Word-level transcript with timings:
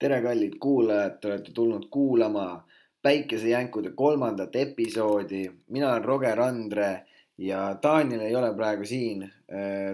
tere, 0.00 0.22
kallid 0.24 0.56
kuulajad, 0.60 1.18
te 1.20 1.28
olete 1.28 1.52
tulnud 1.52 1.88
kuulama 1.92 2.64
Päikesejänkude 3.02 3.90
kolmandat 3.96 4.56
episoodi. 4.56 5.50
mina 5.68 5.92
olen 5.92 6.04
Roger 6.04 6.40
Andre 6.40 7.06
ja 7.38 7.76
Daniel 7.82 8.20
ei 8.20 8.36
ole 8.36 8.54
praegu 8.54 8.84
siin. 8.84 9.30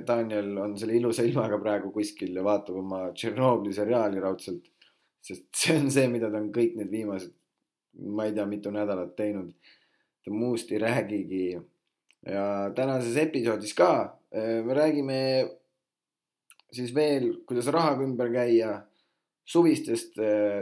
Daniel 0.06 0.56
on 0.58 0.78
selle 0.78 0.96
ilusa 0.96 1.22
ilmaga 1.22 1.58
praegu 1.58 1.92
kuskil 1.92 2.34
ja 2.34 2.44
vaatab 2.44 2.80
oma 2.82 3.12
Tšernobõli 3.12 3.74
seriaali 3.74 4.20
raudselt. 4.20 4.64
sest 5.20 5.44
see 5.54 5.76
on 5.78 5.90
see, 5.90 6.08
mida 6.08 6.30
ta 6.30 6.38
on 6.38 6.52
kõik 6.54 6.76
need 6.78 6.90
viimased, 6.90 7.32
ma 7.98 8.26
ei 8.26 8.34
tea, 8.34 8.46
mitu 8.46 8.70
nädalat 8.70 9.16
teinud. 9.16 9.54
ta 10.24 10.30
muust 10.30 10.72
ei 10.72 10.78
räägigi. 10.78 11.60
ja 12.26 12.72
tänases 12.74 13.16
episoodis 13.16 13.74
ka 13.74 14.18
me 14.64 14.74
räägime 14.74 15.48
siis 16.72 16.94
veel, 16.94 17.32
kuidas 17.46 17.66
rahaga 17.66 18.02
ümber 18.04 18.30
käia 18.32 18.82
suvistest 19.46 20.18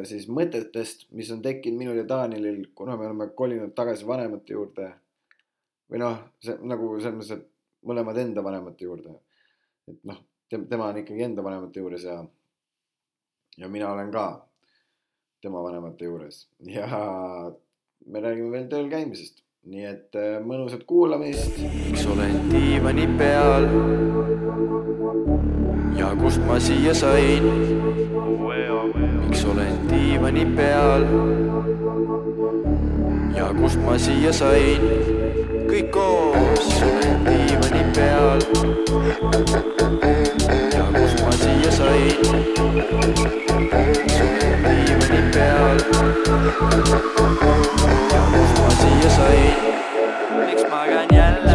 siis 0.08 0.26
mõtetest, 0.28 1.06
mis 1.16 1.30
on 1.32 1.40
tekkinud 1.44 1.80
minul 1.80 1.98
ja 2.02 2.04
Danielil, 2.08 2.66
kuna 2.76 2.98
me 3.00 3.08
oleme 3.08 3.30
kolinud 3.36 3.72
tagasi 3.76 4.06
vanemate 4.06 4.52
juurde. 4.52 4.92
või 5.90 6.00
noh, 6.00 6.18
see 6.40 6.56
nagu 6.64 6.88
selles 7.00 7.16
mõttes, 7.16 7.38
et 7.38 7.88
mõlemad 7.88 8.18
enda 8.18 8.44
vanemate 8.44 8.84
juurde. 8.84 9.14
et 9.88 10.00
noh, 10.08 10.20
tema 10.48 10.88
on 10.88 10.98
ikkagi 11.00 11.22
enda 11.26 11.44
vanemate 11.44 11.80
juures 11.80 12.04
ja, 12.04 12.18
ja 13.56 13.68
mina 13.68 13.92
olen 13.92 14.12
ka 14.12 14.26
tema 15.42 15.62
vanemate 15.62 16.08
juures 16.08 16.46
ja 16.64 16.88
me 18.06 18.20
räägime 18.20 18.50
veel 18.52 18.68
tööl 18.68 18.88
käimisest, 18.92 19.43
nii 19.64 19.84
et 19.88 20.16
mõnusat 20.44 20.82
kuulamist. 20.84 21.56
miks 21.88 22.02
olen 22.12 22.34
diivani 22.50 23.06
peal 23.16 23.64
ja 25.96 26.10
kust 26.20 26.42
ma 26.44 26.58
siia 26.60 26.92
sain? 26.94 27.46
miks 29.22 29.44
olen 29.48 29.78
diivani 29.88 30.44
peal 30.58 31.06
ja 33.38 33.48
kust 33.56 33.80
ma 33.86 33.96
siia 33.98 34.32
sain? 34.36 34.84
kõik 35.70 35.88
koos 35.96 36.68
olen 36.90 37.24
diivani 37.30 37.84
peal 37.96 38.44
ja 40.76 40.84
kust 40.98 41.24
ma 41.24 41.32
siia 41.40 41.72
sain? 41.80 42.16
diivani 44.68 45.22
peal 45.32 45.78
siia 48.80 49.10
sain? 49.10 49.54
miks 50.46 50.64
magan 50.70 51.08
jälle? 51.14 51.54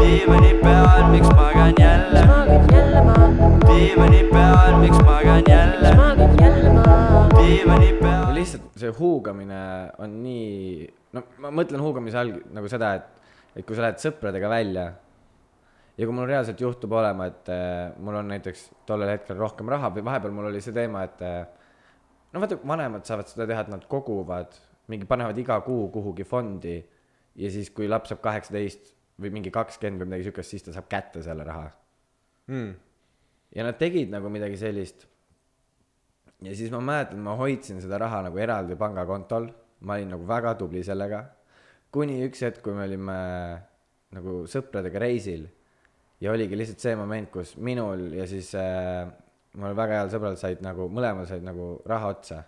diivani 0.00 0.52
peal, 0.62 1.04
miks 1.12 1.30
magan 1.36 1.74
jälle? 1.80 2.22
diivani 3.68 4.22
peal, 4.32 4.74
miks 4.80 5.00
magan 5.04 5.42
jälle? 5.48 5.92
diivani 7.38 7.92
peal. 8.00 8.34
lihtsalt 8.34 8.68
see 8.76 8.92
huugamine 8.98 9.62
on 9.98 10.18
nii, 10.24 10.90
no 11.16 11.24
ma 11.44 11.54
mõtlen 11.62 11.82
huugamise 11.84 12.20
all 12.20 12.36
nagu 12.52 12.68
seda, 12.70 12.94
et, 12.98 13.32
et 13.56 13.66
kui 13.66 13.78
sa 13.78 13.86
lähed 13.86 14.02
sõpradega 14.02 14.50
välja 14.52 14.90
ja 15.96 16.08
kui 16.08 16.14
mul 16.16 16.28
reaalselt 16.28 16.60
juhtub 16.60 16.92
olema, 16.96 17.28
et 17.30 17.50
äh, 17.52 17.92
mul 18.02 18.16
on 18.20 18.30
näiteks 18.32 18.68
tollel 18.88 19.12
hetkel 19.12 19.38
rohkem 19.40 19.68
raha 19.72 19.92
või 19.94 20.04
vahepeal 20.08 20.34
mul 20.34 20.48
oli 20.50 20.62
see 20.64 20.74
teema, 20.76 21.04
et 21.08 21.24
äh, 21.26 21.42
no 22.32 22.42
vaata, 22.42 22.58
vanemad 22.66 23.08
saavad 23.08 23.28
seda 23.30 23.46
teha, 23.50 23.64
et 23.66 23.72
nad 23.72 23.84
koguvad, 23.90 24.56
mingi 24.92 25.08
panevad 25.08 25.38
iga 25.38 25.58
kuu 25.64 25.88
kuhugi 25.94 26.26
fondi 26.28 26.76
ja 27.36 27.50
siis, 27.52 27.70
kui 27.74 27.88
laps 27.88 28.12
saab 28.12 28.22
kaheksateist 28.24 28.92
või 29.22 29.32
mingi 29.38 29.52
kakskümmend 29.54 30.02
või 30.02 30.12
midagi 30.12 30.28
siukest, 30.28 30.54
siis 30.54 30.66
ta 30.66 30.74
saab 30.76 30.88
kätte 30.92 31.22
selle 31.24 31.46
raha 31.48 31.70
mm.. 32.50 32.74
ja 33.56 33.66
nad 33.66 33.78
tegid 33.80 34.12
nagu 34.12 34.30
midagi 34.32 34.58
sellist. 34.60 35.06
ja 36.42 36.54
siis 36.58 36.72
ma 36.74 36.82
mäletan, 36.84 37.22
ma 37.24 37.36
hoidsin 37.38 37.80
seda 37.82 38.00
raha 38.02 38.22
nagu 38.28 38.38
eraldi 38.38 38.76
pangakontol, 38.78 39.48
ma 39.86 39.98
olin 39.98 40.14
nagu 40.16 40.28
väga 40.28 40.54
tubli 40.60 40.84
sellega. 40.84 41.24
kuni 41.92 42.22
üks 42.26 42.44
hetk, 42.44 42.62
kui 42.64 42.76
me 42.76 42.86
olime 42.88 43.18
nagu 44.12 44.42
sõpradega 44.48 45.00
reisil 45.00 45.48
ja 46.22 46.32
oligi 46.32 46.56
lihtsalt 46.58 46.84
see 46.84 46.96
moment, 46.96 47.30
kus 47.32 47.56
minul 47.56 48.12
ja 48.14 48.26
siis 48.30 48.52
äh, 48.58 49.08
mul 49.58 49.76
väga 49.76 50.00
heal 50.00 50.12
sõbral 50.12 50.38
said 50.40 50.62
nagu, 50.64 50.88
mõlemal 50.92 51.26
said 51.28 51.44
nagu 51.44 51.74
raha 51.88 52.12
otsa. 52.14 52.42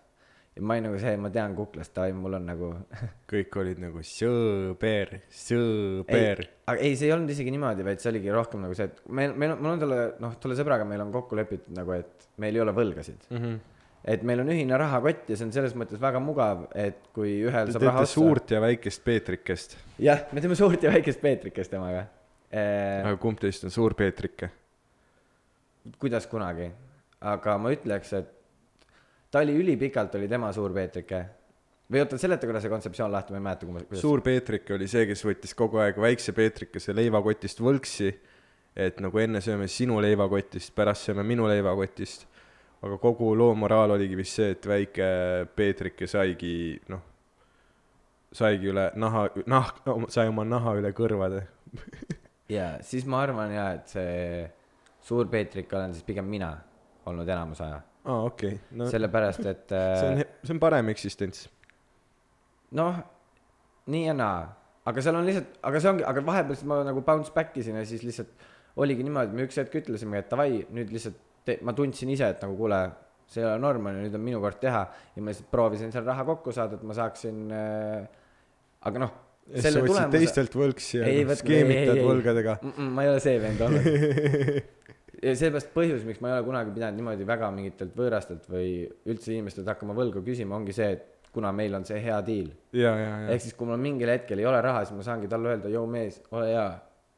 Ja 0.55 0.63
ma 0.63 0.77
olin 0.77 0.87
nagu 0.87 0.99
see, 1.03 1.15
ma 1.19 1.31
tean 1.35 1.55
kuklast, 1.57 1.93
davai, 1.97 2.15
mul 2.17 2.37
on 2.39 2.47
nagu 2.47 2.71
kõik 3.33 3.59
olid 3.59 3.81
nagu 3.83 4.03
sõber, 4.07 5.17
sõber 5.35 6.43
ei,. 6.45 6.51
aga 6.71 6.79
ei, 6.79 6.97
see 6.99 7.09
ei 7.09 7.15
olnud 7.17 7.33
isegi 7.35 7.55
niimoodi, 7.55 7.87
vaid 7.87 8.03
see 8.03 8.13
oligi 8.13 8.35
rohkem 8.35 8.63
nagu 8.63 8.77
see, 8.79 8.87
et 8.91 9.01
meil, 9.09 9.35
meil 9.35 9.57
on, 9.57 9.63
mul 9.65 9.75
on 9.75 9.83
tolle, 9.83 10.01
noh, 10.23 10.37
tolle 10.43 10.59
sõbraga 10.59 10.87
meil 10.89 11.03
on 11.03 11.11
kokku 11.15 11.39
lepitud 11.39 11.75
nagu, 11.75 11.97
et 11.99 12.29
meil 12.43 12.55
ei 12.55 12.63
ole 12.63 12.75
võlgasid 12.77 13.27
mm. 13.33 13.41
-hmm. 13.41 13.57
et 14.15 14.27
meil 14.31 14.45
on 14.45 14.53
ühine 14.55 14.79
rahakott 14.79 15.33
ja 15.33 15.41
see 15.41 15.49
on 15.49 15.55
selles 15.57 15.75
mõttes 15.79 16.03
väga 16.03 16.23
mugav, 16.23 16.69
et 16.71 17.11
kui 17.17 17.41
ühel 17.49 17.73
Te 17.73 17.79
saab 17.79 17.89
raha 17.91 18.07
otsa. 18.07 18.15
suurt 18.15 18.55
ja 18.55 18.63
väikest 18.63 19.05
Peetrikest, 19.05 19.77
jah, 19.99 20.23
me 20.31 20.45
teeme 20.45 20.59
suurt 20.59 20.87
ja 20.87 20.95
väikest 20.95 21.23
Peetrikest 21.25 21.75
temaga 21.75 22.07
eh,. 22.51 23.03
aga 23.03 23.17
kumb 23.19 23.43
teist 23.43 23.67
on 23.67 23.75
suur 23.75 23.99
Peetrike? 23.99 24.53
kuidas 25.99 26.31
kunagi, 26.31 26.71
aga 27.21 27.59
ma 27.59 27.75
ütleks, 27.75 28.15
et 28.23 28.31
ta 29.35 29.43
oli 29.43 29.57
ülipikalt 29.59 30.15
oli 30.15 30.29
tema 30.31 30.53
suur 30.55 30.73
Peetrike. 30.75 31.25
või 31.91 32.01
oota, 32.01 32.19
seleta 32.19 32.47
korra 32.47 32.61
see 32.63 32.71
kontseptsioon 32.71 33.11
lahti, 33.13 33.35
ma 33.35 33.41
ei 33.41 33.45
mäleta, 33.49 33.67
kuidas. 33.67 34.01
suur 34.01 34.23
Peetrike 34.23 34.77
oli 34.77 34.87
see, 34.89 35.09
kes 35.11 35.25
võttis 35.27 35.57
kogu 35.59 35.81
aeg 35.83 35.99
väikse 36.01 36.33
Peetrikese 36.33 36.95
leivakotist 36.95 37.61
võlksi, 37.61 38.13
et 38.77 39.01
nagu 39.03 39.19
enne 39.19 39.43
sööme 39.45 39.67
sinu 39.69 39.99
leivakotist, 40.03 40.71
pärast 40.75 41.11
sööme 41.11 41.27
minu 41.27 41.49
leivakotist, 41.51 42.29
aga 42.87 42.99
kogu 43.03 43.33
loo 43.35 43.57
moraal 43.59 43.97
oligi 43.97 44.17
vist 44.17 44.39
see, 44.39 44.55
et 44.55 44.69
väike 44.71 45.09
Peetrike 45.57 46.07
saigi 46.11 46.55
noh, 46.95 47.03
saigi 48.35 48.71
üle 48.71 48.91
naha, 48.95 49.27
nahk, 49.51 49.81
sai 50.15 50.31
oma 50.31 50.47
naha 50.47 50.77
üle 50.79 50.93
kõrvade. 50.95 51.43
ja 52.57 52.77
siis 52.87 53.07
ma 53.07 53.25
arvan 53.27 53.51
ja, 53.55 53.67
et 53.81 53.91
see 53.91 54.47
suur 55.05 55.27
Peetrik 55.27 55.75
olen 55.75 55.93
siis 55.93 56.07
pigem 56.07 56.31
mina 56.31 56.53
olnud 57.11 57.29
enamus 57.29 57.61
aja. 57.67 57.83
aa, 58.05 58.25
okei, 58.29 58.59
no 58.77 58.85
see 58.89 58.99
sellepärast, 58.99 59.47
et 59.51 59.75
on 59.75 60.21
äh,, 60.21 60.27
see 60.45 60.55
on 60.55 60.61
parem 60.63 60.91
eksistents. 60.93 61.47
noh, 62.77 62.99
nii 63.93 64.09
ja 64.09 64.17
naa, 64.17 64.43
aga 64.89 65.05
seal 65.05 65.21
on 65.21 65.29
lihtsalt, 65.29 65.57
aga 65.71 65.81
see 65.83 65.93
ongi, 65.95 66.07
aga 66.11 66.27
vahepeal 66.27 66.67
ma 66.71 66.83
nagu 66.91 67.05
bounce 67.07 67.33
back 67.35 67.57
isin 67.61 67.81
ja 67.81 67.87
siis 67.89 68.05
lihtsalt 68.07 68.51
oligi 68.81 69.07
niimoodi, 69.07 69.31
et 69.31 69.39
me 69.39 69.47
üks 69.49 69.61
hetk 69.61 69.81
ütlesime, 69.83 70.21
et 70.21 70.31
davai, 70.31 70.65
nüüd 70.75 70.93
lihtsalt 70.95 71.19
te, 71.47 71.59
ma 71.65 71.75
tundsin 71.77 72.11
ise, 72.13 72.33
et 72.35 72.43
nagu 72.43 72.57
kuule, 72.59 72.81
see 73.31 73.43
ei 73.43 73.49
ole 73.49 73.61
normaalne, 73.63 74.03
nüüd 74.05 74.17
on 74.19 74.25
minu 74.25 74.41
kord 74.43 74.59
teha 74.63 74.83
ja 75.15 75.23
ma 75.23 75.31
lihtsalt 75.33 75.53
proovisin 75.53 75.95
seal 75.95 76.07
raha 76.09 76.27
kokku 76.29 76.55
saada, 76.57 76.81
et 76.81 76.87
ma 76.87 76.97
saaksin 76.97 77.45
äh,, 77.55 78.09
aga 78.89 79.07
noh, 79.07 79.15
siis 79.53 79.71
sa 79.71 79.85
võtsid 79.85 80.15
teistelt 80.17 80.59
võlksi 80.59 80.99
ja 80.99 81.09
Ei 81.09 81.25
noh, 81.25 81.37
skeemitad 81.39 82.01
võlgadega. 82.05 82.59
Ma 82.81 83.05
ei 83.05 83.13
ole 83.13 83.23
see 83.25 83.41
vend 83.43 83.65
olnud. 83.69 83.89
ja 85.25 85.35
seepärast 85.39 85.73
põhjus, 85.75 86.05
miks 86.07 86.21
ma 86.23 86.31
ei 86.31 86.37
ole 86.39 86.47
kunagi 86.47 86.73
pidanud 86.75 87.01
niimoodi 87.01 87.27
väga 87.29 87.51
mingitelt 87.55 87.97
võõrastelt 87.99 88.47
või 88.51 88.71
üldse 89.09 89.33
inimestelt 89.33 89.69
hakkama 89.73 89.97
võlgu 89.97 90.23
küsima, 90.27 90.57
ongi 90.59 90.75
see, 90.77 90.91
et 90.99 91.31
kuna 91.35 91.51
meil 91.57 91.75
on 91.75 91.87
see 91.89 91.99
hea 92.03 92.21
diil. 92.27 92.51
ehk. 92.75 93.43
siis, 93.43 93.55
kui 93.59 93.69
mul 93.69 93.81
mingil 93.83 94.13
hetkel 94.13 94.43
ei 94.43 94.49
ole 94.49 94.61
raha, 94.65 94.85
siis 94.85 94.97
ma 94.99 95.07
saangi 95.07 95.31
talle 95.31 95.55
öelda, 95.55 95.73
joo 95.73 95.85
mees, 95.91 96.21
ole 96.31 96.51
hea, 96.53 96.67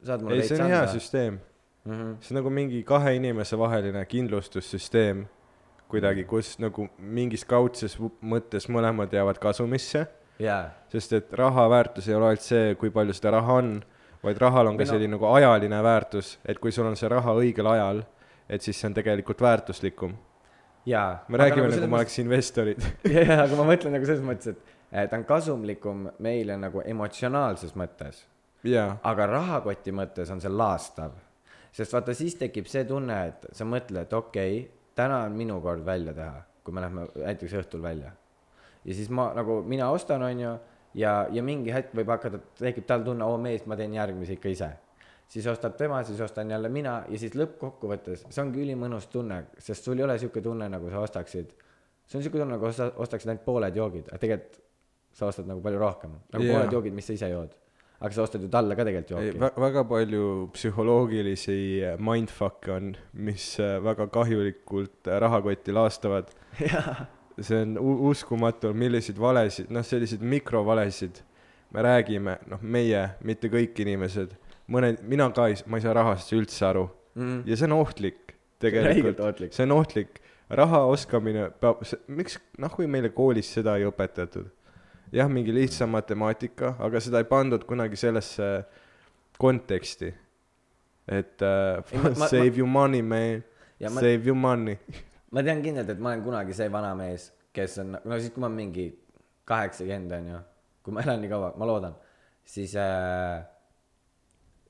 saad 0.06 0.25
mulle 0.25 0.39
ei, 0.39 0.44
veits 0.44 0.55
see 0.55 0.62
on 0.62 0.72
hea 0.72 0.83
anda. 0.83 0.93
süsteem. 0.93 1.41
Mhm. 1.87 2.12
see 2.21 2.34
on 2.34 2.41
nagu 2.41 2.50
mingi 2.50 2.83
kahe 2.87 3.15
inimese 3.19 3.59
vaheline 3.59 4.05
kindlustussüsteem 4.11 5.27
kuidagi, 5.91 6.25
kus 6.27 6.56
nagu 6.59 6.88
mingis 6.99 7.44
kaudses 7.47 7.94
mõttes 8.03 8.67
mõlemad 8.73 9.12
jäävad 9.15 9.38
kasumisse, 9.43 10.06
jaa, 10.43 10.65
sest 10.91 11.12
et 11.21 11.37
raha 11.38 11.69
väärtus 11.71 12.09
ei 12.09 12.17
ole 12.17 12.33
ainult 12.33 12.43
see, 12.43 12.75
kui 12.81 12.91
palju 12.91 13.15
seda 13.15 13.37
raha 13.37 13.61
on, 13.61 13.77
vaid 14.22 14.38
rahal 14.41 14.71
on 14.71 14.78
ka 14.78 14.87
selline 14.88 15.16
nagu 15.16 15.28
ajaline 15.31 15.82
väärtus, 15.82 16.37
et 16.44 16.59
kui 16.62 16.72
sul 16.72 16.87
on 16.88 16.97
see 16.97 17.10
raha 17.10 17.34
õigel 17.41 17.69
ajal, 17.72 18.03
et 18.49 18.62
siis 18.62 18.78
see 18.78 18.88
on 18.91 18.94
tegelikult 18.97 19.43
väärtuslikum. 19.43 20.16
jaa. 20.87 21.25
me 21.28 21.38
räägime 21.38 21.69
nagu 21.69 21.91
me 21.91 21.97
oleks 22.00 22.19
investorid. 22.19 22.81
jaa, 23.05 23.25
jaa, 23.25 23.43
aga 23.44 23.58
ma 23.58 23.69
mõtlen 23.73 23.96
nagu 23.96 24.06
selles 24.06 24.25
mõttes, 24.25 24.56
et 24.93 25.11
ta 25.11 25.19
on 25.19 25.25
kasumlikum 25.25 26.08
meile 26.23 26.56
nagu 26.56 26.82
emotsionaalses 26.85 27.75
mõttes, 27.76 28.25
aga 29.02 29.26
rahakoti 29.31 29.94
mõttes 29.94 30.31
on 30.32 30.40
see 30.40 30.52
laastav. 30.52 31.12
sest 31.73 31.93
vaata, 31.93 32.14
siis 32.14 32.35
tekib 32.40 32.67
see 32.67 32.85
tunne, 32.88 33.17
et 33.29 33.46
sa 33.52 33.64
mõtled, 33.64 34.06
et 34.06 34.12
okei 34.12 34.61
okay,, 34.61 34.70
täna 34.96 35.25
on 35.26 35.37
minu 35.37 35.61
kord 35.61 35.85
välja 35.85 36.14
teha, 36.17 36.40
kui 36.64 36.75
me 36.75 36.81
lähme 36.81 37.06
näiteks 37.17 37.58
õhtul 37.61 37.82
välja. 37.82 38.12
ja 38.85 38.94
siis 38.94 39.11
ma 39.11 39.32
nagu, 39.35 39.62
mina 39.62 39.90
ostan, 39.90 40.23
onju, 40.23 40.56
ja, 40.96 41.12
ja 41.32 41.44
mingi 41.44 41.72
hetk 41.75 41.94
võib 41.96 42.10
hakata, 42.14 42.40
tekib 42.58 42.87
tal 42.88 43.04
tunne, 43.06 43.25
oo 43.26 43.38
mees, 43.40 43.66
ma 43.69 43.78
teen 43.78 43.94
järgmise 43.96 44.37
ikka 44.37 44.52
ise. 44.52 44.70
siis 45.28 45.46
ostab 45.50 45.75
tema, 45.76 46.02
siis 46.06 46.20
ostan 46.22 46.50
jälle 46.50 46.69
mina 46.70 47.00
ja 47.10 47.19
siis 47.19 47.34
lõppkokkuvõttes, 47.34 48.28
see 48.31 48.43
ongi 48.43 48.62
ülimõnus 48.62 49.08
tunne, 49.10 49.43
sest 49.58 49.84
sul 49.84 49.98
ei 49.98 50.04
ole 50.06 50.19
sihuke 50.22 50.40
tunne, 50.40 50.69
nagu 50.70 50.90
sa 50.90 51.02
ostaksid, 51.02 51.50
see 52.06 52.19
on 52.19 52.22
sihuke 52.22 52.38
tunne, 52.38 52.54
nagu 52.54 52.70
sa 52.72 52.93
ostaksid 52.94 53.32
ainult 53.32 53.44
pooled 53.44 53.76
joogid, 53.76 54.06
aga 54.12 54.22
tegelikult 54.22 54.62
sa 55.16 55.31
ostad 55.31 55.48
nagu 55.48 55.62
palju 55.64 55.81
rohkem, 55.81 56.19
nagu 56.34 56.44
yeah. 56.44 56.54
pooled 56.54 56.76
joogid, 56.76 56.94
mis 56.94 57.08
sa 57.08 57.16
ise 57.16 57.32
jood. 57.32 57.56
aga 57.96 58.12
sa 58.12 58.25
ostad 58.26 58.42
ju 58.44 58.49
talle 58.52 58.76
ka 58.76 58.84
tegelikult 58.84 59.16
jooki. 59.16 59.38
vä- 59.40 59.60
väga 59.66 59.84
palju 59.88 60.25
psühholoogilisi 60.54 61.58
mindfuck'e 61.99 62.75
on, 62.76 62.94
mis 63.12 63.54
äh, 63.58 63.78
väga 63.82 64.06
kahjulikult 64.12 65.08
äh, 65.08 65.20
rahakotti 65.25 65.72
laastavad. 65.72 66.31
see 67.44 67.62
on 67.62 67.77
uskumatu, 68.11 68.71
milliseid 68.75 69.19
valesid, 69.21 69.71
noh, 69.71 69.83
selliseid 69.85 70.23
mikrovalesid 70.23 71.23
me 71.75 71.83
räägime, 71.83 72.38
noh, 72.49 72.62
meie, 72.62 73.03
mitte 73.25 73.49
kõik 73.53 73.77
inimesed, 73.85 74.31
mõned, 74.73 75.03
mina 75.03 75.27
ka 75.35 75.49
ei, 75.50 75.56
ma 75.67 75.77
ei 75.77 75.83
saa 75.85 75.93
rahast 75.94 76.33
üldse 76.33 76.65
aru 76.67 76.88
Mm. 77.17 77.43
ja 77.49 77.56
see 77.56 77.65
on 77.65 77.73
ohtlik 77.73 78.35
tegelikult, 78.61 79.21
ohtlik. 79.25 79.53
see 79.56 79.62
on 79.65 79.73
ohtlik, 79.73 80.19
raha 80.50 80.83
oskamine 80.85 81.47
peab, 81.61 81.81
miks, 82.09 82.38
noh, 82.59 82.69
kui 82.71 82.87
meile 82.87 83.09
koolis 83.09 83.49
seda 83.55 83.77
ei 83.81 83.87
õpetatud. 83.88 84.50
jah, 85.12 85.29
mingi 85.29 85.53
lihtsam 85.55 85.88
matemaatika, 85.97 86.75
aga 86.79 87.00
seda 87.00 87.19
ei 87.19 87.25
pandud 87.25 87.65
kunagi 87.65 87.97
sellesse 87.97 88.65
konteksti. 89.38 90.12
et 91.09 91.41
uh, 91.43 91.83
Ei, 91.93 91.99
ma- 92.03 92.11
ma- 92.19 92.29
save 92.29 92.59
you 92.59 92.67
money 92.67 93.03
man, 93.03 93.43
Ja 93.81 93.91
ma- 93.91 94.00
save 94.00 94.27
you 94.27 94.35
money. 94.35 94.77
Ma 95.37 95.44
tean 95.44 95.61
kindlalt, 95.65 95.91
et 95.93 96.00
ma 96.00 96.15
olen 96.15 96.25
kunagi 96.25 96.56
see 96.56 96.71
vanamees, 96.73 97.29
kes 97.56 97.77
on, 97.83 97.99
no 98.05 98.21
siis, 98.21 98.33
kui 98.33 98.44
ma 98.44 98.49
mingi 98.53 98.87
kaheksakümmend 99.49 100.15
onju, 100.17 100.41
kui 100.85 100.97
ma 100.97 101.05
elan 101.05 101.21
nii 101.21 101.33
kaua, 101.33 101.53
ma 101.61 101.69
loodan, 101.69 101.97
siis 102.49 102.73
äh, 102.81 103.43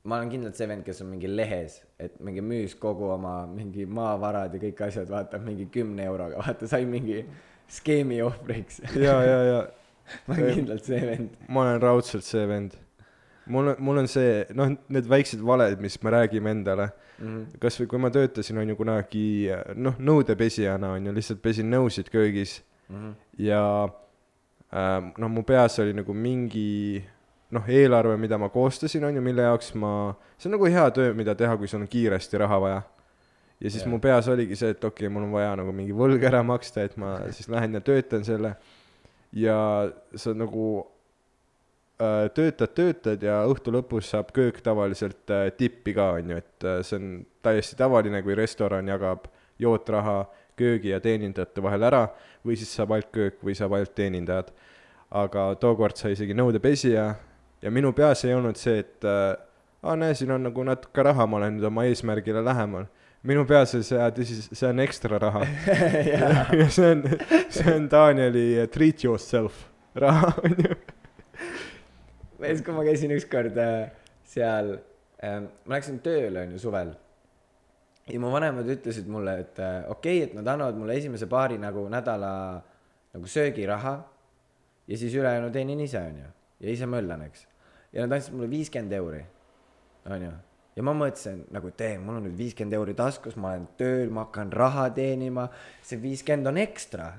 ma 0.06 0.18
olen 0.18 0.32
kindlalt 0.32 0.58
see 0.58 0.68
vend, 0.70 0.82
kes 0.86 1.02
on 1.04 1.10
mingi 1.12 1.30
lehes, 1.30 1.78
et 2.02 2.18
mingi 2.24 2.42
müüs 2.42 2.76
kogu 2.82 3.12
oma 3.14 3.38
mingi 3.50 3.86
maavarad 3.86 4.54
ja 4.58 4.62
kõik 4.66 4.82
asjad, 4.88 5.10
vaata 5.10 5.40
mingi 5.42 5.68
kümne 5.72 6.06
euroga, 6.10 6.42
vaata 6.42 6.70
sai 6.70 6.86
mingi 6.88 7.22
skeemi 7.78 8.20
ohvriks. 8.26 8.82
ja, 9.06 9.20
ja, 9.26 9.38
ja 9.50 9.60
ma 10.26 10.34
olen 10.34 10.60
kindlalt 10.60 10.90
see 10.90 11.02
vend. 11.02 11.38
ma 11.48 11.66
olen 11.66 11.80
raudselt 11.82 12.26
see 12.26 12.46
vend. 12.50 12.74
Mul 13.46 13.72
on, 13.72 13.76
mul 13.78 13.98
on 14.02 14.08
see, 14.10 14.44
noh, 14.58 14.72
need 14.92 15.08
väiksed 15.10 15.42
valed, 15.44 15.80
mis 15.82 15.98
me 16.02 16.12
räägime 16.14 16.50
endale 16.50 16.88
mm 17.18 17.26
-hmm.. 17.26 17.58
kasvõi 17.62 17.86
kui 17.90 17.98
ma 17.98 18.10
töötasin, 18.10 18.58
on 18.58 18.68
ju 18.68 18.76
kunagi, 18.76 19.26
noh, 19.74 19.98
nõudepesijana 19.98 20.94
on 20.96 21.06
ju, 21.06 21.14
lihtsalt 21.14 21.42
pesin 21.42 21.70
nõusid 21.70 22.10
köögis 22.10 22.62
mm. 22.88 22.96
-hmm. 22.96 23.14
ja 23.38 23.62
äh, 24.74 25.12
noh, 25.18 25.30
mu 25.30 25.42
peas 25.42 25.78
oli 25.78 25.92
nagu 25.92 26.14
mingi 26.14 27.04
noh, 27.50 27.68
eelarve, 27.68 28.16
mida 28.16 28.38
ma 28.38 28.48
koostasin, 28.48 29.04
on 29.04 29.14
ju, 29.14 29.22
mille 29.22 29.42
jaoks 29.42 29.74
ma, 29.74 30.14
see 30.38 30.50
on 30.50 30.56
nagu 30.58 30.70
hea 30.70 30.90
töö, 30.90 31.14
mida 31.14 31.34
teha, 31.34 31.56
kui 31.56 31.68
sul 31.68 31.80
on 31.80 31.88
kiiresti 31.88 32.38
raha 32.38 32.60
vaja. 32.60 32.82
ja 33.60 33.70
siis 33.70 33.82
Jaa. 33.84 33.90
mu 33.90 34.00
peas 34.00 34.28
oligi 34.28 34.56
see, 34.56 34.70
et 34.70 34.84
okei 34.84 35.06
okay,, 35.06 35.12
mul 35.12 35.28
on 35.28 35.32
vaja 35.32 35.54
nagu 35.56 35.72
mingi 35.72 35.94
võlg 35.96 36.24
ära 36.28 36.42
maksta, 36.42 36.82
et 36.82 36.96
ma 36.96 37.18
siis 37.30 37.48
lähen 37.48 37.74
ja 37.74 37.80
töötan 37.80 38.24
selle. 38.24 38.56
ja 39.32 39.56
sa 40.14 40.34
nagu 40.34 40.86
töötad, 41.98 42.72
töötad 42.76 43.22
ja 43.24 43.38
õhtu 43.48 43.72
lõpus 43.72 44.10
saab 44.12 44.32
köök 44.36 44.60
tavaliselt 44.64 45.30
äh, 45.32 45.48
tippi 45.56 45.94
ka, 45.96 46.10
on 46.18 46.34
ju, 46.34 46.40
et 46.42 46.66
äh, 46.66 46.80
see 46.84 46.98
on 47.00 47.12
täiesti 47.46 47.78
tavaline, 47.78 48.20
kui 48.22 48.36
restoran 48.36 48.88
jagab 48.88 49.30
jootraha 49.62 50.24
köögi 50.56 50.92
ja 50.92 51.00
teenindajate 51.00 51.62
vahel 51.64 51.86
ära 51.88 52.02
või 52.44 52.56
siis 52.60 52.72
saab 52.76 52.92
ainult 52.96 53.08
köök 53.14 53.40
või 53.44 53.56
saab 53.56 53.76
ainult 53.76 53.94
teenindajad. 53.96 54.52
aga 55.10 55.54
tookord 55.62 55.96
sai 55.96 56.12
isegi 56.12 56.34
nõudepesija 56.34 57.04
ja 57.62 57.70
minu 57.70 57.92
peas 57.92 58.24
ei 58.24 58.34
olnud 58.34 58.58
see, 58.60 58.80
et 58.82 59.04
äh, 59.04 59.36
aa 59.82 59.96
näe, 59.96 60.14
siin 60.14 60.34
on 60.34 60.42
nagu 60.42 60.64
natuke 60.66 61.02
raha, 61.02 61.26
ma 61.26 61.38
olen 61.40 61.56
nüüd 61.56 61.68
oma 61.70 61.86
eesmärgile 61.88 62.44
lähemal. 62.44 62.86
minu 63.22 63.44
peas 63.46 63.74
oli 63.74 63.84
see, 63.86 64.02
et 64.02 64.20
siis 64.26 64.50
see 64.52 64.68
on 64.68 64.80
ekstra 64.84 65.18
raha 65.18 65.46
ja 66.12 66.68
see 66.76 66.92
on, 66.92 67.06
see 67.48 67.72
on 67.72 67.88
Danieli 67.90 68.60
äh, 68.60 68.68
treat 68.68 69.04
yourself 69.04 69.64
raha, 69.94 70.34
on 70.44 70.60
ju. 70.60 70.76
siis, 72.50 72.62
kui 72.64 72.74
ma 72.76 72.84
käisin 72.86 73.14
ükskord 73.16 73.58
äh, 73.60 73.90
seal 74.26 74.76
ähm,, 75.24 75.50
ma 75.66 75.78
läksin 75.78 76.00
tööle 76.04 76.46
onju 76.46 76.60
suvel. 76.62 76.94
ja 78.06 78.20
mu 78.22 78.30
vanemad 78.30 78.68
ütlesid 78.70 79.08
mulle, 79.10 79.40
et 79.42 79.58
äh, 79.58 79.82
okei 79.90 80.20
okay,, 80.20 80.28
et 80.28 80.34
nad 80.38 80.54
annavad 80.54 80.78
mulle 80.78 80.96
esimese 80.98 81.26
paari 81.30 81.58
nagu 81.58 81.88
nädala 81.90 82.32
nagu 83.14 83.30
söögiraha 83.30 83.94
ja 84.86 84.98
siis 84.98 85.14
ülejäänu 85.14 85.50
teenin 85.50 85.80
ise 85.80 85.98
onju 85.98 86.28
ja 86.60 86.72
ise 86.72 86.86
möllan, 86.86 87.26
eks. 87.26 87.46
ja 87.92 88.06
nad 88.06 88.18
andsid 88.18 88.36
mulle 88.36 88.50
viiskümmend 88.50 88.92
euri, 88.96 89.22
onju. 90.10 90.32
ja 90.76 90.86
ma 90.86 90.94
mõtlesin 90.96 91.42
nagu, 91.52 91.72
et 91.72 91.86
ei, 91.88 91.98
mul 91.98 92.20
on 92.20 92.28
nüüd 92.28 92.38
viiskümmend 92.38 92.78
euri 92.78 92.94
taskus, 92.98 93.36
ma 93.36 93.54
olen 93.54 93.68
tööl, 93.80 94.10
ma 94.14 94.28
hakkan 94.28 94.52
raha 94.54 94.88
teenima, 94.94 95.48
see 95.82 95.98
viiskümmend 96.02 96.52
on 96.52 96.62
ekstra. 96.62 97.12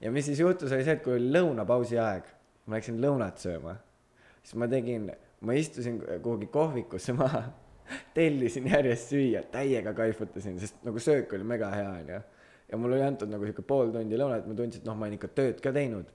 ja 0.00 0.10
mis 0.10 0.30
siis 0.30 0.40
juhtus, 0.40 0.72
oli 0.72 0.84
see, 0.86 0.96
et 0.96 1.04
kui 1.04 1.18
oli 1.18 1.32
lõunapausi 1.36 2.00
aeg, 2.00 2.28
ma 2.66 2.78
läksin 2.78 3.02
lõunat 3.02 3.42
sööma 3.42 3.76
siis 4.42 4.58
ma 4.58 4.68
tegin, 4.68 5.10
ma 5.40 5.56
istusin 5.58 6.00
kuhugi 6.22 6.48
kohvikusse 6.52 7.14
maha, 7.16 7.42
tellisin 8.16 8.68
järjest 8.70 9.12
süüa, 9.12 9.42
täiega 9.52 9.94
kaifutasin, 9.96 10.58
sest 10.60 10.82
nagu 10.86 11.02
söök 11.02 11.34
oli 11.36 11.46
mega 11.46 11.70
hea, 11.74 11.90
onju. 12.00 12.20
ja 12.72 12.80
mul 12.80 12.96
oli 12.96 13.04
antud 13.06 13.30
nagu 13.30 13.46
sihuke 13.46 13.64
pool 13.66 13.92
tundi 13.94 14.18
lõunat, 14.18 14.48
ma 14.48 14.56
tundsin, 14.58 14.82
et 14.82 14.88
noh, 14.88 14.98
ma 14.98 15.06
olen 15.06 15.18
ikka 15.18 15.32
tööd 15.36 15.62
ka 15.64 15.74
teinud. 15.74 16.10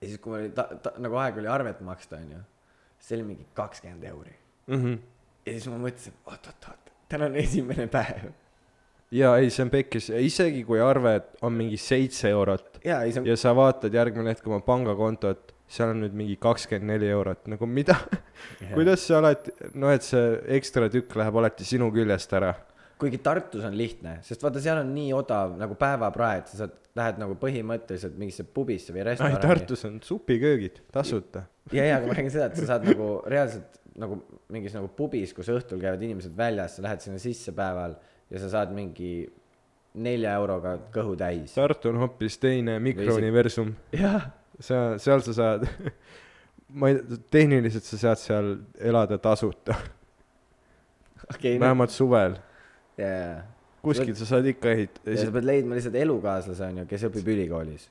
ja 0.00 0.06
siis, 0.06 0.18
kui 0.18 0.32
mul 0.32 0.40
oli 0.42 0.54
ta-, 0.56 0.70
ta-, 0.82 0.96
nagu 1.02 1.20
aeg 1.20 1.40
oli 1.42 1.52
arvet 1.52 1.80
maksta, 1.86 2.20
onju, 2.22 2.42
see 2.98 3.18
oli 3.18 3.30
mingi 3.32 3.48
kakskümmend 3.54 4.10
euri. 4.10 4.36
Mhm. 4.68 4.98
ja 5.46 5.54
siis 5.54 5.70
ma 5.72 5.80
mõtlesin, 5.86 6.20
oot-oot-oot, 6.26 6.92
täna 7.08 7.30
on 7.30 7.40
esimene 7.40 7.88
päev. 7.92 8.30
Ja 9.14 9.34
ei, 9.40 9.50
see 9.52 9.64
on 9.64 9.72
pekkis, 9.72 10.10
isegi 10.20 10.64
kui 10.68 10.80
arve 10.84 11.14
on 11.46 11.54
mingi 11.56 11.78
seitse 11.80 12.30
eurot 12.32 12.80
ja 12.84 13.02
ei, 13.06 13.14
on 13.18 13.28
ja 13.28 13.36
sa 13.40 13.54
vaatad 13.56 13.94
järgmine 13.94 14.34
hetk 14.34 14.46
oma 14.50 14.60
pangakontot, 14.64 15.54
seal 15.68 15.94
on 15.94 16.02
nüüd 16.04 16.16
mingi 16.16 16.36
kakskümmend 16.40 16.92
neli 16.92 17.08
eurot, 17.12 17.46
nagu 17.52 17.68
mida, 17.68 17.96
kuidas 18.74 19.06
see 19.06 19.16
alati, 19.18 19.54
no 19.80 19.92
et 19.92 20.04
see 20.06 20.34
ekstra 20.58 20.90
tükk 20.92 21.16
läheb 21.20 21.40
alati 21.40 21.68
sinu 21.68 21.90
küljest 21.94 22.34
ära. 22.36 22.52
kuigi 23.00 23.20
Tartus 23.22 23.64
on 23.64 23.76
lihtne, 23.78 24.18
sest 24.26 24.44
vaata, 24.44 24.60
seal 24.62 24.82
on 24.82 24.92
nii 24.94 25.12
odav 25.16 25.56
nagu 25.60 25.78
päevapraed, 25.78 26.48
sa 26.50 26.64
saad, 26.64 26.76
lähed 26.98 27.20
nagu 27.22 27.36
põhimõtteliselt 27.38 28.16
mingisse 28.18 28.42
pubisse 28.42 28.90
või 28.90 29.04
restorani. 29.06 29.38
Tartus 29.38 29.84
on 29.86 30.00
supiköögid 30.02 30.82
tasuta. 30.92 31.46
ja, 31.72 31.84
ja, 31.84 32.00
aga 32.00 32.10
ma 32.10 32.16
räägin 32.18 32.34
seda, 32.34 32.50
et 32.50 32.58
sa 32.58 32.72
saad 32.74 32.88
nagu 32.88 33.12
reaalselt 33.30 33.78
nagu 33.98 34.20
mingis 34.54 34.74
nagu 34.76 34.90
pubis, 34.94 35.32
kus 35.34 35.48
õhtul 35.52 35.80
käivad 35.82 36.02
inimesed 36.02 36.34
väljas, 36.38 36.76
sa 36.76 36.84
lähed 36.86 37.02
sinna 37.02 37.18
sisse 37.22 37.54
päeval 37.56 37.96
ja 38.30 38.40
sa 38.42 38.50
saad 38.52 38.72
mingi 38.76 39.12
nelja 39.98 40.34
euroga 40.38 40.76
kõhu 40.94 41.16
täis. 41.18 41.54
Tartu 41.56 41.92
on 41.92 42.00
hoopis 42.02 42.38
teine 42.42 42.78
mikrouniversum, 42.82 43.72
jah, 43.96 44.30
seal, 44.60 44.98
seal 45.02 45.24
sa 45.26 45.36
saad, 45.36 45.66
ma 46.78 46.92
ei, 46.92 47.00
tehniliselt 47.32 47.86
sa 47.88 48.00
saad 48.04 48.22
seal 48.22 48.54
elada 48.90 49.18
tasuta, 49.22 49.76
okei, 51.28 51.58
vähemalt 51.60 51.94
suvel. 51.94 52.38
ja, 53.00 53.12
ja, 53.12 53.36
kuskil 53.84 54.16
sa 54.18 54.28
saad 54.34 54.48
ikka 54.52 54.74
ehit-, 54.76 55.02
ja 55.06 55.20
sa 55.24 55.34
pead 55.34 55.48
leidma 55.48 55.78
lihtsalt 55.78 55.98
elukaaslase 55.98 56.72
onju, 56.72 56.88
kes 56.90 57.08
õpib 57.10 57.32
ülikoolis. 57.34 57.88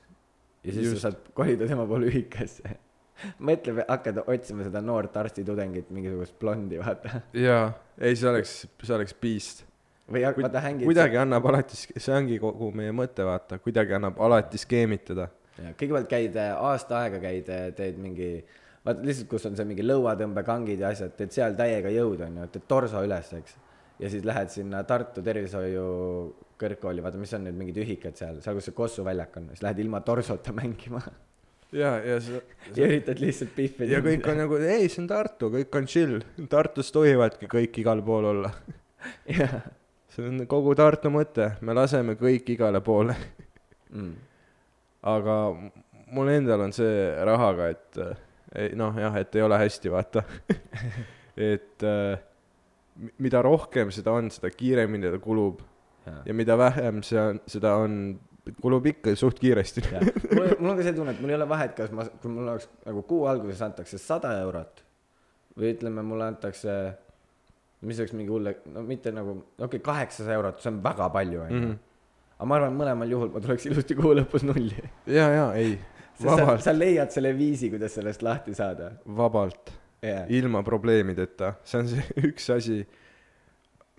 ja 0.62 0.72
siis 0.72 0.84
Just. 0.84 1.00
sa 1.00 1.08
saad 1.08 1.32
kolida 1.34 1.68
tema 1.70 1.86
poole 1.88 2.12
ühikasse. 2.12 2.78
mõtle, 3.48 3.82
hakkad 3.88 4.22
otsima 4.26 4.66
seda 4.66 4.82
noort 4.84 5.16
arstitudengit, 5.18 5.90
mingisugust 5.94 6.36
blondi, 6.40 6.78
vaata. 6.80 7.22
jaa, 7.36 7.72
ei, 7.98 8.16
see 8.16 8.30
oleks, 8.30 8.60
see 8.84 8.94
oleks 8.94 9.16
beast. 9.18 9.64
Või 10.12 10.24
vaata 10.24 10.62
hängid. 10.64 10.86
kuidagi 10.88 11.20
annab 11.20 11.46
alati, 11.50 11.76
see 11.76 12.14
ongi 12.14 12.38
kogu 12.42 12.70
meie 12.76 12.94
mõte, 12.96 13.26
vaata, 13.28 13.58
kuidagi 13.62 13.96
annab 13.98 14.20
alati 14.24 14.60
skeemitada. 14.60 15.28
ja 15.58 15.74
kõigepealt 15.74 16.08
käid 16.10 16.36
äh, 16.38 16.54
aasta 16.70 17.02
aega 17.02 17.20
käid, 17.22 17.52
teed 17.76 18.00
mingi, 18.02 18.32
vaata 18.86 19.04
lihtsalt, 19.04 19.28
kus 19.30 19.46
on 19.50 19.56
see 19.58 19.68
mingi 19.68 19.86
lõuatõmbekangid 19.86 20.84
ja 20.84 20.92
asjad, 20.94 21.14
teed 21.18 21.34
seal 21.36 21.56
täiega 21.58 21.92
jõudu 21.92 22.28
onju, 22.28 22.50
teed 22.54 22.68
torso 22.70 23.04
üles, 23.04 23.32
eks. 23.40 23.56
ja 24.00 24.10
siis 24.12 24.26
lähed 24.28 24.52
sinna 24.54 24.82
Tartu 24.88 25.24
Tervishoiu 25.24 25.86
kõrgkooli, 26.58 27.04
vaata, 27.04 27.20
mis 27.20 27.34
on 27.36 27.44
need 27.46 27.58
mingid 27.58 27.80
ühikad 27.84 28.18
seal, 28.18 28.42
seal, 28.42 28.58
kus 28.58 28.70
see 28.70 28.76
Kossu 28.76 29.06
väljak 29.06 29.36
on, 29.40 29.50
siis 29.52 29.64
lähed 29.66 29.84
ilma 29.84 30.00
torsota 30.06 30.54
mängima 30.60 31.02
ja, 31.76 31.98
ja 32.00 32.16
see, 32.24 32.40
ja 32.72 32.88
üritad 32.88 33.20
lihtsalt 33.20 33.52
pihvi 33.56 33.90
ja 33.92 34.00
kõik 34.04 34.24
on 34.30 34.40
nagu, 34.40 34.56
ei, 34.62 34.88
see 34.88 35.04
on 35.04 35.10
Tartu, 35.10 35.52
kõik 35.52 35.82
on 35.82 35.90
chill, 35.90 36.22
Tartus 36.48 36.94
tohivadki 36.94 37.50
kõik 37.50 37.82
igal 37.82 38.00
pool 38.06 38.30
olla. 38.32 38.54
jah 39.28 39.60
see 40.12 40.28
on 40.28 40.46
kogu 40.50 40.74
Tartu 40.78 41.12
mõte, 41.12 41.52
me 41.60 41.76
laseme 41.76 42.16
kõik 42.20 42.54
igale 42.54 42.80
poole. 42.84 43.16
mm.. 43.90 44.14
aga 45.08 45.36
mul 46.12 46.32
endal 46.32 46.66
on 46.68 46.72
see 46.76 47.08
rahaga, 47.28 47.70
et 47.74 48.02
ei 48.58 48.72
noh, 48.78 48.96
jah, 48.96 49.16
et 49.20 49.36
ei 49.36 49.44
ole 49.44 49.58
hästi, 49.60 49.92
vaata. 49.92 50.24
et 51.52 51.84
mi- 52.98 53.12
mida 53.18 53.42
rohkem 53.44 53.92
seda 53.94 54.14
on, 54.18 54.30
seda 54.34 54.50
kiiremini 54.54 55.12
ta 55.12 55.20
kulub 55.22 55.60
ja 56.26 56.34
mida 56.34 56.56
vähem 56.58 57.02
see 57.06 57.20
on, 57.20 57.40
seda 57.46 57.74
on, 57.82 58.18
kulub 58.62 58.86
ikka 58.88 59.14
suht 59.18 59.38
kiiresti. 59.42 59.84
mul, 59.92 60.54
mul 60.58 60.72
on 60.72 60.78
ka 60.78 60.86
see 60.86 60.96
tunne, 60.96 61.14
et 61.14 61.20
mul 61.22 61.32
ei 61.32 61.38
ole 61.38 61.48
vahet, 61.48 61.74
kas 61.76 61.92
ma, 61.94 62.06
kui 62.22 62.32
mul 62.32 62.48
oleks 62.48 62.68
nagu 62.86 63.04
kuu 63.08 63.26
alguses 63.30 63.62
antakse 63.64 64.00
sada 64.02 64.32
eurot 64.42 64.84
või 65.58 65.72
ütleme, 65.74 66.04
mulle 66.06 66.28
antakse, 66.30 66.74
mis 67.86 68.00
oleks 68.00 68.14
mingi 68.16 68.32
hull, 68.32 68.50
no 68.72 68.82
mitte 68.86 69.12
nagu, 69.14 69.36
okei 69.58 69.66
okay,, 69.68 69.84
kaheksasada 69.84 70.34
eurot, 70.38 70.62
see 70.62 70.72
on 70.72 70.80
väga 70.84 71.10
palju, 71.14 71.42
onju. 71.44 71.60
Mhm. 71.60 71.76
aga 72.38 72.48
ma 72.48 72.58
arvan, 72.58 72.78
mõlemal 72.78 73.12
juhul 73.14 73.30
ma 73.34 73.42
tuleks 73.44 73.68
ilusti 73.70 73.96
kuu 73.98 74.14
lõpus 74.18 74.46
nulli. 74.46 74.82
ja, 75.06 75.28
ja 75.34 75.46
ei, 75.58 75.76
sa, 76.18 76.32
vabalt, 76.32 76.64
sa 76.66 76.74
leiad 76.74 77.14
selle 77.14 77.32
viisi, 77.38 77.70
kuidas 77.70 77.94
sellest 77.98 78.24
lahti 78.26 78.54
saada. 78.58 78.92
vabalt, 79.22 79.72
Jaa. 80.02 80.26
ilma 80.40 80.62
probleemideta, 80.66 81.54
see 81.64 81.82
on 81.82 81.92
see 81.94 82.04
üks 82.30 82.50
asi, 82.54 82.82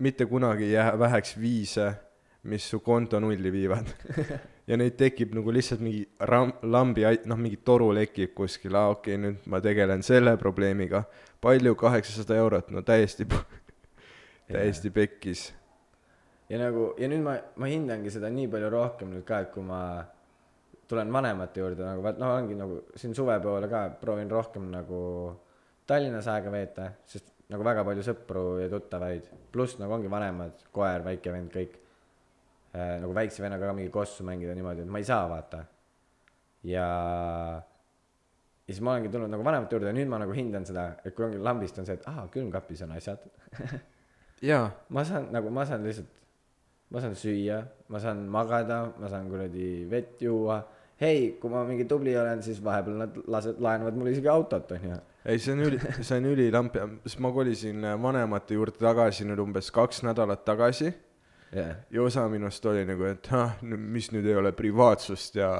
mitte 0.00 0.28
kunagi 0.28 0.68
ei 0.68 0.76
jää 0.76 0.94
väheks 0.98 1.36
viise, 1.40 1.92
mis 2.42 2.70
su 2.70 2.80
konto 2.80 3.20
nulli 3.20 3.52
viivad. 3.52 3.88
ja 4.70 4.76
neid 4.78 4.94
tekib 5.00 5.34
nagu 5.36 5.52
lihtsalt 5.52 5.82
mingi 5.84 6.04
ram-, 6.30 6.54
lambi, 6.62 7.04
noh, 7.28 7.38
mingi 7.40 7.58
toru 7.66 7.90
lekib 7.96 8.32
kuskil, 8.36 8.76
aa 8.78 8.94
okei 8.94 9.16
okay,, 9.16 9.22
nüüd 9.24 9.50
ma 9.50 9.60
tegelen 9.64 10.04
selle 10.06 10.36
probleemiga. 10.40 11.04
palju, 11.40 11.72
kaheksasada 11.74 12.36
eurot, 12.36 12.68
no 12.70 12.82
täiesti, 12.84 13.24
täiesti 14.52 14.90
pekkis. 14.94 15.42
ja 16.50 16.58
nagu, 16.58 16.92
ja 16.98 17.08
nüüd 17.10 17.22
ma, 17.24 17.36
ma 17.62 17.68
hindangi 17.70 18.10
seda 18.12 18.30
nii 18.32 18.48
palju 18.52 18.70
rohkem 18.72 19.12
nüüd 19.14 19.26
ka, 19.26 19.44
et 19.44 19.52
kui 19.54 19.64
ma 19.66 19.80
tulen 20.90 21.12
vanemate 21.14 21.62
juurde 21.62 21.86
nagu 21.86 22.02
vaat 22.02 22.18
no 22.18 22.32
ongi 22.34 22.56
nagu 22.58 22.80
siin 22.98 23.14
suve 23.14 23.36
poole 23.42 23.68
ka 23.70 23.84
proovin 24.00 24.30
rohkem 24.30 24.66
nagu 24.72 25.00
Tallinnas 25.90 26.26
aega 26.30 26.50
veeta, 26.54 26.84
sest 27.10 27.32
nagu 27.50 27.64
väga 27.66 27.82
palju 27.86 28.02
sõpru 28.06 28.44
ja 28.60 28.68
tuttavaid, 28.70 29.26
pluss 29.50 29.78
nagu 29.80 29.96
ongi 29.96 30.10
vanemad, 30.10 30.60
koer, 30.74 31.02
väike 31.02 31.32
vend, 31.34 31.50
kõik 31.54 31.72
äh,. 32.74 32.98
nagu 33.02 33.14
väikse 33.16 33.42
vennaga 33.42 33.66
ka 33.66 33.74
mingi 33.74 33.90
kossu 33.94 34.26
mängida 34.26 34.54
niimoodi, 34.54 34.84
et 34.86 34.92
ma 34.92 35.02
ei 35.02 35.08
saa 35.08 35.24
vaata. 35.30 35.64
ja, 36.62 36.86
ja 36.86 38.74
siis 38.74 38.82
ma 38.86 38.94
olengi 38.94 39.10
tulnud 39.10 39.32
nagu 39.32 39.46
vanemate 39.46 39.74
juurde 39.74 39.90
ja 39.90 39.96
nüüd 39.96 40.10
ma 40.10 40.20
nagu 40.22 40.34
hindan 40.36 40.66
seda, 40.66 40.92
et 41.02 41.14
kui 41.16 41.26
ongi 41.26 41.42
lambist 41.42 41.78
on 41.82 41.88
see, 41.88 41.98
et 41.98 42.06
aa, 42.10 42.28
külmkapis 42.30 42.84
on 42.86 42.94
asjad 42.98 43.26
jaa, 44.42 44.70
ma 44.88 45.04
saan 45.04 45.28
nagu, 45.34 45.50
ma 45.54 45.66
saan 45.68 45.84
lihtsalt, 45.86 46.10
ma 46.90 47.02
saan 47.02 47.16
süüa, 47.18 47.60
ma 47.88 48.00
saan 48.02 48.24
magada, 48.28 48.82
ma 49.00 49.08
saan 49.08 49.28
kuradi 49.30 49.86
vett 49.90 50.22
juua. 50.22 50.62
hei, 51.00 51.38
kui 51.40 51.48
ma 51.48 51.62
mingi 51.64 51.86
tubli 51.88 52.12
olen, 52.16 52.42
siis 52.44 52.58
vahepeal 52.64 52.98
nad 53.00 53.14
lased, 53.32 53.60
laenavad 53.60 53.96
mulle 53.96 54.12
isegi 54.12 54.28
autot, 54.28 54.72
onju. 54.76 54.98
ei, 55.24 55.38
see 55.38 55.54
on 55.54 55.62
üli, 55.68 55.78
see 56.00 56.18
on 56.18 56.26
ülilamp 56.32 56.76
ja 56.76 56.88
sest 57.06 57.22
ma 57.24 57.30
kolisin 57.32 57.84
äh, 57.84 57.96
vanemate 58.02 58.58
juurde 58.58 58.76
tagasi 58.80 59.24
nüüd 59.28 59.40
umbes 59.40 59.72
kaks 59.72 60.04
nädalat 60.04 60.44
tagasi 60.44 60.92
jah, 61.52 61.74
ja 61.90 62.02
osa 62.02 62.26
minust 62.28 62.66
oli 62.66 62.84
nagu, 62.88 63.08
et 63.08 63.32
ah, 63.32 63.56
mis 63.62 64.10
nüüd 64.12 64.28
ei 64.28 64.36
ole 64.36 64.52
privaatsust 64.56 65.40
ja 65.40 65.50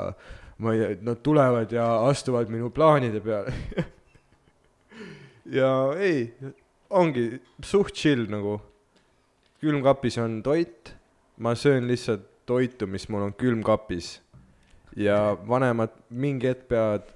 ma 0.61 0.75
ei, 0.77 0.99
nad 1.03 1.23
tulevad 1.25 1.73
ja 1.73 1.87
astuvad 2.09 2.51
minu 2.53 2.71
plaanide 2.71 3.21
peale. 3.25 3.55
ja 5.59 5.71
ei, 5.99 6.27
ongi 6.91 7.41
suht 7.65 7.95
chill 7.97 8.29
nagu. 8.31 8.59
Külmkapis 9.61 10.19
on 10.19 10.41
toit, 10.43 10.95
ma 11.39 11.55
söön 11.55 11.89
lihtsalt 11.89 12.27
toitu, 12.47 12.87
mis 12.87 13.09
mul 13.09 13.23
on 13.29 13.35
külmkapis. 13.35 14.21
ja 14.97 15.37
vanemad 15.49 15.91
mingi 16.11 16.49
hetk 16.51 16.69
peavad, 16.69 17.07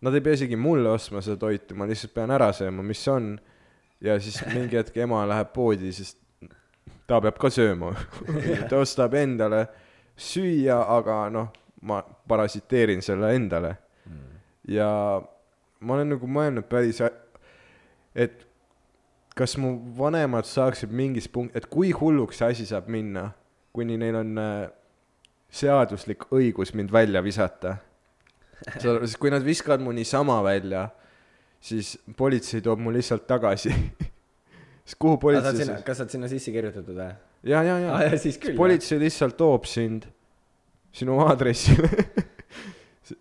nad 0.00 0.14
ei 0.14 0.20
pea 0.24 0.32
isegi 0.38 0.56
mulle 0.56 0.88
ostma 0.88 1.20
seda 1.20 1.36
toitu, 1.36 1.76
ma 1.76 1.86
lihtsalt 1.86 2.14
pean 2.14 2.30
ära 2.32 2.48
sööma, 2.56 2.82
mis 2.82 3.02
on. 3.08 3.34
ja 4.00 4.18
siis 4.20 4.40
mingi 4.54 4.78
hetk 4.78 4.96
ema 4.96 5.26
läheb 5.28 5.52
poodi, 5.54 5.92
sest 5.92 6.18
ta 7.06 7.20
peab 7.20 7.38
ka 7.38 7.50
sööma. 7.52 7.92
ta 8.70 8.80
ostab 8.80 9.14
endale 9.14 9.66
süüa, 10.16 10.78
aga 10.96 11.26
noh, 11.30 11.50
ma 11.82 12.00
parasiteerin 12.02 13.02
selle 13.02 13.34
endale. 13.36 13.76
ja 14.68 14.88
ma 15.80 15.94
olen 15.98 16.14
nagu 16.14 16.26
mõelnud 16.30 16.68
päris, 16.70 17.02
et 18.14 18.46
kas 19.36 19.56
mu 19.60 19.74
vanemad 19.96 20.46
saaksid 20.48 20.92
mingis 20.92 21.28
punkt, 21.32 21.56
et 21.56 21.66
kui 21.70 21.92
hulluks 21.96 22.40
see 22.40 22.50
asi 22.52 22.66
saab 22.68 22.88
minna, 22.92 23.30
kuni 23.72 23.96
neil 24.00 24.18
on 24.20 24.38
äh, 24.40 24.70
seaduslik 25.52 26.28
õigus 26.32 26.74
mind 26.76 26.92
välja 26.92 27.22
visata. 27.24 27.76
sest 28.78 29.18
kui 29.18 29.32
nad 29.32 29.42
viskavad 29.44 29.82
mu 29.82 29.92
niisama 29.92 30.38
välja, 30.44 30.88
siis 31.60 31.96
politsei 32.16 32.62
toob 32.62 32.80
mu 32.80 32.92
lihtsalt 32.94 33.26
tagasi. 33.26 33.72
siis 34.86 34.98
kuhu 34.98 35.18
politsei 35.18 35.62
sinna, 35.62 35.78
siis? 35.78 35.86
kas 35.86 35.98
sa 35.98 36.04
oled 36.04 36.16
sinna 36.16 36.30
sisse 36.30 36.54
kirjutatud 36.54 36.96
või? 36.98 37.12
ja, 37.48 37.62
ja, 37.62 37.78
ja 37.78 38.02
ja 38.06 38.18
siis 38.18 38.38
küll. 38.42 38.56
politsei 38.58 39.00
lihtsalt 39.02 39.36
toob 39.38 39.66
sind 39.70 40.08
sinu 40.92 41.20
aadressile 41.24 41.88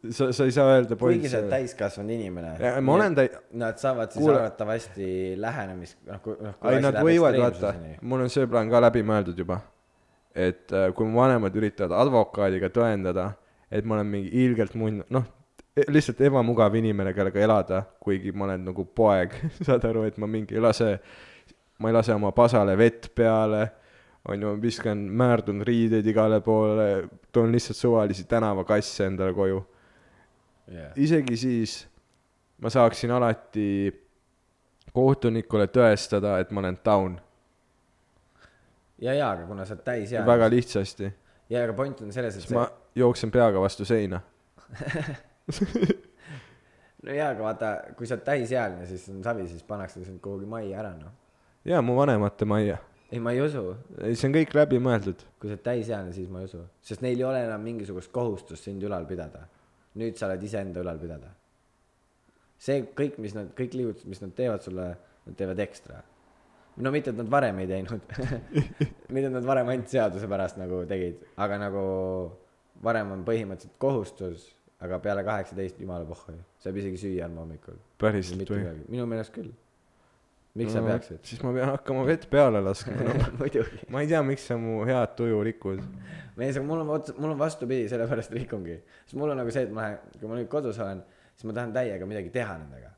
sa, 0.10 0.32
sa 0.34 0.46
ei 0.48 0.54
saa 0.56 0.68
öelda 0.76 0.96
kuigi 0.96 1.30
sa 1.30 1.40
oled 1.40 1.50
politseile. 1.50 1.50
täiskasvanud 1.50 2.14
inimene. 2.16 2.54
ma 2.82 2.94
olen 2.94 3.18
täi-, 3.18 3.30
Nad 3.60 3.78
saavad 3.82 4.12
siis 4.12 4.24
Kuule- 4.24 4.40
arvatavasti 4.40 5.10
lähenemis, 5.42 5.98
noh, 6.08 6.22
kui, 6.24 6.38
noh. 6.40 6.56
ei 6.72 6.82
nad 6.84 7.02
võivad 7.02 7.38
vaata, 7.42 7.74
mul 8.02 8.26
on 8.26 8.34
see 8.34 8.48
plaan 8.48 8.72
ka 8.72 8.82
läbi 8.84 9.04
mõeldud 9.08 9.38
juba. 9.44 9.62
et 10.36 10.72
äh, 10.72 10.94
kui 10.96 11.06
mu 11.06 11.20
vanemad 11.20 11.56
üritavad 11.60 11.92
advokaadiga 12.06 12.70
tõendada, 12.72 13.34
et 13.72 13.86
ma 13.86 13.98
olen 13.98 14.08
mingi 14.08 14.30
ilgelt 14.46 14.78
munn-, 14.80 15.04
noh, 15.12 15.26
lihtsalt 15.88 16.22
ebamugav 16.28 16.76
inimene, 16.80 17.14
kellega 17.16 17.40
elada, 17.44 17.84
kuigi 18.04 18.32
ma 18.32 18.48
olen 18.50 18.66
nagu 18.72 18.86
poeg, 18.96 19.36
saad 19.68 19.86
aru, 19.88 20.06
et 20.08 20.18
ma 20.22 20.28
mingi 20.28 20.56
ei 20.56 20.64
lase, 20.64 20.94
ma 21.80 21.92
ei 21.92 21.96
lase 21.96 22.16
oma 22.16 22.32
pasale 22.36 22.76
vett 22.80 23.10
peale, 23.16 23.66
on 24.30 24.42
ju, 24.42 24.54
viskan 24.62 24.98
määrdunud 25.18 25.66
riideid 25.66 26.08
igale 26.08 26.42
poole, 26.46 27.08
toon 27.34 27.52
lihtsalt 27.52 27.78
suvalisi 27.78 28.28
tänavakasse 28.30 29.08
endale 29.10 29.34
koju. 29.34 29.64
Isegi 30.96 31.38
siis 31.38 31.88
ma 32.62 32.70
saaksin 32.70 33.12
alati 33.12 33.92
kohtunikule 34.94 35.68
tõestada, 35.72 36.38
et 36.42 36.52
ma 36.52 36.64
olen 36.64 36.78
down, 36.86 37.18
ja, 39.02 39.14
ja, 39.14 39.32
aga 39.32 39.48
kuna 39.50 39.66
sa 39.66 39.76
oled 39.76 39.84
täisealine. 39.86 40.28
väga 40.28 40.50
lihtsasti, 40.52 41.10
ja, 41.50 41.64
aga 41.64 41.74
point 41.78 42.02
on 42.06 42.14
selles, 42.14 42.38
et 42.38 42.46
siis 42.46 42.56
ma 42.56 42.68
jooksen 42.96 43.32
peaga 43.32 43.62
vastu 43.62 43.86
seina. 43.88 44.22
no 47.06 47.16
jaa, 47.16 47.32
aga 47.32 47.44
vaata, 47.44 47.72
kui 47.98 48.08
sa 48.08 48.18
oled 48.18 48.26
täisealine, 48.28 48.86
siis 48.90 49.08
on 49.14 49.24
savi, 49.26 49.48
siis 49.50 49.66
pannakse 49.68 50.04
sind 50.06 50.22
kuhugi 50.24 50.50
majja 50.50 50.82
ära, 50.84 50.94
noh. 51.00 51.14
ja 51.66 51.82
mu 51.86 51.98
vanemate 51.98 52.48
majja, 52.50 52.78
ei, 53.12 53.20
ma 53.20 53.34
ei 53.36 53.42
usu. 53.44 53.64
ei 54.04 54.16
see 54.16 54.30
on 54.30 54.38
kõik 54.38 54.54
läbimõeldud, 54.56 55.26
kui 55.40 55.50
sa 55.50 55.56
oled 55.56 55.66
täisealine, 55.66 56.14
siis 56.16 56.30
ma 56.32 56.44
ei 56.44 56.52
usu. 56.52 56.62
sest 56.86 57.04
neil 57.06 57.18
ei 57.18 57.28
ole 57.28 57.42
enam 57.48 57.66
mingisugust 57.66 58.14
kohustust 58.14 58.70
sind 58.70 58.84
ülal 58.86 59.10
pidada. 59.10 59.48
Nüüd 60.00 60.20
sa 60.20 60.30
oled 60.30 60.44
iseenda 60.48 60.84
ülal 60.84 61.00
pidada. 61.02 61.34
see 62.62 62.84
kõik, 62.98 63.18
mis 63.24 63.34
nad, 63.36 63.50
kõik 63.58 63.74
liigutused, 63.74 64.08
mis 64.12 64.22
nad 64.22 64.34
teevad 64.38 64.64
sulle, 64.64 64.88
nad 65.26 65.38
teevad 65.38 65.60
ekstra. 65.64 66.02
no 66.78 66.92
mitte, 66.94 67.12
et 67.12 67.20
nad 67.20 67.32
varem 67.32 67.60
ei 67.64 67.68
teinud 67.68 68.06
mitte, 69.14 69.28
et 69.28 69.34
nad 69.34 69.48
varem 69.48 69.74
ainult 69.74 69.92
seaduse 69.92 70.30
pärast 70.32 70.62
nagu 70.62 70.84
tegid, 70.90 71.26
aga 71.42 71.60
nagu 71.66 71.84
varem 72.84 73.12
on 73.18 73.26
põhimõtteliselt 73.28 73.78
kohustus, 73.82 74.48
aga 74.82 75.00
peale 75.04 75.26
kaheksateist 75.28 75.82
jumala 75.82 76.08
pohhu, 76.10 76.38
saab 76.62 76.80
isegi 76.82 77.02
süüa 77.04 77.28
andma 77.28 77.44
hommikul. 77.46 77.78
päriselt 78.02 78.50
või? 78.50 78.64
minu 78.90 79.06
meelest 79.10 79.36
küll. 79.36 79.52
Miks 80.60 80.74
sa 80.76 80.84
peaksid? 80.84 81.22
siis 81.28 81.42
ma 81.46 81.54
pean 81.56 81.72
hakkama 81.72 82.04
vett 82.08 82.28
peale 82.32 82.62
laskma, 82.64 82.98
noh. 83.08 83.28
muidugi. 83.40 83.86
ma 83.94 84.04
ei 84.04 84.10
tea, 84.12 84.22
miks 84.26 84.48
sa 84.50 84.58
mu 84.60 84.82
head 84.88 85.16
tuju 85.20 85.40
rikud. 85.48 85.82
mees, 86.40 86.58
aga 86.58 86.66
mul 86.68 86.84
on 86.84 86.94
ots-, 86.98 87.16
mul 87.18 87.34
on 87.34 87.40
vastupidi, 87.40 87.88
sellepärast 87.92 88.36
rikungi. 88.36 88.82
sest 89.06 89.18
mul 89.20 89.32
on 89.34 89.40
nagu 89.42 89.54
see, 89.54 89.68
et 89.68 89.76
ma 89.76 89.94
kui 90.18 90.28
ma 90.28 90.40
nüüd 90.40 90.50
kodus 90.52 90.80
olen, 90.84 91.04
siis 91.36 91.48
ma 91.48 91.58
tahan 91.58 91.76
täiega 91.76 92.10
midagi 92.10 92.34
teha 92.34 92.58
nendega. 92.60 92.92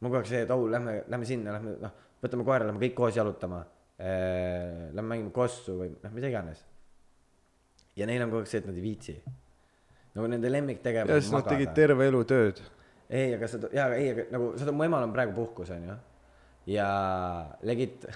mul 0.00 0.12
kogu 0.12 0.22
aeg 0.22 0.30
see, 0.32 0.44
et 0.46 0.54
oh, 0.54 0.64
lähme, 0.70 1.02
lähme 1.12 1.28
sinna, 1.28 1.56
lähme, 1.58 1.76
noh, 1.84 1.98
võtame 2.24 2.46
koera, 2.48 2.68
lähme 2.70 2.80
kõik 2.86 2.96
koos 2.98 3.18
jalutama. 3.20 3.64
Lähme 3.94 5.06
mängime 5.06 5.30
kossu 5.30 5.76
või 5.78 5.92
noh, 6.02 6.12
mida 6.16 6.26
iganes. 6.32 6.64
ja 7.94 8.08
neil 8.10 8.24
on 8.24 8.32
kogu 8.32 8.42
aeg 8.42 8.50
see, 8.50 8.62
et 8.64 8.70
nad 8.70 8.80
ei 8.80 8.82
viitsi. 8.82 9.18
nagu 10.14 10.30
nende 10.30 10.48
ja 10.48 10.54
lemmiktegevus 10.56 11.20
siis 11.20 11.34
nad 11.34 11.46
tegid 11.46 11.76
terve 11.76 12.08
elu 12.08 12.24
tööd. 12.24 12.64
ei, 13.08 13.36
aga 13.36 13.46
sa, 13.48 13.60
jaa, 13.68 13.86
aga 13.86 14.00
ei, 14.00 14.10
aga 14.16 14.26
nagu 14.34 14.50
seda, 14.58 14.72
mu 14.72 14.88
emal 14.88 15.06
on 15.06 15.14
praegu 15.14 15.36
puhkus, 15.36 15.70
onju. 15.76 15.94
Ja 16.66 16.88
legit 17.62 18.06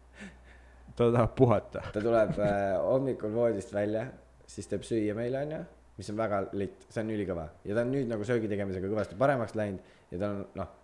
ta 0.96 1.10
tahab 1.12 1.34
puhata. 1.36 1.84
ta 1.92 2.00
tuleb 2.00 2.36
äh, 2.38 2.74
hommikul 2.84 3.32
voodist 3.34 3.72
välja, 3.74 4.06
siis 4.46 4.68
teeb 4.68 4.84
süüa 4.86 5.14
meile, 5.16 5.44
onju, 5.46 5.62
mis 6.00 6.10
on 6.12 6.20
väga 6.20 6.42
litt, 6.52 6.84
see 6.90 7.04
on 7.04 7.14
ülikõva 7.14 7.46
ja 7.64 7.76
ta 7.76 7.86
on 7.86 7.94
nüüd 7.94 8.10
nagu 8.10 8.26
söögi 8.26 8.50
tegemisega 8.50 8.90
kõvasti 8.90 9.18
paremaks 9.20 9.56
läinud 9.58 9.96
ja 10.12 10.20
tal 10.20 10.30
on 10.34 10.44
noh, 10.60 10.76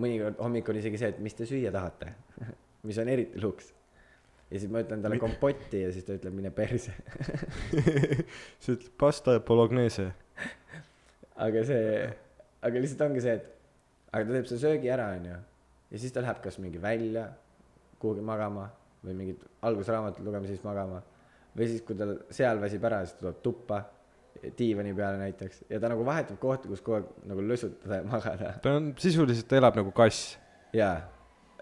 mõnikord 0.00 0.40
hommikul 0.40 0.80
isegi 0.80 1.00
see, 1.00 1.12
et 1.12 1.22
mis 1.22 1.36
te 1.36 1.46
süüa 1.48 1.72
tahate, 1.74 2.14
mis 2.88 2.98
on 3.02 3.12
eriti 3.12 3.42
luks. 3.42 3.72
ja 4.50 4.60
siis 4.60 4.70
ma 4.72 4.82
ütlen 4.84 5.04
talle 5.04 5.20
kompotti 5.20 5.84
ja 5.84 5.92
siis 5.92 6.08
ta 6.08 6.16
ütleb 6.16 6.36
mine 6.36 6.52
perse. 6.54 6.94
sa 8.62 8.74
ütled 8.74 8.90
pasta 9.00 9.36
ja 9.38 9.44
bolognese. 9.44 10.10
aga 11.46 11.64
see, 11.68 12.04
aga 12.62 12.84
lihtsalt 12.84 13.08
ongi 13.08 13.24
see, 13.24 13.38
et 13.40 14.12
aga 14.12 14.28
ta 14.28 14.36
teeb 14.36 14.48
selle 14.50 14.64
söögi 14.66 14.92
ära, 14.92 15.12
onju. 15.16 15.40
Ja 15.92 16.00
siis 16.00 16.12
ta 16.12 16.24
läheb 16.24 16.40
kas 16.42 16.58
mingi 16.58 16.80
välja 16.82 17.28
kuhugi 18.02 18.24
magama 18.24 18.66
või 19.04 19.16
mingit 19.18 19.42
algusraamatut 19.62 20.24
lugema, 20.24 20.46
siis 20.46 20.62
magama. 20.64 21.02
või 21.56 21.66
siis, 21.68 21.82
kui 21.84 21.96
tal 21.98 22.16
seal 22.32 22.60
väsib 22.62 22.84
ära, 22.88 23.02
siis 23.04 23.18
ta 23.18 23.26
tuleb 23.26 23.42
tuppa, 23.44 23.82
diivani 24.58 24.94
peale 24.96 25.18
näiteks 25.20 25.64
ja 25.70 25.80
ta 25.80 25.90
nagu 25.92 26.04
vahetab 26.06 26.38
kohti, 26.40 26.70
kus 26.70 26.80
kogu 26.82 26.98
aeg 26.98 27.26
nagu 27.30 27.42
lösutada 27.46 28.00
ja 28.00 28.06
magada. 28.08 28.54
ta 28.62 28.76
on 28.78 28.92
sisuliselt, 28.98 29.48
ta 29.48 29.58
elab 29.60 29.76
nagu 29.78 29.92
kass. 29.94 30.38
jaa, 30.72 30.96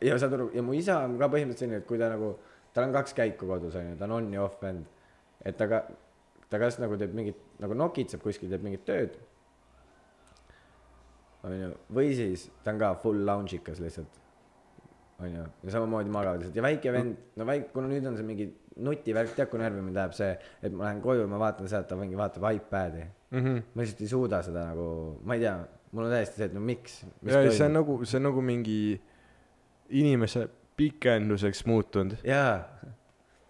ja 0.03 0.19
saad 0.19 0.37
aru, 0.39 0.51
ja 0.55 0.63
mu 0.63 0.77
isa 0.79 1.01
on 1.05 1.19
ka 1.19 1.29
põhimõtteliselt 1.33 1.65
selline, 1.65 1.83
et 1.83 1.89
kui 1.89 1.99
ta 2.01 2.09
nagu, 2.13 2.37
tal 2.75 2.89
on 2.89 2.95
kaks 2.95 3.17
käiku 3.19 3.49
kodus 3.51 3.77
onju, 3.81 3.97
ta 3.99 4.07
on 4.09 4.17
on 4.19 4.31
ja 4.37 4.45
off 4.45 4.63
vend. 4.63 4.87
et 5.45 5.57
ta 5.57 5.69
ka, 5.69 5.83
ta 6.49 6.63
kas 6.63 6.79
nagu 6.81 6.97
teeb 7.01 7.17
mingit 7.17 7.43
nagu 7.61 7.75
nokitseb 7.75 8.23
kuskil, 8.23 8.49
teeb 8.53 8.65
mingit 8.65 8.87
tööd. 8.87 9.19
onju, 11.45 11.75
või 11.93 12.15
siis 12.17 12.49
ta 12.65 12.73
on 12.73 12.81
ka 12.81 12.95
full 13.03 13.27
lounge 13.27 13.59
ikas 13.59 13.83
lihtsalt, 13.83 14.20
onju, 15.25 15.45
ja 15.65 15.75
samamoodi 15.75 16.13
magavad 16.13 16.57
ja 16.57 16.63
väike 16.65 16.93
vend, 16.95 17.17
no 17.37 17.47
väike, 17.49 17.71
kuna 17.75 17.91
nüüd 17.91 18.07
on 18.09 18.17
see 18.19 18.27
mingi 18.27 18.49
nutivärk, 18.81 19.35
tead 19.37 19.51
kui 19.51 19.61
närvi 19.61 19.83
mind 19.85 19.99
ajab 20.01 20.15
see, 20.17 20.31
et 20.63 20.73
ma 20.73 20.87
lähen 20.87 21.03
koju 21.05 21.25
ja 21.25 21.31
ma 21.31 21.41
vaatan 21.43 21.69
sealt, 21.71 21.89
ta 21.91 21.99
mingi 21.99 22.19
vaatab 22.19 22.47
iPad'i. 22.53 23.05
mm. 23.31 23.45
-hmm. 23.45 23.63
ma 23.75 23.83
lihtsalt 23.83 24.01
ei 24.01 24.09
suuda 24.09 24.43
seda 24.47 24.65
nagu, 24.71 24.87
ma 25.25 25.35
ei 25.35 25.41
tea, 25.45 25.57
mul 25.93 26.05
on 26.05 26.15
täiesti 26.15 26.37
see, 26.37 26.51
et 26.51 26.55
no 26.55 26.61
miks. 26.61 27.05
ja 27.23 27.43
see 27.51 27.67
on 27.67 27.77
nagu, 27.79 27.99
see 28.05 28.19
on 28.19 28.29
nagu 28.31 28.43
mingi 28.43 29.01
inimese 29.89 30.49
pikenduseks 30.77 31.67
muutunud, 31.67 32.17
jaa, 32.25 32.65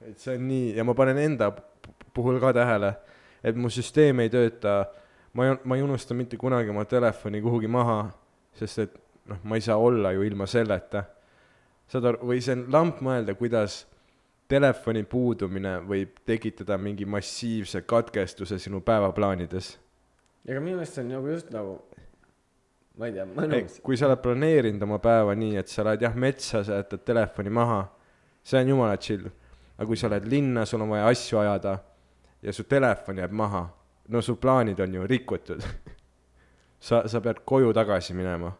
et 0.02 0.18
see 0.18 0.36
on 0.36 0.48
nii 0.48 0.76
ja 0.76 0.84
ma 0.84 0.94
panen 0.94 1.18
enda 1.18 1.52
pu- 1.52 1.94
puhul 2.14 2.40
ka 2.40 2.52
tähele, 2.52 2.94
et 3.44 3.56
mu 3.56 3.70
süsteem 3.70 4.20
ei 4.20 4.30
tööta. 4.32 4.86
ma 5.32 5.46
ei, 5.46 5.56
ma 5.64 5.76
ei 5.76 5.82
unusta 5.82 6.14
mitte 6.14 6.36
kunagi 6.36 6.70
oma 6.70 6.84
telefoni 6.84 7.40
kuhugi 7.42 7.68
maha, 7.70 8.10
sest 8.52 8.78
et 8.78 8.96
noh, 9.30 9.38
ma 9.44 9.54
ei 9.54 9.62
saa 9.62 9.76
olla 9.78 10.12
ju 10.12 10.24
ilma 10.26 10.46
selleta. 10.46 11.04
Saad 11.90 12.06
aru, 12.10 12.26
või 12.30 12.42
see 12.44 12.54
on 12.56 12.66
lamp 12.72 13.00
mõelda, 13.04 13.34
kuidas 13.38 13.84
telefoni 14.50 15.02
puudumine 15.06 15.76
võib 15.86 16.20
tekitada 16.26 16.78
mingi 16.78 17.06
massiivse 17.06 17.82
katkestuse 17.86 18.58
sinu 18.58 18.80
päevaplaanides. 18.86 19.76
ega 20.46 20.60
minu 20.60 20.78
meelest 20.78 20.96
see 20.96 21.04
on 21.04 21.12
nagu 21.14 21.30
just 21.30 21.50
nagu, 21.54 21.76
ma 22.98 23.10
ei 23.10 23.14
tea, 23.14 23.26
mõnus. 23.26 23.78
kui 23.82 23.98
sa 23.98 24.08
oled 24.08 24.22
planeerinud 24.22 24.82
oma 24.86 24.98
päeva 25.02 25.36
nii, 25.38 25.56
et 25.60 25.68
sa 25.68 25.84
lähed 25.86 26.02
jah 26.06 26.16
metsa, 26.16 26.64
sa 26.64 26.80
jätad 26.80 27.04
telefoni 27.06 27.50
maha, 27.50 27.84
see 28.42 28.62
on 28.62 28.74
jumala 28.74 28.96
chill. 28.96 29.28
aga 29.76 29.86
kui 29.86 29.96
sa 29.96 30.10
lähed 30.10 30.26
linna, 30.30 30.66
sul 30.66 30.82
on 30.82 30.94
vaja 30.94 31.10
asju 31.10 31.38
ajada 31.42 31.78
ja 32.42 32.52
su 32.52 32.64
telefon 32.64 33.18
jääb 33.18 33.32
maha, 33.32 33.66
no 34.08 34.22
su 34.22 34.36
plaanid 34.36 34.80
on 34.80 34.94
ju 34.94 35.06
rikutud. 35.06 35.62
sa, 36.86 37.04
sa 37.08 37.20
pead 37.20 37.44
koju 37.44 37.72
tagasi 37.72 38.14
minema. 38.14 38.52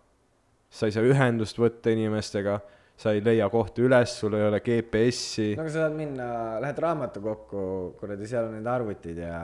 sa 0.71 0.87
ei 0.87 0.93
saa 0.95 1.03
ühendust 1.03 1.59
võtta 1.59 1.91
inimestega, 1.91 2.61
sa 3.01 3.15
ei 3.17 3.23
leia 3.25 3.49
kohta 3.53 3.85
üles, 3.85 4.17
sul 4.23 4.37
ei 4.37 4.47
ole 4.49 4.61
GPS-i 4.65 5.55
no 5.55 5.65
aga 5.65 5.73
sa 5.73 5.85
saad 5.87 5.97
minna, 5.97 6.27
lähed 6.65 6.83
raamatukokku, 6.85 7.63
kuradi, 8.01 8.29
seal 8.29 8.51
on 8.51 8.59
need 8.59 8.69
arvutid 8.69 9.23
ja 9.23 9.39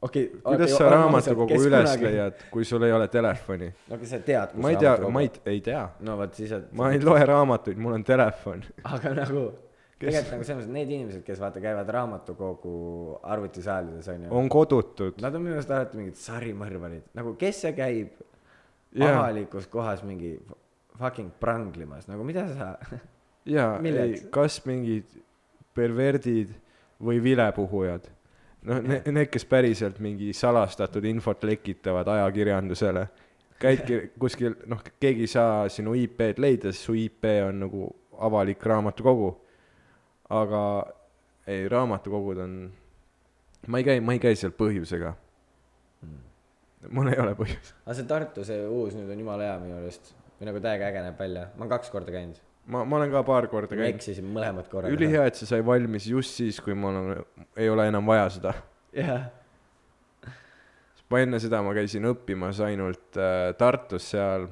okei 0.00 0.24
okay,. 0.30 0.40
kuidas 0.46 0.74
sa 0.76 0.88
raamatukogu 0.94 1.60
üles 1.68 1.98
leiad, 2.00 2.48
kui 2.52 2.64
sul 2.68 2.86
ei 2.88 2.96
ole 2.96 3.08
telefoni? 3.12 3.68
no 3.90 3.98
aga 3.98 4.10
sa 4.12 4.22
tead, 4.24 4.56
ma 4.62 4.72
ei 4.72 4.80
tea, 4.80 4.96
ma 5.12 5.24
ei, 5.24 5.30
ei 5.52 5.62
tea. 5.64 5.84
no 6.08 6.16
vot 6.22 6.40
siis, 6.40 6.56
et 6.56 6.72
ma 6.76 6.90
ei 6.94 7.02
loe 7.04 7.22
raamatuid, 7.32 7.80
mul 7.80 7.98
on 7.98 8.04
telefon. 8.06 8.64
aga 8.84 9.14
nagu 9.20 9.46
tegelikult 10.00 10.34
nagu 10.34 10.44
selles 10.44 10.60
mõttes 10.60 10.74
need 10.76 10.92
inimesed, 10.92 11.24
kes 11.24 11.40
vaata 11.40 11.62
käivad 11.64 11.90
raamatukogu 11.96 12.76
arvutisaalides 13.24 14.08
onju. 14.12 14.30
on 14.40 14.50
kodutud. 14.52 15.20
Nad 15.24 15.36
on 15.36 15.44
minu 15.44 15.56
arust 15.56 15.72
alati 15.72 16.00
mingid 16.00 16.20
sarimõrvarid, 16.20 17.08
nagu 17.16 17.32
kes 17.40 17.64
see 17.64 17.76
käib 17.76 18.22
Jaa. 18.96 19.12
avalikus 19.12 19.68
kohas 19.72 20.04
mingi 20.06 20.36
fucking 20.98 21.30
pranglimas, 21.40 22.08
nagu 22.10 22.24
mida 22.26 22.46
sa, 22.54 22.72
jaa, 23.56 23.76
ei 23.84 24.20
kas 24.34 24.60
mingid 24.66 25.18
perverdid 25.76 26.54
või 27.02 27.20
vilepuhujad. 27.22 28.08
noh, 28.66 28.80
need, 28.82 29.06
need, 29.12 29.30
kes 29.30 29.44
päriselt 29.46 30.00
mingi 30.02 30.32
salastatud 30.34 31.04
infot 31.04 31.44
lekitavad 31.44 32.08
ajakirjandusele. 32.08 33.06
käidki 33.60 34.00
kuskil, 34.22 34.56
noh, 34.66 34.82
keegi 35.00 35.26
ei 35.26 35.30
saa 35.30 35.68
sinu 35.68 35.94
IP-d 35.94 36.42
leida, 36.42 36.72
sest 36.72 36.88
su 36.88 36.96
IP 36.98 37.28
on 37.46 37.60
nagu 37.66 37.90
avalik 38.18 38.64
raamatukogu. 38.66 39.36
aga 40.30 40.62
ei, 41.46 41.68
raamatukogud 41.68 42.38
on, 42.42 42.58
ma 43.66 43.78
ei 43.78 43.84
käi, 43.84 44.00
ma 44.00 44.16
ei 44.16 44.18
käi 44.18 44.36
seal 44.36 44.52
põhjusega. 44.56 45.14
mul 46.90 47.08
ei 47.12 47.20
ole 47.20 47.34
põhjust. 47.34 47.74
aga 47.84 47.94
see 47.94 48.06
Tartu, 48.06 48.44
see 48.44 48.66
uus 48.66 48.94
nüüd 48.94 49.10
on 49.10 49.20
jumala 49.24 49.50
hea 49.50 49.58
minu 49.62 49.78
arust. 49.78 50.14
Või 50.36 50.50
nagu 50.50 50.62
täiega 50.62 50.90
äge 50.90 51.06
näeb 51.06 51.18
välja, 51.20 51.48
ma 51.54 51.64
olen 51.64 51.72
kaks 51.72 51.92
korda 51.92 52.14
käinud. 52.14 52.38
ma, 52.66 52.84
ma 52.84 53.00
olen 53.00 53.12
ka 53.14 53.22
paar 53.26 53.48
korda 53.52 53.72
käinud. 53.74 53.94
eksisin 53.94 54.28
mõlemad 54.32 54.68
korrad. 54.72 54.92
ülihea, 54.92 55.26
et 55.30 55.38
see 55.38 55.48
sai 55.48 55.64
valmis 55.66 56.08
just 56.10 56.36
siis, 56.38 56.60
kui 56.60 56.76
mul 56.76 57.00
on, 57.00 57.12
ei 57.56 57.70
ole 57.72 57.88
enam 57.90 58.06
vaja 58.06 58.28
seda 58.38 58.54
jah, 58.96 59.28
ma 61.10 61.22
enne 61.22 61.40
seda 61.42 61.62
ma 61.64 61.74
käisin 61.76 62.08
õppimas 62.10 62.60
ainult 62.66 63.20
äh, 63.20 63.50
Tartus 63.58 64.10
seal 64.12 64.48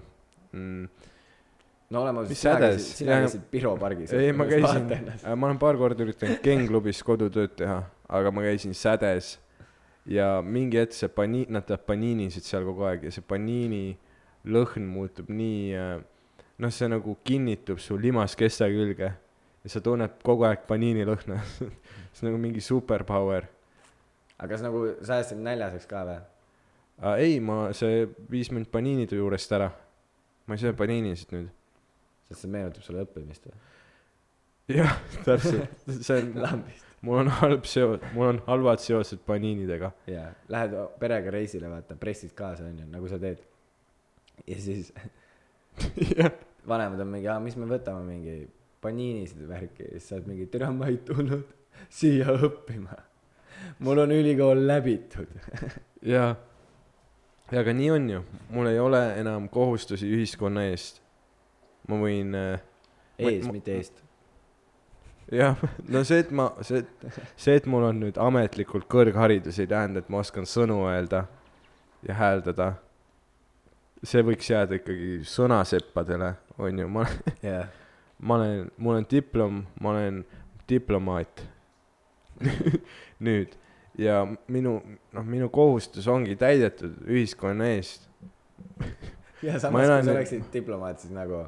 mm,. 0.53 0.88
no 1.94 2.03
oleme 2.05 2.25
ausad, 2.25 2.37
sina 2.38 2.59
käisid, 2.62 2.99
sina 3.03 3.20
käisid 3.25 3.49
Piro 3.53 3.75
pargis. 3.81 4.12
ei, 4.16 4.33
ma 4.37 4.49
käisin, 4.51 4.90
ma 5.35 5.51
olen 5.51 5.61
paar 5.62 5.81
korda 5.81 6.07
üritanud 6.07 6.42
gengklubis 6.44 7.03
kodutööd 7.07 7.57
teha, 7.61 7.81
aga 8.09 8.35
ma 8.35 8.47
käisin 8.47 8.77
sädes 8.79 9.37
ja 10.07 10.38
mingi 10.44 10.81
hetk 10.81 10.97
see 10.97 11.11
pani-, 11.12 11.47
nad 11.53 11.66
teevad 11.66 11.87
paniinisid 11.88 12.47
seal 12.47 12.66
kogu 12.68 12.85
aeg 12.88 13.09
ja 13.09 13.14
see 13.14 13.25
paniini 13.25 13.85
lõhn 14.44 14.87
muutub 14.88 15.30
nii 15.33 15.74
äh, 15.78 15.96
noh, 16.59 16.72
see 16.74 16.88
nagu 16.90 17.16
kinnitub 17.24 17.80
su 17.83 17.96
limaskeste 18.00 18.68
külge 18.72 19.11
ja 19.64 19.72
sa 19.72 19.80
tunned 19.85 20.20
kogu 20.26 20.46
aeg 20.48 20.66
paniini 20.68 21.07
lõhna 21.09 21.40
see 22.14 22.24
on 22.24 22.30
nagu 22.30 22.40
mingi 22.42 22.62
superpower 22.64 23.48
aga 24.38 24.50
kas 24.52 24.64
nagu 24.64 24.87
säästsid 25.04 25.40
näljaseks 25.44 25.88
ka 25.90 26.04
või? 26.09 26.18
uh,. 27.00 27.14
ei, 27.18 27.38
ma, 27.40 27.68
see 27.76 28.04
viis 28.30 28.50
mind 28.54 28.70
paniinide 28.72 29.18
juurest 29.18 29.52
ära. 29.57 29.70
ma 30.46 30.57
ei 30.57 30.64
söö 30.64 30.74
paniinisid 30.76 31.35
nüüd. 31.35 31.52
sest 32.28 32.44
see 32.44 32.52
meenutab 32.52 32.87
sulle 32.87 33.04
õppimist 33.07 33.48
või? 33.48 33.57
jah, 34.74 34.98
täpselt, 35.24 35.80
see 36.07 36.20
on, 36.20 36.30
lambist. 36.42 36.87
mul 37.04 37.24
on 37.24 37.33
halb 37.40 37.66
seos, 37.68 38.04
mul 38.14 38.33
on 38.33 38.42
halvad 38.48 38.83
seosed 38.85 39.24
paniinidega. 39.26 39.92
jaa, 40.11 40.30
lähed 40.52 40.76
perega 41.00 41.35
reisile, 41.35 41.70
vaata, 41.72 41.96
pressid 42.00 42.35
kaasa, 42.37 42.68
onju, 42.70 42.88
nagu 42.92 43.11
sa 43.11 43.20
teed. 43.22 43.42
Ja 44.46 44.61
siis 44.61 44.92
vanemad 46.68 47.00
on 47.00 47.12
mingi, 47.16 47.28
aa, 47.28 47.40
mis 47.42 47.57
me 47.61 47.68
võtame, 47.70 48.04
mingi 48.09 48.38
paniinisid 48.85 49.44
ja 49.44 49.50
värki 49.50 49.88
siis 49.92 50.09
sa 50.09 50.18
oled 50.18 50.30
mingi, 50.33 50.48
tere, 50.52 50.70
ma 50.74 50.88
ei 50.92 50.98
tulnud 51.07 51.44
siia 51.88 52.35
õppima. 52.35 52.96
mul 53.85 54.02
on 54.04 54.12
ülikool 54.12 54.66
läbitud. 54.68 55.30
jaa, 56.14 56.35
ja 57.50 57.61
aga 57.61 57.74
nii 57.76 57.90
on 57.94 58.09
ju, 58.11 58.22
mul 58.54 58.70
ei 58.70 58.78
ole 58.80 59.02
enam 59.20 59.48
kohustusi 59.52 60.09
ühiskonna 60.11 60.68
eest. 60.70 61.02
ma 61.88 62.00
võin 62.00 62.35
äh,, 62.38 62.61
ees, 63.18 63.48
mitte 63.52 63.76
eest. 63.76 64.02
jah, 65.33 65.61
no 65.88 66.04
see, 66.04 66.22
et 66.24 66.33
ma, 66.33 66.50
see, 66.62 66.85
see, 67.37 67.57
et 67.57 67.68
mul 67.70 67.88
on 67.90 68.00
nüüd 68.04 68.20
ametlikult 68.20 68.88
kõrgharidus, 68.90 69.61
ei 69.61 69.70
tähenda, 69.70 70.04
et 70.04 70.12
ma 70.12 70.22
oskan 70.24 70.48
sõnu 70.48 70.85
öelda 70.88 71.26
ja 72.04 72.16
hääldada. 72.20 72.74
See 74.09 74.25
võiks 74.27 74.51
jääda 74.51 74.79
ikkagi 74.81 75.19
sõnaseppadele, 75.29 76.35
on 76.61 76.81
ju, 76.85 76.88
ma, 76.93 77.05
jah, 77.45 77.69
ma 78.21 78.38
olen, 78.38 78.71
mul 78.83 79.01
on 79.01 79.09
diplom, 79.11 79.61
ma 79.81 79.93
olen 79.95 80.23
diplomaat 80.71 81.45
nüüd 83.27 83.55
ja 84.01 84.23
minu, 84.51 84.79
noh, 85.14 85.27
minu 85.27 85.51
kohustus 85.55 86.09
ongi 86.11 86.37
täidetud 86.38 86.97
ühiskonna 87.07 87.69
eest. 87.77 88.09
ja 89.47 89.55
Ma 89.55 89.62
samas, 89.62 89.87
kui 89.87 90.09
sa 90.09 90.17
oleksid 90.17 90.49
diplomaat, 90.55 91.05
siis 91.05 91.14
nagu, 91.14 91.45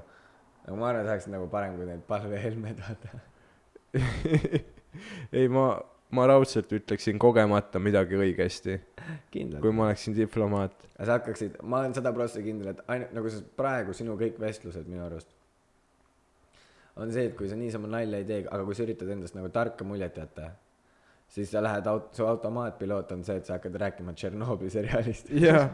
nagu 0.67 0.79
ma 0.79 0.91
arvan, 0.93 1.07
sa 1.07 1.17
oleksid 1.17 1.35
nagu 1.35 1.51
parem 1.51 1.77
kui 1.79 1.89
need 1.89 2.05
palvehelmed, 2.09 2.83
vaata. 2.87 3.23
ei, 5.33 5.49
ma, 5.53 5.69
ma 6.15 6.27
raudselt 6.31 6.71
ütleksin 6.73 7.19
kogemata 7.19 7.81
midagi 7.83 8.19
õigesti, 8.19 8.77
kui 9.33 9.73
ma 9.73 9.89
oleksin 9.89 10.15
diplomaat. 10.17 10.77
sa 10.99 11.17
hakkaksid, 11.17 11.59
ma 11.63 11.81
olen 11.83 11.97
sada 11.97 12.13
prossa 12.15 12.43
kindel, 12.45 12.75
et 12.75 12.85
ainult 12.93 13.17
nagu 13.17 13.33
sa 13.33 13.43
praegu 13.57 13.97
sinu 13.97 14.15
kõik 14.21 14.39
vestlused 14.41 14.87
minu 14.87 15.05
arust 15.07 15.35
on 16.97 17.13
see, 17.13 17.29
et 17.29 17.35
kui 17.37 17.49
sa 17.51 17.57
niisama 17.59 17.91
nalja 17.93 18.21
ei 18.21 18.29
tee, 18.29 18.45
aga 18.47 18.65
kui 18.65 18.77
sa 18.77 18.85
üritad 18.87 19.11
endast 19.13 19.37
nagu 19.37 19.51
tarka 19.53 19.85
muljet 19.85 20.17
jätta, 20.17 20.51
siis 21.29 21.51
sa 21.53 21.63
lähed 21.65 21.89
aut-, 21.91 22.13
su 22.17 22.25
automaatpiloot 22.27 23.13
on 23.17 23.25
see, 23.27 23.41
et 23.41 23.49
sa 23.49 23.59
hakkad 23.59 23.77
rääkima 23.83 24.15
Tšernobõli 24.17 24.73
seriaalist. 24.73 25.33
jah, 25.47 25.69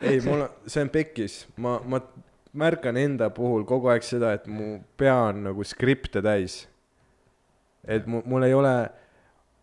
ei, 0.00 0.20
mul 0.24 0.46
on, 0.46 0.60
see 0.66 0.84
on 0.86 0.92
pekkis, 0.94 1.38
ma, 1.62 1.78
ma 1.84 2.02
märkan 2.62 2.98
enda 3.00 3.30
puhul 3.34 3.66
kogu 3.68 3.90
aeg 3.92 4.06
seda, 4.06 4.34
et 4.38 4.46
mu 4.50 4.76
pea 5.00 5.16
on 5.32 5.46
nagu 5.48 5.66
skripte 5.66 6.22
täis. 6.24 6.62
et 7.82 8.06
mu, 8.06 8.22
mul 8.30 8.46
ei 8.46 8.54
ole, 8.54 8.76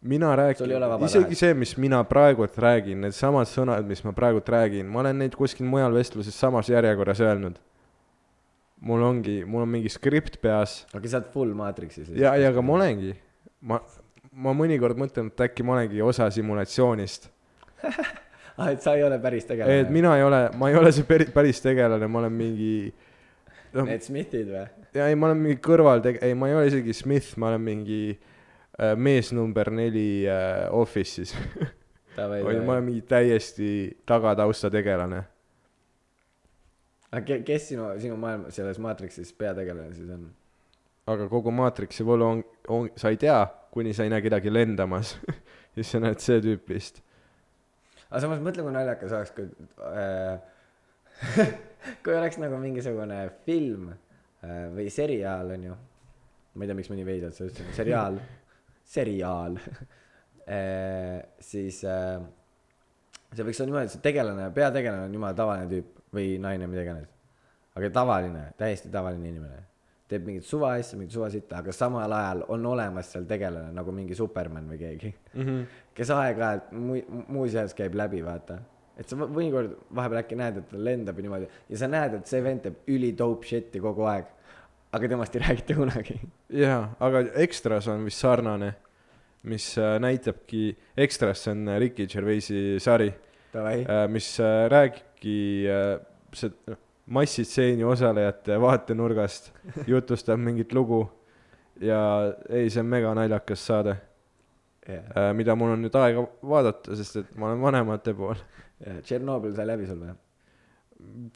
mina 0.01 0.35
räägin, 0.35 0.71
isegi 1.05 1.35
see, 1.35 1.53
mis 1.53 1.77
mina 1.77 1.99
praegult 2.07 2.55
räägin, 2.57 3.01
needsamad 3.03 3.49
sõnad, 3.51 3.87
mis 3.87 4.01
ma 4.05 4.13
praegult 4.15 4.47
räägin, 4.49 4.87
ma 4.87 5.01
olen 5.03 5.19
neid 5.19 5.35
kuskil 5.35 5.67
mujal 5.67 5.95
vestluses 5.95 6.35
samas 6.35 6.69
järjekorras 6.71 7.19
öelnud. 7.19 7.59
mul 8.79 9.01
ongi, 9.03 9.43
mul 9.43 9.65
on 9.65 9.67
mingi 9.67 9.89
skript 9.91 10.37
peas 10.39 10.85
aga 10.95 11.09
sa 11.11 11.17
oled 11.19 11.31
full 11.33 11.51
Matrixis. 11.53 12.13
ja, 12.15 12.31
ja 12.39 12.47
aga 12.53 12.61
ma. 12.63 12.77
olengi, 12.77 13.11
ma, 13.59 13.81
ma 14.31 14.53
mõnikord 14.55 14.95
mõtlen, 14.95 15.27
et 15.33 15.43
äkki 15.49 15.65
ma 15.67 15.75
olengi 15.75 15.99
osa 16.01 16.29
simulatsioonist 16.31 17.27
ah, 18.59 18.71
et 18.71 18.79
sa 18.81 18.95
ei 18.95 19.03
ole 19.03 19.19
päris 19.19 19.43
tegelane. 19.49 19.81
et 19.83 19.91
mina 19.91 20.15
ei 20.15 20.23
ole, 20.23 20.45
ma 20.55 20.71
ei 20.71 20.79
ole 20.79 20.93
see 20.95 21.03
peri-, 21.03 21.27
päris 21.33 21.59
tegelane, 21.59 22.07
ma 22.07 22.23
olen 22.23 22.39
mingi 22.39 22.93
noh, 23.75 23.83
Need 23.83 24.07
Smithid 24.07 24.47
või? 24.47 24.63
ja 24.95 25.11
ei, 25.11 25.19
ma 25.19 25.27
olen 25.27 25.43
mingi 25.43 25.59
kõrvaltege-, 25.59 26.23
ei, 26.23 26.39
ma 26.39 26.47
ei 26.47 26.55
ole 26.55 26.71
isegi 26.71 26.95
Smith, 26.95 27.35
ma 27.35 27.51
olen 27.51 27.67
mingi 27.67 28.01
äh, 28.15 28.38
mees 28.95 29.33
number 29.35 29.71
neli 29.75 30.23
äh, 30.29 30.67
Office'is. 30.75 31.35
Või 32.19 32.57
ma 32.65 32.73
olen 32.75 32.83
mingi 32.83 33.01
täiesti 33.07 33.67
tagatausta 34.07 34.67
tegelane. 34.73 35.23
aga 37.11 37.21
ke- 37.25 37.43
kes 37.47 37.69
sinu 37.71 37.85
sinu 38.01 38.17
maailma 38.19 38.51
selles 38.53 38.77
maatriksis 38.83 39.31
peategelane 39.33 39.93
siis 39.95 40.09
on 40.13 40.27
aga 41.09 41.27
kogu 41.31 41.51
maatriksi 41.55 42.05
võlu 42.05 42.27
on, 42.27 42.41
on, 42.67 42.89
sa 42.99 43.09
ei 43.13 43.17
tea, 43.17 43.39
kuni 43.73 43.93
sa 43.97 44.05
ei 44.05 44.11
näe 44.13 44.21
kedagi 44.25 44.51
lendamas. 44.53 45.15
siis 45.75 45.89
sa 45.93 46.01
näed 46.03 46.21
see 46.23 46.41
tüüp 46.43 46.69
vist. 46.69 47.01
aga 48.09 48.21
samas 48.25 48.43
mõtle 48.43 48.65
kui 48.65 48.73
naljakas 48.75 49.15
oleks 49.15 49.33
kui 49.37 49.47
äh, 49.87 50.37
kui 52.03 52.15
oleks 52.15 52.39
nagu 52.41 52.59
mingisugune 52.61 53.21
film 53.45 53.91
äh, 53.93 54.67
või 54.75 54.89
seriaal 54.93 55.55
onju 55.55 55.77
ma 56.55 56.65
ei 56.65 56.69
tea 56.69 56.77
miks 56.77 56.89
ma 56.91 56.97
nii 56.97 57.07
veidralt 57.07 57.37
seda 57.37 57.51
ütlesin 57.51 57.75
seriaal 57.77 58.17
seriaal 58.89 59.59
äh, 59.59 61.21
siis 61.51 61.83
äh, 61.85 62.17
see 63.33 63.45
võiks 63.45 63.61
olla 63.61 63.71
niimoodi 63.71 63.91
et 63.91 63.95
see 63.95 64.05
tegelane 64.09 64.49
peategelane 64.55 65.07
on 65.07 65.17
jumala 65.19 65.37
tavaline 65.37 65.71
tüüp 65.71 66.05
või 66.15 66.37
naine 66.41 66.67
mida 66.69 66.85
iganes 66.87 67.09
aga 67.77 67.91
tavaline 67.93 68.45
täiesti 68.57 68.91
tavaline 68.93 69.29
inimene 69.29 69.65
teeb 70.09 70.25
mingit 70.25 70.47
suva 70.47 70.73
asja 70.79 70.97
mingit 70.97 71.13
suva 71.13 71.29
sitta 71.33 71.59
aga 71.61 71.73
samal 71.75 72.13
ajal 72.17 72.43
on 72.55 72.65
olemas 72.71 73.11
seal 73.13 73.27
tegelane 73.29 73.69
nagu 73.75 73.93
mingi 73.93 74.17
Superman 74.17 74.69
või 74.71 74.81
keegi 74.81 75.13
Mm 75.39 75.45
-hmm. 75.45 75.65
kes 75.93 76.09
aeg-ajalt 76.09 76.71
mu-, 76.73 77.23
muuseas 77.27 77.73
käib 77.77 77.93
läbi, 77.95 78.23
vaata. 78.25 78.57
et 78.97 79.07
sa 79.07 79.15
mõnikord 79.15 79.75
vahepeal 79.95 80.19
äkki 80.23 80.35
näed, 80.35 80.57
et 80.57 80.69
ta 80.69 80.77
lendab 80.77 81.17
ja 81.17 81.21
niimoodi 81.21 81.47
ja 81.69 81.77
sa 81.77 81.87
näed, 81.87 82.13
et 82.13 82.27
see 82.27 82.41
vend 82.43 82.61
teeb 82.63 82.75
üli 82.87 83.13
dope 83.17 83.45
shit'i 83.47 83.79
kogu 83.79 84.03
aeg. 84.03 84.25
Aga 84.91 85.09
temast 85.09 85.35
ei 85.35 85.41
räägita 85.47 85.75
kunagi. 85.77 86.19
jaa, 86.49 86.81
aga 86.99 87.23
Extras 87.43 87.87
on 87.87 88.05
vist 88.05 88.23
sarnane, 88.23 88.73
mis 89.43 89.71
äh, 89.77 89.97
näitabki, 90.01 90.77
Extras, 90.97 91.47
on 91.47 91.67
äh, 91.67 91.79
Ricky 91.79 92.07
Gervaisi 92.07 92.79
sari, 92.79 93.11
Davai, 93.53 93.85
mis 94.11 94.39
äh, 94.39 94.67
räägibki 94.69 95.37
äh, 95.69 95.95
see 96.33 96.53
noh, 96.67 96.77
massistseeni 97.09 97.83
osalejate 97.83 98.59
vaatenurgast, 98.61 99.51
jutustab 99.89 100.37
mingit 100.41 100.73
lugu 100.73 101.03
ja 101.81 101.99
ei, 102.49 102.69
see 102.69 102.83
on 102.83 102.91
mega 102.91 103.13
naljakas 103.17 103.65
saade, 103.65 103.95
mida 105.37 105.53
mul 105.57 105.75
on 105.75 105.83
nüüd 105.85 105.95
aega 105.97 106.23
vaadata, 106.49 106.95
sest 106.97 107.21
et 107.21 107.35
ma 107.37 107.49
olen 107.49 107.61
vanemate 107.61 108.13
pool. 108.17 108.39
Tšernobõl 109.05 109.53
sai 109.57 109.67
läbi 109.69 109.85
sul 109.89 110.01
või? 110.01 110.15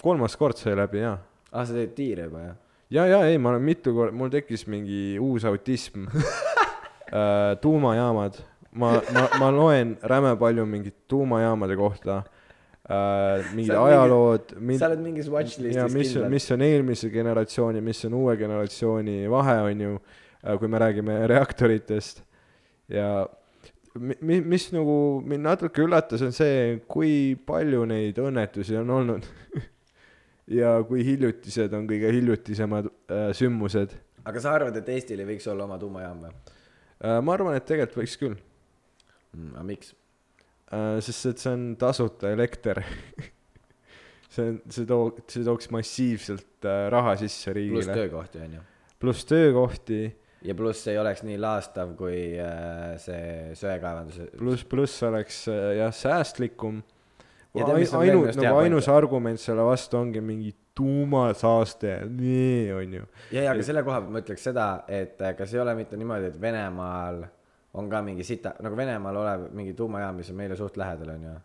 kolmas 0.01 0.35
kord 0.39 0.59
sai 0.59 0.73
läbi, 0.75 1.01
jaa 1.03 1.17
ah, 1.53 1.65
sa 1.65 1.75
teed 1.75 1.93
tiire 1.97 2.27
juba 2.27 2.41
jah? 2.47 2.59
ja, 2.93 3.05
ja 3.09 3.23
ei, 3.27 3.37
ma 3.41 3.53
olen 3.53 3.65
mitu 3.65 3.93
korda, 3.95 4.13
mul 4.15 4.31
tekkis 4.33 4.67
mingi 4.69 5.17
uus 5.21 5.45
autism 5.49 6.07
äh,. 6.09 7.55
tuumajaamad, 7.61 8.39
ma, 8.79 8.93
ma, 9.13 9.27
ma 9.41 9.51
loen 9.53 9.95
räme 10.01 10.35
palju 10.39 10.65
mingit 10.69 10.95
tuumajaamade 11.11 11.77
kohta 11.79 12.21
äh,, 12.21 13.53
mingid 13.55 13.75
ajalood. 13.77 14.55
sa 14.79 14.91
oled 14.91 15.05
mingis 15.05 15.29
watchlist'is 15.33 15.79
ja 15.79 15.87
mis, 15.89 16.13
kindlalt. 16.13 16.33
mis 16.37 16.51
on 16.55 16.65
eelmise 16.69 17.09
generatsiooni, 17.13 17.81
mis 17.81 18.03
on 18.09 18.19
uue 18.21 18.37
generatsiooni 18.37 19.23
vahe, 19.31 19.57
on 19.69 19.87
ju, 19.87 19.95
kui 20.59 20.69
me 20.69 20.81
räägime 20.85 21.21
reaktoritest 21.31 22.23
ja 22.91 23.25
mi- 23.99 24.17
mi-, 24.21 24.41
mis 24.41 24.69
nagu 24.75 24.95
mind 25.25 25.49
natuke 25.49 25.85
üllatas, 25.85 26.21
on 26.25 26.33
see, 26.35 26.81
kui 26.87 27.35
palju 27.47 27.85
neid 27.89 28.19
õnnetusi 28.21 28.77
on 28.81 28.89
olnud 29.01 29.29
ja 30.51 30.75
kui 30.87 31.05
hiljutised 31.07 31.73
on 31.75 31.87
kõige 31.89 32.11
hiljutisemad 32.13 32.89
äh, 32.89 33.29
sündmused 33.37 33.95
aga 34.23 34.43
sa 34.43 34.55
arvad, 34.57 34.77
et 34.79 34.89
Eestil 34.95 35.21
ei 35.23 35.29
võiks 35.33 35.47
olla 35.51 35.67
oma 35.67 35.79
tuumajaam 35.81 36.25
või 36.25 36.33
äh,. 36.33 37.19
ma 37.23 37.35
arvan, 37.35 37.59
et 37.59 37.67
tegelikult 37.69 38.03
võiks 38.03 38.17
küll 38.21 38.35
mm,? 38.35 39.53
aga 39.53 39.67
miks? 39.67 39.93
äh,, 40.71 40.97
sest 41.05 41.31
et 41.33 41.45
see 41.45 41.55
on 41.55 41.69
tasuta 41.79 42.33
elekter 42.35 42.83
see 44.33 44.49
on, 44.49 44.59
see 44.73 44.89
too-, 44.89 45.13
see 45.29 45.45
tooks 45.47 45.71
massiivselt 45.73 46.67
äh, 46.67 46.87
raha 46.93 47.15
sisse 47.21 47.51
pluss 47.51 47.59
riigile, 47.59 47.97
töökohti 48.03 48.43
on 48.43 48.59
ju. 48.59 48.67
pluss 49.03 49.29
töökohti 49.29 50.01
ja 50.43 50.55
pluss 50.55 50.87
ei 50.91 50.97
oleks 50.99 51.23
nii 51.25 51.37
laastav 51.41 51.93
kui 51.99 52.35
äh, 52.41 52.95
see 53.01 53.53
söekaevanduse. 53.59 54.29
pluss, 54.37 54.65
pluss 54.69 55.03
oleks 55.07 55.45
äh, 55.51 55.77
jah, 55.79 55.93
säästlikum. 55.95 56.81
Ja 57.53 57.67
tead, 57.67 57.77
mis 57.83 57.93
on 57.93 58.01
ainu- 58.01 58.09
veel 58.09 58.19
minust, 58.23 58.39
hea 58.41 58.49
nagu 58.49 58.61
ainus 58.63 58.87
argument 58.89 59.39
selle 59.39 59.61
vastu 59.67 59.97
ongi 59.99 60.21
mingi 60.25 60.55
tuumasaaste, 60.75 61.99
nii 62.09 62.73
on 62.73 62.93
ju. 62.97 63.05
ja, 63.31 63.43
ja 63.43 63.51
aga 63.51 63.63
selle 63.63 63.83
koha 63.85 63.99
pealt 64.01 64.13
ma 64.15 64.21
ütleks 64.23 64.45
seda, 64.49 64.67
et 64.89 65.21
äh, 65.21 65.35
kas 65.37 65.53
ei 65.53 65.61
ole 65.61 65.75
mitte 65.77 65.97
niimoodi, 65.99 66.31
et 66.31 66.39
Venemaal 66.41 67.21
on 67.77 67.89
ka 67.89 68.01
mingi 68.05 68.25
sita, 68.25 68.55
nagu 68.65 68.77
Venemaal 68.77 69.19
olev 69.21 69.43
mingi 69.53 69.73
tuumajaam, 69.77 70.17
mis 70.17 70.31
on 70.33 70.39
meile 70.39 70.57
suht 70.57 70.77
lähedal, 70.81 71.13
on 71.13 71.27
ju. 71.29 71.35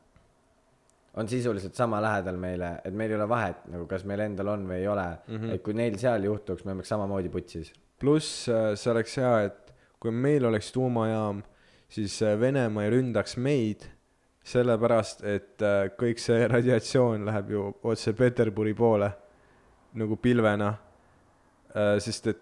on 1.20 1.28
sisuliselt 1.28 1.74
sama 1.74 2.00
lähedal 2.00 2.36
meile, 2.40 2.72
et 2.84 2.94
meil 2.94 3.12
ei 3.12 3.16
ole 3.16 3.28
vahet 3.28 3.68
nagu, 3.68 3.84
kas 3.90 4.04
meil 4.08 4.24
endal 4.24 4.54
on 4.54 4.66
või 4.68 4.80
ei 4.80 4.88
ole 4.88 5.06
mm. 5.26 5.36
-hmm. 5.36 5.54
et 5.54 5.62
kui 5.62 5.74
neil 5.74 5.98
seal 5.98 6.24
juhtuks, 6.24 6.64
me 6.64 6.72
oleks 6.72 6.88
samamoodi 6.88 7.28
putsis. 7.28 7.72
pluss 8.00 8.48
äh, 8.48 8.72
see 8.74 8.92
oleks 8.92 9.16
hea, 9.16 9.40
et 9.50 9.74
kui 10.00 10.10
meil 10.10 10.44
oleks 10.44 10.72
tuumajaam, 10.72 11.42
siis 11.88 12.22
äh, 12.22 12.40
Venemaa 12.40 12.84
ei 12.84 12.90
ründaks 12.96 13.36
meid, 13.36 13.90
sellepärast 14.48 15.24
et 15.28 15.62
äh, 15.62 15.90
kõik 15.98 16.20
see 16.22 16.46
radiatsioon 16.48 17.26
läheb 17.28 17.50
ju 17.52 17.64
otse 17.90 18.14
Peterburi 18.16 18.74
poole 18.74 19.10
nagu 19.98 20.16
pilvena. 20.16 20.74
sest 22.00 22.26
et 22.26 22.38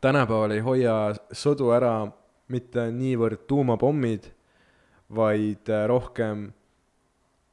tänapäeval 0.00 0.50
ei 0.54 0.60
hoia 0.60 0.94
sõdu 1.34 1.72
ära 1.74 1.94
mitte 2.52 2.86
niivõrd 2.94 3.44
tuumapommid, 3.48 4.28
vaid 5.12 5.68
äh, 5.70 5.84
rohkem 5.90 6.48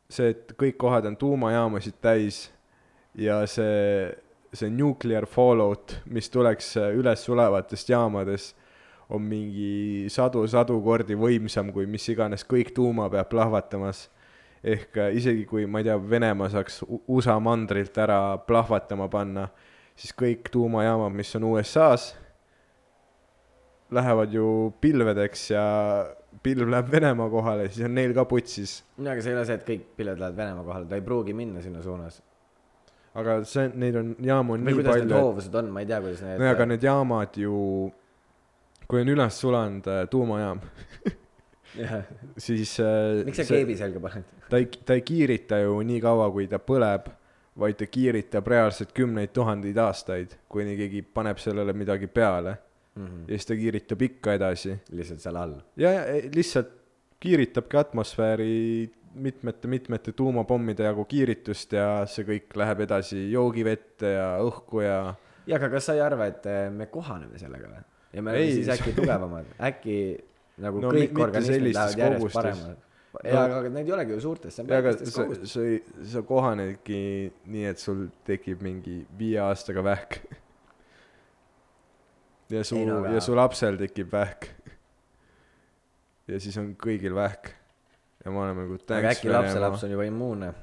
see, 0.10 0.32
et 0.34 0.56
kõik 0.60 0.80
kohad 0.82 1.08
on 1.10 1.18
tuumajaamasid 1.20 2.00
täis 2.02 2.48
ja 3.20 3.42
see, 3.50 4.10
see 4.54 4.72
nuclear 4.74 5.28
fallout, 5.30 6.00
mis 6.10 6.32
tuleks 6.32 6.76
äh, 6.80 6.94
üles 6.98 7.24
sulevatest 7.28 7.92
jaamadest, 7.92 8.56
on 9.10 9.26
mingi 9.26 10.06
sadu-sadu 10.13 10.78
kordi 10.86 11.17
võimsam 11.17 11.74
kui 11.74 11.88
mis 11.89 12.06
iganes 12.12 12.45
kõik 12.45 12.74
tuuma 12.76 13.10
peab 13.10 13.30
plahvatamas. 13.32 14.08
ehk 14.63 14.98
äh, 14.98 15.13
isegi 15.15 15.45
kui, 15.48 15.65
ma 15.65 15.80
ei 15.80 15.88
tea, 15.88 15.95
Venemaa 15.98 16.50
saaks 16.52 16.82
USA 17.08 17.38
mandrilt 17.39 17.98
ära 17.98 18.38
plahvatama 18.43 19.08
panna, 19.08 19.48
siis 19.95 20.12
kõik 20.13 20.50
tuumajaamad, 20.52 21.15
mis 21.15 21.32
on 21.39 21.45
USA-s, 21.48 22.15
lähevad 23.95 24.34
ju 24.36 24.74
pilvedeks 24.82 25.45
ja 25.54 25.63
pilv 26.43 26.69
läheb 26.69 26.91
Venemaa 26.91 27.30
kohale, 27.32 27.69
siis 27.72 27.88
on 27.88 27.95
neil 27.95 28.13
ka 28.13 28.26
putsis. 28.30 28.82
no 28.98 29.12
aga 29.12 29.24
see 29.24 29.32
ei 29.32 29.38
ole 29.38 29.45
see, 29.48 29.60
et 29.62 29.65
kõik 29.67 29.86
pilved 29.98 30.19
lähevad 30.19 30.38
Venemaa 30.38 30.67
kohale, 30.67 30.89
ta 30.91 31.00
ei 31.00 31.06
pruugi 31.06 31.34
minna 31.34 31.63
sinna 31.63 31.82
suunas. 31.84 32.22
aga 33.15 33.39
see, 33.48 33.72
neid 33.80 33.95
on, 34.00 34.13
jaamu 34.22 34.58
on 34.58 34.67
või 34.67 34.74
nii 34.74 34.80
kuidas 34.82 35.00
need 35.00 35.08
palju, 35.08 35.15
et 35.15 35.24
hoovused 35.24 35.58
on, 35.62 35.72
ma 35.74 35.86
ei 35.86 35.89
tea, 35.89 36.02
kuidas 36.04 36.22
need. 36.28 36.43
nojah, 36.43 36.58
aga 36.58 36.69
need 36.74 36.86
jaamad 36.89 37.41
ju, 37.45 37.56
kui 38.89 39.04
on 39.04 39.13
üles 39.13 39.39
sulanud 39.41 39.88
äh, 39.91 40.04
tuumajaam, 40.12 40.62
siis 42.47 42.75
äh, 42.84 43.23
miks 43.28 43.43
sa 43.43 43.47
keebi 43.52 43.78
selga 43.80 44.02
paned? 44.04 44.30
ta 44.49 44.62
ei, 44.62 44.69
ta 44.86 44.97
ei 44.97 45.06
kiirita 45.06 45.62
ju 45.63 45.78
nii 45.86 46.02
kaua, 46.04 46.30
kui 46.34 46.47
ta 46.49 46.62
põleb, 46.62 47.12
vaid 47.60 47.78
ta 47.80 47.89
kiiritab 47.91 48.47
reaalselt 48.49 48.95
kümneid 48.95 49.34
tuhandeid 49.36 49.78
aastaid, 49.84 50.34
kuni 50.49 50.78
keegi 50.80 51.04
paneb 51.04 51.41
sellele 51.41 51.75
midagi 51.78 52.10
peale 52.10 52.58
ja 52.99 53.38
siis 53.38 53.47
ta 53.47 53.56
kiiritab 53.56 54.02
ikka 54.02 54.34
edasi. 54.36 54.75
Lihtsalt 54.91 55.23
seal 55.23 55.38
all. 55.39 55.56
ja, 55.80 55.91
ja 55.93 56.21
lihtsalt 56.36 56.73
kiiritabki 57.19 57.78
atmosfääri 57.78 58.91
mitmete-mitmete 59.19 60.12
tuumapommide 60.12 60.86
jagu 60.86 61.06
kiiritust 61.10 61.73
ja 61.73 61.88
see 62.08 62.28
kõik 62.28 62.54
läheb 62.62 62.84
edasi 62.86 63.23
joogivette 63.32 64.13
ja 64.13 64.28
õhku 64.45 64.84
ja 64.86 64.99
ja 65.49 65.58
aga 65.58 65.71
kas 65.73 65.89
sa 65.89 65.95
ei 65.97 66.04
arva, 66.06 66.28
et 66.30 66.45
eh, 66.45 66.67
me 66.71 66.86
kohaneme 66.93 67.39
sellega 67.41 67.71
või? 67.71 67.82
Ja 68.13 68.22
me 68.22 68.32
oleme 68.32 68.52
siis 68.52 68.69
äkki 68.74 68.93
tugevamad, 68.98 69.50
äkki 69.69 69.98
nagu 70.60 70.82
No 70.84 70.91
kõik 70.93 71.19
organismid 71.24 71.74
lähevad 71.74 72.04
järjest 72.04 72.22
kogustes. 72.22 72.39
paremaks. 72.39 72.86
No- 73.10 73.22
ja, 73.26 73.43
aga 73.58 73.69
need 73.74 73.88
ei 73.89 73.93
olegi 73.95 74.13
ju 74.13 74.19
suurtes, 74.22 74.54
see 74.54 74.63
on 74.63 74.69
väikestes 74.69 75.13
sa, 75.15 75.24
kogustes. 75.24 75.54
sa 75.56 75.63
ei, 75.65 75.80
sa 76.12 76.22
kohanedki 76.26 77.00
nii, 77.50 77.65
et 77.72 77.82
sul 77.82 78.04
tekib 78.28 78.62
mingi 78.65 79.00
viie 79.17 79.39
aastaga 79.41 79.82
vähk. 79.86 80.19
ja 82.54 82.63
su 82.65 82.78
no 82.86 83.02
ja 83.10 83.22
su 83.24 83.34
lapsel 83.38 83.80
tekib 83.82 84.13
vähk. 84.13 84.50
ja 86.30 86.41
siis 86.41 86.58
on 86.62 86.76
kõigil 86.80 87.15
vähk. 87.17 87.50
ja 88.24 88.32
me 88.32 88.43
oleme 88.43 88.67
nagu 88.67 88.78
aga 88.78 89.13
äkki 89.15 89.32
lapselaps 89.32 89.88
on 89.88 89.95
juba 89.95 90.06
immuunne. 90.06 90.54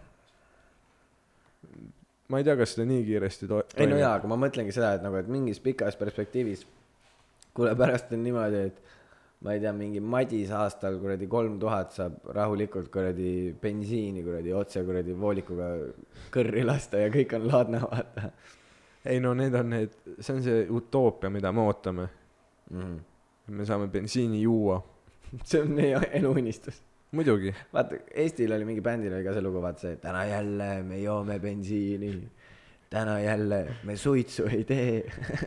ma 2.29 2.39
ei 2.39 2.45
tea, 2.47 2.57
kas 2.59 2.77
ta 2.79 2.87
nii 2.87 3.03
kiiresti 3.07 3.49
to-. 3.51 3.65
ei 3.75 3.91
no 3.91 3.99
jaa, 3.99 4.15
aga 4.21 4.31
ma 4.31 4.39
mõtlengi 4.39 4.75
seda, 4.75 4.95
et 4.99 5.03
nagu, 5.03 5.19
et 5.19 5.27
mingis 5.31 5.59
pikas 5.63 5.99
perspektiivis, 5.99 6.63
kuule 7.57 7.73
pärast 7.79 8.13
on 8.13 8.23
niimoodi, 8.25 8.63
et 8.71 8.83
ma 9.45 9.55
ei 9.57 9.63
tea, 9.63 9.73
mingi 9.77 10.01
Madis 10.01 10.53
aastal 10.55 11.01
kuradi 11.01 11.29
kolm 11.31 11.59
tuhat 11.61 11.97
saab 11.97 12.31
rahulikult 12.37 12.93
kuradi 12.93 13.55
bensiini 13.63 14.25
kuradi 14.27 14.55
otse 14.57 14.85
kuradi 14.85 15.17
voolikuga 15.17 15.73
kõrri 16.35 16.65
lasta 16.65 17.05
ja 17.05 17.11
kõik 17.13 17.37
on 17.41 17.51
laadne, 17.51 17.83
vaata 17.85 18.31
ei 19.07 19.21
no 19.21 19.35
need 19.35 19.55
on 19.55 19.71
need, 19.71 19.95
see 20.19 20.35
on 20.35 20.43
see 20.45 20.67
utoopia, 20.73 21.31
mida 21.31 21.53
me 21.53 21.63
ootame. 21.67 22.09
mm. 22.71 22.83
-hmm. 22.83 23.01
me 23.55 23.65
saame 23.65 23.87
bensiini 23.87 24.43
juua. 24.43 24.83
see 25.49 25.63
on 25.63 25.71
meie 25.71 26.01
eluunistus. 26.13 26.83
muidugi. 27.11 27.55
vaata, 27.73 27.97
Eestil 28.15 28.53
oli 28.53 28.65
mingi 28.65 28.81
bändil 28.81 29.15
oli 29.15 29.25
ka 29.25 29.33
see 29.33 29.43
lugu, 29.43 29.63
vaata 29.63 29.81
see, 29.81 29.97
täna 29.97 30.25
jälle 30.25 30.83
me 30.83 30.99
joome 31.03 31.39
bensiini. 31.39 32.29
täna 32.91 33.21
jälle 33.21 33.77
me 33.85 33.97
suitsu 33.97 34.47
ei 34.47 34.65
tee 34.65 35.05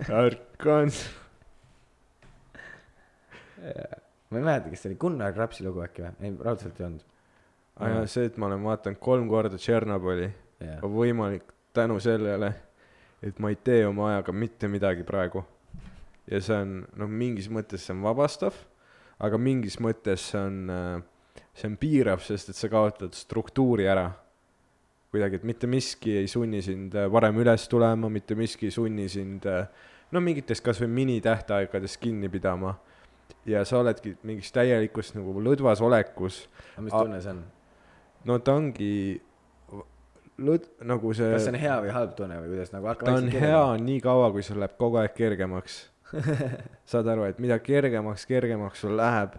ärkan. 0.09 0.91
Ma 4.29 4.37
ei 4.37 4.43
mäleta, 4.43 4.69
kas 4.69 4.83
see 4.83 4.91
oli 4.91 4.99
Gunnar 5.01 5.33
Krapsi 5.35 5.65
lugu 5.65 5.83
äkki 5.83 6.05
või? 6.05 6.13
ei, 6.21 6.33
raudselt 6.45 6.79
ei 6.79 6.87
olnud. 6.87 7.05
aga 7.85 8.03
see, 8.11 8.29
et 8.29 8.37
ma 8.37 8.49
olen 8.49 8.65
vaadanud 8.65 9.01
kolm 9.03 9.29
korda 9.31 9.59
Tšernobõli, 9.59 10.29
jah, 10.63 10.83
on 10.85 10.93
võimalik 10.93 11.53
tänu 11.75 11.99
sellele, 12.03 12.53
et 13.25 13.39
ma 13.39 13.51
ei 13.51 13.59
tee 13.63 13.85
oma 13.87 14.13
ajaga 14.13 14.35
mitte 14.35 14.69
midagi 14.71 15.05
praegu. 15.07 15.43
ja 16.29 16.41
see 16.43 16.57
on, 16.61 16.81
noh, 17.01 17.09
mingis 17.09 17.49
mõttes 17.49 17.85
see 17.85 17.95
on 17.95 18.03
vabastav, 18.05 18.55
aga 19.19 19.37
mingis 19.41 19.79
mõttes 19.81 20.29
see 20.31 20.41
on, 20.41 21.03
see 21.57 21.69
on 21.69 21.77
piirav, 21.79 22.23
sest 22.23 22.53
et 22.53 22.59
sa 22.59 22.69
kaotad 22.71 23.17
struktuuri 23.17 23.87
ära. 23.89 24.11
kuidagi, 25.09 25.39
et 25.39 25.45
mitte 25.47 25.67
miski 25.67 26.19
ei 26.19 26.27
sunni 26.29 26.61
sind 26.61 26.93
äh, 26.93 27.07
varem 27.09 27.39
üles 27.41 27.63
tulema, 27.67 28.11
mitte 28.13 28.35
miski 28.37 28.67
ei 28.69 28.71
sunni 28.71 29.07
sind 29.09 29.47
äh, 29.49 29.65
no 30.13 30.21
mingitest 30.21 30.61
kasvõi 30.61 30.89
minitähtaegadest 30.93 31.97
kinni 32.01 32.29
pidama. 32.29 32.75
Ja 33.49 33.63
sa 33.65 33.79
oledki 33.83 34.17
mingis 34.23 34.51
täielikus 34.55 35.13
nagu 35.15 35.39
lõdvas 35.43 35.81
olekus 35.85 36.43
aga 36.75 36.85
mis 36.85 36.93
tunne 36.93 37.21
see 37.23 37.33
on? 37.33 37.43
no 38.29 38.39
ta 38.43 38.55
ongi 38.59 38.93
lõd-, 40.39 40.67
nagu 40.87 41.13
see 41.15 41.29
kas 41.33 41.45
see 41.45 41.53
on 41.53 41.59
hea 41.61 41.77
või 41.83 41.93
halb 41.95 42.15
tunne 42.17 42.39
või 42.41 42.53
kuidas 42.53 42.73
nagu 42.73 42.89
hakka 42.89 43.07
ta 43.07 43.15
on 43.19 43.29
hea 43.33 43.63
nii 43.83 43.99
kaua, 44.03 44.29
kui 44.33 44.45
sul 44.45 44.59
läheb 44.61 44.75
kogu 44.79 44.99
aeg 45.01 45.13
kergemaks. 45.17 45.81
saad 46.89 47.09
aru, 47.11 47.27
et 47.29 47.41
mida 47.41 47.59
kergemaks, 47.61 48.25
kergemaks 48.29 48.81
sul 48.85 48.95
läheb 48.97 49.35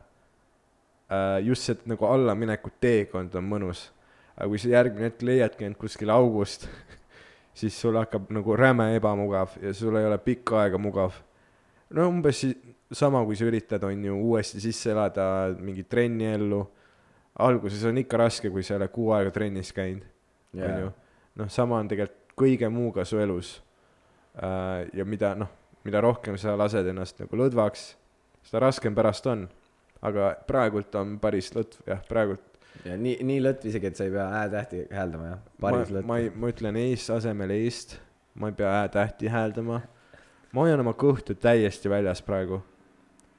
äh,, 1.10 1.40
just 1.46 1.66
see 1.66 1.78
nagu 1.90 2.06
allamineku 2.06 2.72
teekond 2.82 3.34
on 3.38 3.48
mõnus. 3.50 3.88
aga 4.36 4.48
kui 4.52 4.60
sa 4.62 4.70
järgmine 4.76 5.10
hetk 5.10 5.24
leiadki 5.26 5.66
end 5.66 5.78
kuskil 5.80 6.12
august, 6.14 6.68
siis 7.60 7.76
sul 7.80 7.98
hakkab 7.98 8.30
nagu 8.34 8.56
räme 8.56 8.92
ebamugav 8.96 9.58
ja 9.62 9.74
sul 9.74 9.98
ei 9.98 10.06
ole 10.06 10.20
pikka 10.22 10.62
aega 10.64 10.78
mugav. 10.78 11.18
No 11.96 12.08
umbes 12.08 12.44
sama, 12.92 13.22
kui 13.24 13.36
sa 13.38 13.46
üritad, 13.46 13.84
on 13.86 14.04
ju, 14.04 14.16
uuesti 14.30 14.60
sisse 14.62 14.90
elada 14.90 15.24
mingi 15.58 15.84
trenni 15.84 16.26
ellu. 16.34 16.64
alguses 17.40 17.84
on 17.88 17.98
ikka 17.98 18.18
raske, 18.18 18.50
kui 18.50 18.62
sa 18.62 18.74
ei 18.74 18.80
ole 18.80 18.88
kuu 18.92 19.12
aega 19.16 19.30
trennis 19.30 19.72
käinud 19.72 20.04
on 20.58 20.80
ju. 20.80 20.90
noh, 21.34 21.48
sama 21.50 21.78
on 21.78 21.88
tegelikult 21.88 22.34
kõige 22.40 22.68
muuga 22.72 23.04
su 23.04 23.18
elus. 23.20 23.60
ja 24.92 25.04
mida 25.04 25.34
noh, 25.34 25.50
mida 25.84 26.00
rohkem 26.00 26.38
sa 26.38 26.56
lased 26.58 26.86
ennast 26.86 27.20
nagu 27.20 27.36
lõdvaks, 27.36 27.86
seda 28.46 28.66
raskem 28.66 28.94
pärast 28.94 29.26
on. 29.26 29.48
aga 30.02 30.34
praegult 30.48 30.94
on 30.96 31.18
päris 31.20 31.52
lõtv 31.54 31.84
jah, 31.86 32.00
praegult 32.08 32.46
ja 32.84 32.96
nii, 32.96 33.18
nii 33.26 33.40
lõtv 33.44 33.68
isegi, 33.68 33.90
et 33.90 33.98
sa 33.98 34.06
ei 34.06 34.14
pea 34.14 34.28
häätähti 34.32 34.86
hääldama 34.94 35.26
jah, 35.28 35.40
ma 35.60 35.72
ma 36.08 36.18
ei, 36.22 36.30
ma 36.34 36.52
ütlen 36.52 36.78
eest 36.80 37.10
asemel 37.12 37.52
eest, 37.58 37.98
ma 38.34 38.48
ei 38.48 38.56
pea 38.56 38.70
häätähti 38.78 39.28
hääldama. 39.28 39.82
Ma 40.52 40.66
hoian 40.66 40.82
oma 40.82 40.94
kõhtu 40.98 41.36
täiesti 41.38 41.90
väljas 41.92 42.22
praegu, 42.26 42.60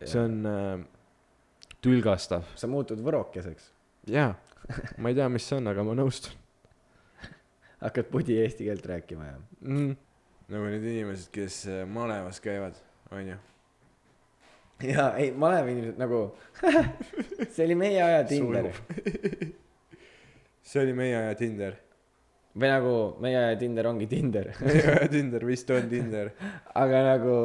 see 0.04 0.22
on 0.22 0.38
äh, 0.50 0.84
tülgastav. 1.84 2.46
sa 2.56 2.70
muutud 2.72 3.02
võrokeseks, 3.04 3.72
jaa, 4.12 4.34
ma 4.98 5.12
ei 5.12 5.18
tea, 5.18 5.30
mis 5.30 5.48
see 5.48 5.60
on, 5.60 5.72
aga 5.72 5.86
ma 5.88 5.98
nõustun 5.98 6.38
hakkad 7.82 8.12
pudi 8.14 8.38
eesti 8.38 8.68
keelt 8.68 8.86
rääkima 8.86 9.26
ja 9.26 9.38
mm.. 9.66 9.96
nagu 10.54 10.68
need 10.70 10.86
inimesed, 10.86 11.32
kes 11.34 11.64
äh, 11.70 11.86
malevas 11.90 12.42
käivad, 12.44 12.78
onju 13.12 13.40
ja 14.82 15.12
ei, 15.18 15.32
malevi 15.38 15.76
inimesed 15.76 16.00
nagu 16.02 16.24
see 17.54 17.66
oli 17.66 17.78
meie 17.78 18.02
aja 18.04 18.24
Tinder 18.30 18.72
see 20.72 20.84
oli 20.84 20.94
meie 20.96 21.18
aja 21.18 21.36
Tinder. 21.36 21.76
Või 22.56 22.72
nagu 22.72 22.96
meie 23.24 23.56
Tinder 23.60 23.88
ongi 23.88 24.08
Tinder 24.12 24.52
Tinder 25.14 25.46
vist 25.48 25.70
on 25.72 25.88
Tinder. 25.92 26.34
aga 26.76 27.04
nagu 27.14 27.38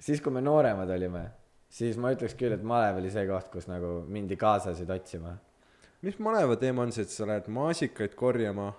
siis, 0.00 0.20
kui 0.20 0.32
me 0.32 0.42
nooremad 0.44 0.90
olime, 0.90 1.24
siis 1.72 1.98
ma 2.00 2.12
ütleks 2.14 2.36
küll, 2.38 2.54
et 2.56 2.64
malev 2.66 3.00
oli 3.00 3.10
see 3.12 3.26
koht, 3.28 3.50
kus 3.52 3.68
nagu 3.70 4.00
mindi 4.12 4.38
kaasasid 4.40 4.90
otsima. 4.92 5.36
mis 6.02 6.18
maleva 6.22 6.56
teema 6.60 6.84
on 6.84 6.92
see, 6.92 7.06
et 7.06 7.12
sa 7.12 7.28
lähed 7.28 7.48
maasikaid 7.52 8.14
korjama, 8.18 8.72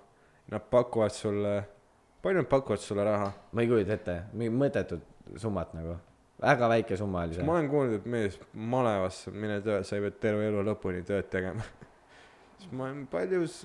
nad 0.52 0.68
pakuvad 0.70 1.12
sulle, 1.12 1.54
palju 2.22 2.42
nad 2.42 2.50
pakuvad 2.50 2.84
sulle 2.84 3.04
raha? 3.04 3.32
ma 3.52 3.64
ei 3.64 3.70
kujuta 3.70 3.96
ette, 3.98 4.20
mingi 4.32 4.54
mõttetut 4.54 5.36
summat 5.40 5.74
nagu, 5.76 5.98
väga 6.42 6.70
väike 6.74 6.96
summa 6.96 7.24
oli 7.26 7.36
ma 7.36 7.42
see. 7.42 7.50
olen 7.56 7.72
kuulnud, 7.72 7.98
et 7.98 8.06
mees 8.06 8.38
malevasse 8.52 9.34
mine 9.34 9.60
tööle, 9.64 9.84
sa 9.84 9.98
ei 9.98 10.06
pea 10.06 10.20
terve 10.28 10.48
elu 10.48 10.64
lõpuni 10.70 11.02
tööd 11.08 11.28
tegema. 11.32 11.66
siis 12.60 12.72
ma 12.72 12.88
olen 12.88 13.04
paljus, 13.10 13.64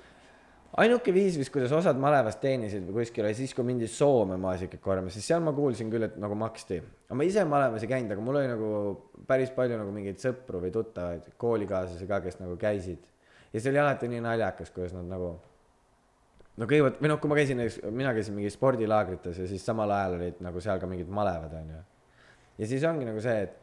ainuke 0.81 1.13
viis 1.13 1.37
vist, 1.37 1.51
kuidas 1.53 1.73
osad 1.75 1.99
malevast 2.01 2.41
teenisid 2.41 2.85
või 2.87 3.03
kuskil 3.03 3.27
oli 3.27 3.37
siis, 3.37 3.53
kui 3.53 3.65
mindi 3.67 3.87
Soome 3.91 4.39
maasikaid 4.41 4.81
korjama, 4.81 5.11
siis 5.13 5.27
seal 5.29 5.43
ma 5.45 5.53
kuulsin 5.53 5.91
küll, 5.93 6.07
et 6.07 6.17
nagu 6.21 6.37
maksti. 6.39 6.79
aga 7.09 7.17
ma 7.19 7.27
ise 7.27 7.45
malevas 7.45 7.85
ei 7.85 7.91
käinud, 7.91 8.13
aga 8.15 8.25
mul 8.25 8.39
oli 8.41 8.49
nagu 8.49 8.69
päris 9.29 9.53
palju 9.53 9.77
nagu 9.77 9.93
mingeid 9.93 10.21
sõpru 10.21 10.61
või 10.63 10.73
tuttavaid, 10.73 11.29
koolikaaslasi 11.37 12.09
ka, 12.09 12.21
kes 12.25 12.39
nagu 12.41 12.57
käisid. 12.57 13.01
ja 13.53 13.61
see 13.61 13.73
oli 13.73 13.81
alati 13.83 14.09
nii 14.09 14.23
naljakas, 14.25 14.73
kuidas 14.73 14.95
nad 14.97 15.09
nagu 15.11 15.35
no 16.57 16.69
kõigepealt, 16.69 17.01
või 17.01 17.11
noh, 17.11 17.19
kui 17.21 17.29
ma 17.31 17.37
käisin 17.37 17.61
mina 17.91 18.13
käisin 18.17 18.37
mingi 18.37 18.53
spordilaagrites 18.53 19.43
ja 19.43 19.49
siis 19.49 19.65
samal 19.65 19.91
ajal 19.93 20.17
olid 20.17 20.41
nagu 20.45 20.61
seal 20.61 20.81
ka 20.81 20.89
mingid 20.89 21.09
malevad, 21.09 21.53
onju. 21.61 21.83
ja 22.57 22.69
siis 22.69 22.85
ongi 22.89 23.05
nagu 23.09 23.21
see, 23.21 23.45
et 23.45 23.59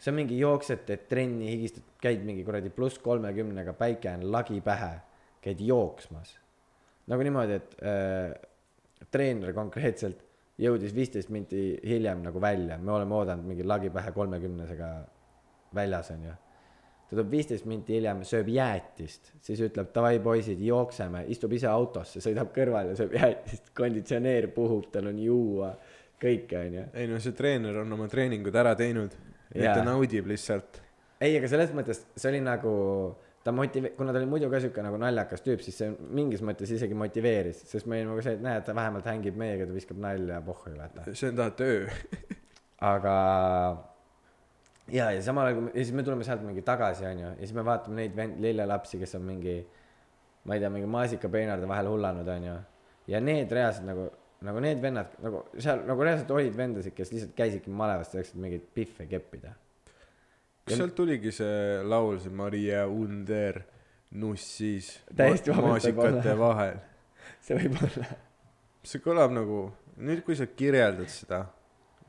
see 0.00 0.12
on 0.12 0.20
mingi 0.20 0.36
jooksed, 0.40 0.84
teed 0.88 1.08
trenni, 1.08 1.48
higistad, 1.54 1.88
käid 2.00 2.24
mingi 2.24 2.44
kuradi 2.44 2.72
pluss 2.72 3.00
kolmekümnega, 3.00 3.72
päike 3.76 4.12
on 4.12 4.28
lagi 4.32 4.60
pähe, 4.64 4.94
käid 5.44 5.60
jooksmas. 5.64 6.39
Nagu 7.08 7.24
niimoodi, 7.24 7.56
et 7.56 7.78
äh, 7.82 9.06
treener 9.10 9.54
konkreetselt 9.56 10.26
jõudis 10.60 10.92
viisteist 10.94 11.32
minti 11.32 11.62
hiljem 11.86 12.22
nagu 12.24 12.40
välja, 12.42 12.78
me 12.78 12.92
oleme 12.92 13.16
oodanud 13.16 13.48
mingi 13.48 13.64
lagi 13.64 13.90
pähe 13.92 14.12
kolmekümnesega 14.12 14.90
väljas 15.74 16.10
onju. 16.14 16.34
ta 17.08 17.16
tuleb 17.16 17.30
viisteist 17.32 17.66
minti 17.66 17.96
hiljem, 17.96 18.20
sööb 18.28 18.50
jäätist, 18.54 19.32
siis 19.42 19.62
ütleb 19.66 19.88
davai 19.94 20.20
poisid, 20.22 20.60
jookseme, 20.62 21.24
istub 21.32 21.52
ise 21.56 21.66
autosse, 21.70 22.22
sõidab 22.22 22.52
kõrvale, 22.54 22.94
sööb 22.98 23.16
jäätist, 23.16 23.72
konditsioneer 23.76 24.50
puhub, 24.54 24.90
tal 24.92 25.08
on 25.10 25.18
juua, 25.18 25.72
kõike 26.20 26.60
onju. 26.60 26.84
ei 26.94 27.08
no 27.10 27.18
see 27.22 27.34
treener 27.36 27.80
on 27.82 27.96
oma 27.96 28.06
treeningud 28.12 28.54
ära 28.54 28.76
teinud. 28.78 29.16
et 29.54 29.66
ta 29.66 29.82
naudib 29.86 30.28
lihtsalt. 30.30 30.82
ei, 31.20 31.36
aga 31.38 31.48
selles 31.48 31.72
mõttes 31.74 32.04
see 32.14 32.30
oli 32.30 32.44
nagu, 32.44 32.74
ta 33.44 33.52
motive-, 33.52 33.94
kuna 33.96 34.12
ta 34.12 34.20
oli 34.20 34.28
muidu 34.28 34.50
ka 34.52 34.60
siuke 34.60 34.82
nagu 34.84 34.98
naljakas 35.00 35.44
tüüp, 35.44 35.62
siis 35.64 35.78
see 35.80 35.92
mingis 36.16 36.42
mõttes 36.44 36.72
isegi 36.76 36.96
motiveeris, 36.98 37.62
sest 37.70 37.88
me 37.88 37.98
olime 37.98 38.12
nagu 38.12 38.24
see, 38.24 38.36
et 38.36 38.44
näed, 38.44 38.64
ta 38.66 38.74
vähemalt 38.76 39.06
hängib 39.08 39.38
meiega, 39.40 39.68
ta 39.68 39.76
viskab 39.76 40.00
nalja 40.02 40.36
ja 40.36 40.42
pohhu 40.44 40.74
vaata. 40.76 41.06
see 41.10 41.30
on 41.32 41.38
ta 41.38 41.48
töö. 41.56 41.86
aga 42.92 43.14
ja, 44.92 45.10
ja 45.14 45.22
samal 45.24 45.50
ajal, 45.50 45.70
ja 45.72 45.84
siis 45.84 45.94
me 45.96 46.04
tuleme 46.06 46.26
sealt 46.26 46.44
mingi 46.44 46.64
tagasi, 46.66 47.06
onju, 47.08 47.28
ja 47.32 47.38
siis 47.40 47.56
me 47.56 47.64
vaatame 47.66 48.02
neid 48.02 48.16
vend-, 48.16 48.40
lillelapsi, 48.44 49.00
kes 49.00 49.16
on 49.18 49.24
mingi, 49.28 49.56
ma 50.44 50.56
ei 50.56 50.62
tea, 50.62 50.72
mingi 50.72 50.90
maasikapeenarde 50.90 51.68
vahel 51.70 51.90
hullanud, 51.94 52.28
onju. 52.36 52.58
ja 53.10 53.22
need 53.24 53.52
reaalselt 53.56 53.88
nagu, 53.88 54.10
nagu 54.44 54.60
need 54.64 54.80
vennad 54.82 55.16
nagu 55.24 55.42
seal 55.58 55.82
nagu 55.88 56.04
reaalselt 56.04 56.30
olid 56.36 56.56
vendasid, 56.56 56.94
kes 56.96 57.12
lihtsalt 57.14 57.34
käisidki 57.38 57.72
malevas 57.72 58.12
selleks, 58.12 58.34
et 58.34 58.44
mingeid 58.44 58.68
pihve 58.76 59.08
keppida. 59.08 59.56
Kas 60.64 60.80
sealt 60.80 60.94
tuligi 60.94 61.32
see 61.34 61.82
laul, 61.86 62.18
see 62.22 62.32
Maria 62.32 62.86
Under 62.88 63.62
nussis 64.10 64.92
Täiesti 65.16 65.54
maasikate 65.54 66.34
vahel? 66.38 66.80
see 67.40 67.56
võib 67.58 67.78
olla. 67.86 68.08
see 68.82 69.02
kõlab 69.04 69.34
nagu, 69.34 69.62
nüüd 70.00 70.24
kui 70.26 70.36
sa 70.38 70.48
kirjeldad 70.48 71.10
seda, 71.12 71.44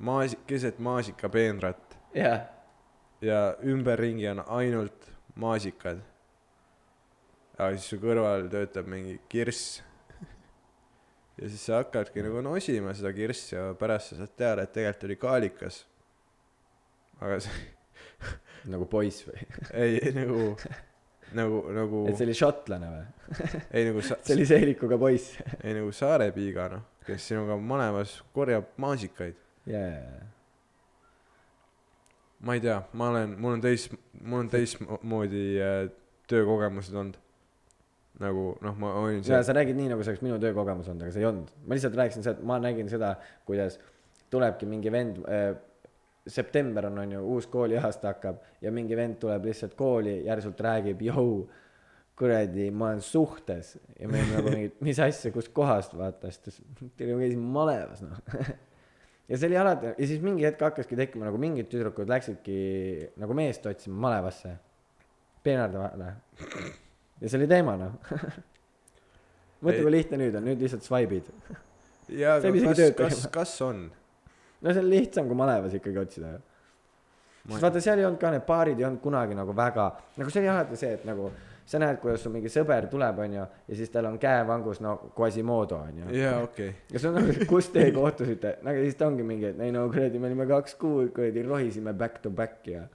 maasi-, 0.01 0.39
keset 0.47 0.79
maasikapeenrat 0.83 1.97
jah, 2.17 2.47
ja 3.21 3.41
ümberringi 3.63 4.27
on 4.31 4.43
ainult 4.47 5.11
maasikad. 5.35 6.01
aga 7.57 7.75
siis 7.77 7.91
su 7.91 7.99
kõrval 8.01 8.47
töötab 8.51 8.89
mingi 8.89 9.19
kirss. 9.29 9.81
ja 11.37 11.49
siis 11.49 11.65
sa 11.65 11.81
hakkadki 11.81 12.23
nagu 12.25 12.41
nosima 12.41 12.95
seda 12.97 13.13
kirssi 13.13 13.55
ja 13.55 13.71
pärast 13.77 14.11
sa 14.11 14.23
saad 14.23 14.35
teada, 14.37 14.65
et 14.65 14.73
tegelikult 14.73 15.09
oli 15.09 15.19
kaalikas. 15.21 15.85
aga 17.21 17.39
see, 17.45 17.61
nagu 18.69 18.87
poiss 18.89 19.25
või? 19.27 19.45
ei, 19.83 20.11
nagu, 20.15 20.41
nagu, 21.37 21.61
nagu, 21.75 22.03
et 22.09 22.17
see 22.19 22.27
oli 22.27 22.35
šotlane 22.37 22.91
või? 22.91 23.31
ei 23.77 23.87
nagu 23.89 24.03
sa-, 24.05 24.19
see 24.25 24.37
oli 24.37 24.49
seelikuga 24.49 24.99
poiss. 25.01 25.39
ei 25.65 25.77
nagu 25.77 25.93
saarepiiga 25.95 26.67
noh, 26.75 26.85
kes 27.07 27.31
sinuga 27.31 27.57
malevas 27.57 28.19
korjab 28.35 28.69
maasikaid. 28.81 29.39
jaa, 29.69 30.21
ma 32.41 32.57
ei 32.57 32.63
tea, 32.63 32.77
ma 32.97 33.09
olen, 33.13 33.35
mul 33.41 33.57
on 33.57 33.65
teist, 33.65 33.93
mul 34.21 34.45
on 34.45 34.51
teistmoodi 34.51 35.43
äh, 35.61 35.83
töökogemused 36.31 36.95
olnud. 36.95 37.19
nagu 38.21 38.51
noh, 38.61 38.75
ma 38.77 38.91
olin 38.99 39.23
seal, 39.25 39.41
sa 39.45 39.53
räägid 39.55 39.77
nii, 39.77 39.89
nagu 39.93 40.03
see 40.03 40.11
oleks 40.13 40.21
minu 40.25 40.37
töökogemus 40.41 40.89
olnud, 40.91 41.07
aga 41.07 41.13
see 41.15 41.23
ei 41.23 41.29
olnud. 41.29 41.53
ma 41.65 41.77
lihtsalt 41.77 41.97
rääkisin 41.97 42.25
seda, 42.25 42.45
ma 42.45 42.59
nägin 42.61 42.89
seda, 42.91 43.15
kuidas 43.47 43.79
tulebki 44.33 44.67
mingi 44.69 44.91
vend 44.93 45.21
äh,, 45.25 45.53
september 46.27 46.85
on, 46.85 46.99
on 46.99 47.11
ju, 47.11 47.21
uus 47.35 47.47
kooliaasta 47.47 48.11
hakkab 48.13 48.41
ja 48.61 48.71
mingi 48.71 48.97
vend 48.97 49.17
tuleb 49.21 49.45
lihtsalt 49.49 49.73
kooli, 49.77 50.21
järsult 50.25 50.59
räägib, 50.61 51.01
jõu, 51.07 51.45
kuradi, 52.21 52.67
ma 52.71 52.91
olen 52.91 53.01
suhtes 53.01 53.77
ja 53.97 54.09
me 54.09 54.19
olime 54.19 54.37
nagu 54.37 54.51
mingid, 54.53 54.75
mis 54.85 54.99
asja, 55.01 55.31
kuskohast 55.33 55.95
vaata, 55.97 56.29
siis 56.29 56.43
ta 56.43 56.51
ütles, 56.85 57.13
ma 57.13 57.21
käisin 57.23 57.47
malevas 57.55 58.03
noh. 58.05 58.19
ja 59.29 59.39
see 59.39 59.49
oli 59.49 59.57
alati 59.57 59.93
ja 59.95 60.09
siis 60.11 60.21
mingi 60.21 60.45
hetk 60.45 60.61
hakkaski 60.67 60.99
tekkima 60.99 61.29
nagu 61.29 61.41
mingid 61.41 61.71
tüdrukud 61.71 62.11
läksidki 62.11 62.59
nagu 63.21 63.37
meest 63.37 63.65
otsima 63.71 63.97
malevasse, 64.05 64.53
peenarde 65.41 65.81
vahele. 65.81 66.13
ja 67.21 67.31
see 67.31 67.41
oli 67.41 67.49
teema 67.49 67.77
noh. 67.79 67.97
mõtle, 69.65 69.81
kui 69.81 69.95
lihtne 69.95 70.21
nüüd 70.21 70.37
on, 70.37 70.45
nüüd 70.51 70.61
lihtsalt 70.61 70.85
swipe'id. 70.85 71.33
isegi 72.11 72.65
kas 72.67 72.85
kas 72.99 73.25
kas 73.33 73.57
on? 73.65 73.87
No 74.61 74.73
see 74.73 74.83
on 74.83 74.89
lihtsam 74.89 75.29
kui 75.29 75.37
malevas 75.37 75.77
ikkagi 75.77 76.01
otsida 76.01 76.33
ju. 76.35 76.41
Sest 77.41 77.63
vaata, 77.65 77.81
seal 77.81 77.99
ei 77.99 78.05
olnud 78.05 78.21
ka 78.21 78.29
need 78.33 78.43
paarid 78.45 78.79
ei 78.79 78.85
olnud 78.85 79.01
kunagi 79.01 79.37
nagu 79.37 79.55
väga, 79.57 79.87
nagu 80.21 80.33
see 80.33 80.43
oli 80.43 80.51
alati 80.51 80.77
see, 80.77 80.91
et 80.99 81.07
nagu 81.09 81.31
sa 81.71 81.79
näed, 81.81 81.97
kuidas 82.01 82.21
sul 82.21 82.33
mingi 82.33 82.49
sõber 82.51 82.85
tuleb, 82.91 83.21
onju, 83.23 83.43
ja 83.67 83.77
siis 83.77 83.89
tal 83.93 84.09
on 84.09 84.17
käevangus 84.21 84.81
no 84.83 84.97
Quasimodo 85.17 85.79
onju. 85.87 86.09
jaa, 86.17 86.35
okei. 86.43 86.69
ja 86.91 87.01
see 87.01 87.09
on 87.09 87.17
nagu, 87.17 87.47
kus 87.49 87.71
teie 87.73 87.93
kohtusite, 87.95 88.57
nagu 88.65 88.83
siis 88.85 88.97
ta 88.99 89.07
ongi 89.09 89.25
mingi, 89.25 89.51
et 89.53 89.61
ei 89.65 89.73
no 89.73 89.87
kuradi, 89.89 90.21
me 90.21 90.29
olime 90.29 90.47
kaks 90.49 90.75
kuud 90.81 91.13
kuradi 91.15 91.45
rohisime 91.47 91.93
back 91.97 92.21
to 92.21 92.29
back 92.29 92.67
ja 92.67 92.85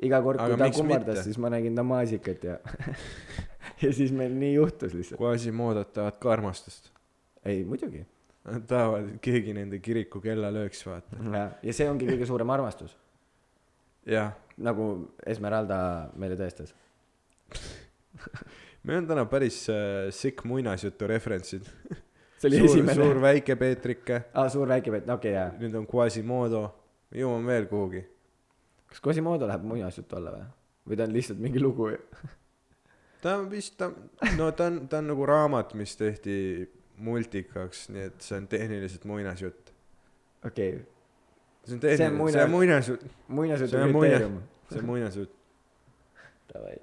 iga 0.00 0.20
kord, 0.24 0.40
Aga 0.40 0.56
kui 0.56 0.64
ta 0.64 0.70
kummardas, 0.76 1.24
siis 1.24 1.40
ma 1.40 1.52
nägin 1.52 1.76
ta 1.76 1.84
maasikat 1.86 2.44
ja 2.44 2.58
ja 3.82 3.92
siis 3.92 4.12
meil 4.12 4.32
nii 4.36 4.54
juhtus 4.54 4.96
lihtsalt. 4.96 5.20
Quasimoodod 5.20 5.92
tahavad 5.94 6.18
ka 6.20 6.32
armastust. 6.32 6.90
ei, 7.44 7.64
muidugi. 7.64 8.04
Nad 8.48 8.64
tahavad, 8.64 9.04
et 9.04 9.20
keegi 9.20 9.52
nende 9.52 9.78
kiriku 9.84 10.20
kella 10.24 10.48
lööks, 10.54 10.80
vaata. 10.88 11.18
ja 11.60 11.72
see 11.76 11.88
ongi 11.90 12.06
kõige 12.08 12.28
suurem 12.28 12.50
armastus, 12.54 12.94
jah, 14.08 14.32
nagu 14.64 14.86
Esmeralda 15.28 15.80
meile 16.16 16.38
tõestas. 16.40 16.72
meil 18.84 19.02
on 19.02 19.10
täna 19.10 19.26
päris 19.28 19.60
äh, 19.68 20.08
sick 20.14 20.46
muinasjutu 20.48 21.10
referentsid. 21.10 21.68
see 22.40 22.48
oli 22.48 22.62
suur, 22.62 22.70
esimene 22.70 22.96
suur. 22.96 23.20
väike 23.26 23.58
Peetrike, 23.60 24.22
aa, 24.32 24.48
suur 24.48 24.72
väike 24.72 24.96
peet, 24.96 25.04
okei 25.04 25.34
okay, 25.34 25.36
jaa. 25.36 25.52
nüüd 25.60 25.76
on 25.82 25.86
Quasimodo, 25.92 26.64
jõuame 27.12 27.52
veel 27.52 27.68
kuhugi. 27.68 28.04
kas 28.88 29.04
Quasimodo 29.04 29.52
läheb 29.52 29.68
muinasjutu 29.68 30.16
alla 30.16 30.38
või? 30.38 30.48
või 30.88 30.96
ta 30.96 31.04
on 31.04 31.16
lihtsalt 31.18 31.44
mingi 31.44 31.60
lugu? 31.60 31.92
ta 33.22 33.36
on 33.36 33.50
vist, 33.52 33.76
ta, 33.76 33.92
no 34.40 34.48
ta 34.56 34.72
on, 34.72 34.86
ta 34.88 35.04
on 35.04 35.12
nagu 35.12 35.28
raamat, 35.28 35.76
mis 35.76 35.92
tehti 36.00 36.36
multikaks, 37.00 37.88
nii 37.94 38.08
et 38.10 38.24
see 38.24 38.38
on 38.38 38.46
tehniliselt 38.50 39.04
muinasjutt. 39.08 39.74
okei 40.46 40.74
okay., 40.74 40.86
see 41.64 41.74
on 41.74 41.80
tehniline, 41.80 42.32
see 42.32 42.44
on 42.44 42.50
muinasjutt, 42.50 43.04
muinasjutu 43.28 43.76
See 43.76 43.82
on 43.82 43.92
kriteerium. 43.98 44.40
see 44.70 44.80
on 44.80 44.88
muinasjutt. 44.88 45.36
Davai. 46.50 46.78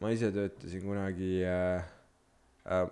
ma 0.00 0.10
ise 0.14 0.30
töötasin 0.34 0.82
kunagi 0.82 1.42
äh, 1.46 1.84
äh,, 2.70 2.88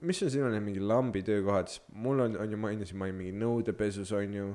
mis 0.00 0.22
on 0.22 0.30
sinu 0.32 0.48
need 0.52 0.64
mingi 0.64 0.80
lambi 0.80 1.22
töökohad, 1.24 1.68
sest 1.72 1.84
mul 1.92 2.20
on, 2.24 2.36
on 2.40 2.50
ju 2.50 2.60
mainisin, 2.60 2.98
ma 3.00 3.08
olin 3.08 3.18
mingi 3.20 3.36
nõudepesus 3.40 4.12
on 4.16 4.34
ju, 4.38 4.48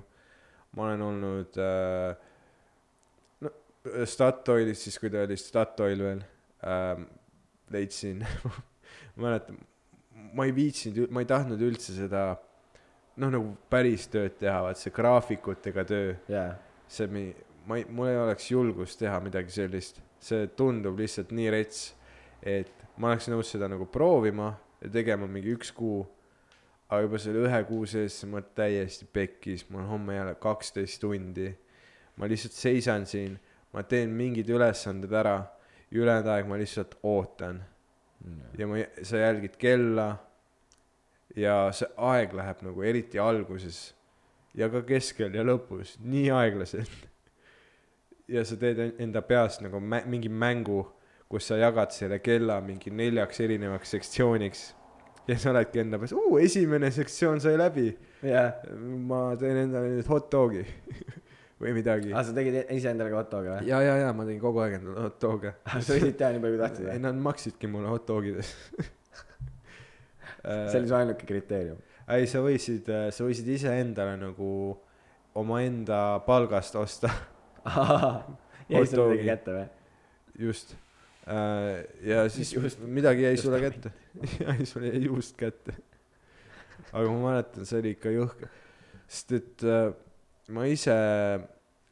ma 0.77 0.87
olen 0.87 1.05
olnud 1.05 1.59
äh, 1.61 2.11
no 3.45 3.53
Statoilis 4.09 4.85
siis, 4.85 4.99
kui 5.01 5.13
ta 5.13 5.25
oli 5.25 5.37
Statoil 5.37 6.05
veel 6.05 6.23
äh,, 6.65 7.01
leidsin, 7.73 8.25
ma 9.15 9.27
mäletan, 9.27 9.61
ma 10.33 10.45
ei 10.45 10.53
viitsinud, 10.55 11.09
ma 11.13 11.23
ei 11.23 11.29
tahtnud 11.29 11.61
üldse 11.65 11.95
seda 11.95 12.23
noh, 13.19 13.29
nagu 13.29 13.53
päris 13.71 14.07
tööd 14.11 14.37
teha, 14.39 14.59
vaat 14.65 14.79
see 14.79 14.93
graafikutega 14.95 15.85
töö. 15.87 16.13
Jaa. 16.31 16.53
see 16.89 17.09
mi-, 17.11 17.33
ma 17.67 17.77
ei, 17.79 17.85
mul 17.85 18.09
ei 18.09 18.17
oleks 18.17 18.49
julgust 18.51 18.99
teha 19.01 19.19
midagi 19.23 19.53
sellist, 19.53 19.99
see 20.23 20.47
tundub 20.57 20.99
lihtsalt 20.99 21.33
nii 21.35 21.49
rets, 21.53 21.83
et 22.41 22.71
ma 22.97 23.11
oleks 23.11 23.29
nõus 23.31 23.51
seda 23.53 23.69
nagu 23.71 23.85
proovima 23.91 24.53
ja 24.81 24.91
tegema 24.93 25.27
mingi 25.29 25.53
üks 25.53 25.73
kuu, 25.75 26.01
aga 26.89 27.03
juba 27.05 27.19
selle 27.21 27.43
ühe 27.45 27.59
kuu 27.67 27.85
sees 27.89 28.17
ma 28.31 28.41
täiesti 28.41 29.05
pekkis, 29.13 29.67
mul 29.69 29.85
homme 29.89 30.17
jälle 30.17 30.35
kaksteist 30.41 31.01
tundi, 31.03 31.51
ma 32.17 32.29
lihtsalt 32.29 32.55
seisan 32.55 33.05
siin, 33.09 33.37
ma 33.75 33.83
teen 33.85 34.15
mingid 34.17 34.49
ülesanded 34.49 35.13
ära 35.13 35.37
ja 35.91 36.01
ülejäänud 36.01 36.31
aeg 36.33 36.49
ma 36.49 36.57
lihtsalt 36.57 36.97
ootan 37.05 37.61
ja 38.57 38.67
ma, 38.67 38.77
sa 39.03 39.17
jälgid 39.17 39.55
kella 39.57 40.09
ja 41.35 41.71
see 41.75 41.87
aeg 41.97 42.33
läheb 42.35 42.63
nagu 42.65 42.81
eriti 42.83 43.19
alguses 43.21 43.93
ja 44.57 44.67
ka 44.69 44.81
keskel 44.87 45.35
ja 45.37 45.43
lõpus 45.45 45.95
nii 46.03 46.29
aeglaselt. 46.33 47.07
ja 48.27 48.43
sa 48.45 48.55
teed 48.61 48.79
en- 48.79 48.95
enda 48.99 49.21
peas 49.21 49.61
nagu 49.61 49.79
mä- 49.79 50.03
mingi 50.05 50.29
mängu, 50.29 50.83
kus 51.29 51.47
sa 51.47 51.55
jagad 51.57 51.91
selle 51.91 52.19
kella 52.19 52.59
mingi 52.61 52.89
neljaks 52.91 53.39
erinevaks 53.39 53.89
sektsiooniks 53.95 54.75
ja 55.27 55.37
sa 55.37 55.49
oledki 55.51 55.79
enda 55.79 55.99
peas, 55.99 56.13
esimene 56.41 56.91
sektsioon 56.91 57.39
sai 57.41 57.55
läbi, 57.57 57.97
jaa. 58.23 58.51
ma 59.07 59.35
teen 59.39 59.57
endale 59.65 59.89
nüüd 59.95 60.07
hot 60.09 60.29
dog'i 60.33 60.65
või 61.59 61.73
midagi 61.75 62.13
aa, 62.13 62.23
sa 62.23 62.35
tegid 62.35 62.71
iseendale 62.75 63.11
ka 63.11 63.19
hot 63.19 63.33
dog'i 63.33 63.51
või? 63.51 63.67
ja, 63.67 63.81
ja, 63.83 63.97
ja 64.05 64.13
ma 64.15 64.25
tegin 64.27 64.41
kogu 64.43 64.61
aeg 64.63 64.77
endale 64.79 65.07
hot 65.07 65.17
dog'e 65.23 65.53
sa 65.67 65.89
võisid 65.91 66.15
teha 66.19 66.31
nii 66.35 66.43
palju, 66.45 66.55
kui 66.55 66.63
tahtsid 66.65 66.91
ei 66.93 67.03
nad 67.03 67.19
maksidki 67.29 67.71
mulle 67.71 67.91
hot 67.91 68.07
dog'ides 68.07 68.53
see 70.43 70.79
oli 70.79 70.87
su 70.87 70.95
ainuke 70.95 71.27
kriteerium. 71.27 71.79
ei, 72.15 72.27
sa 72.29 72.41
võisid, 72.43 72.87
sa 72.87 73.25
võisid 73.27 73.49
iseendale 73.53 74.15
nagu 74.21 74.51
omaenda 75.39 76.19
palgast 76.25 76.75
osta, 76.79 77.11
jäi 78.71 78.85
sulle 78.87 79.09
midagi 79.11 79.27
kätte 79.27 79.55
või? 79.57 79.65
just. 80.45 80.75
ja 82.07 82.23
siis 82.33 82.53
Just- 82.55 82.81
midagi 82.87 83.27
jäi 83.27 83.37
sulle 83.37 83.59
kätte, 83.61 83.91
jäi 84.45 84.65
sulle 84.65 84.93
jäi 84.93 85.03
juust 85.05 85.35
kätte. 85.39 85.75
aga 86.91 87.05
ma 87.11 87.19
mäletan, 87.29 87.67
see 87.69 87.81
oli 87.83 87.93
ikka 87.97 88.13
jõhker, 88.15 88.49
sest 89.07 89.35
et 89.37 89.67
äh, 89.67 89.91
ma 90.53 90.65
ise, 90.69 90.93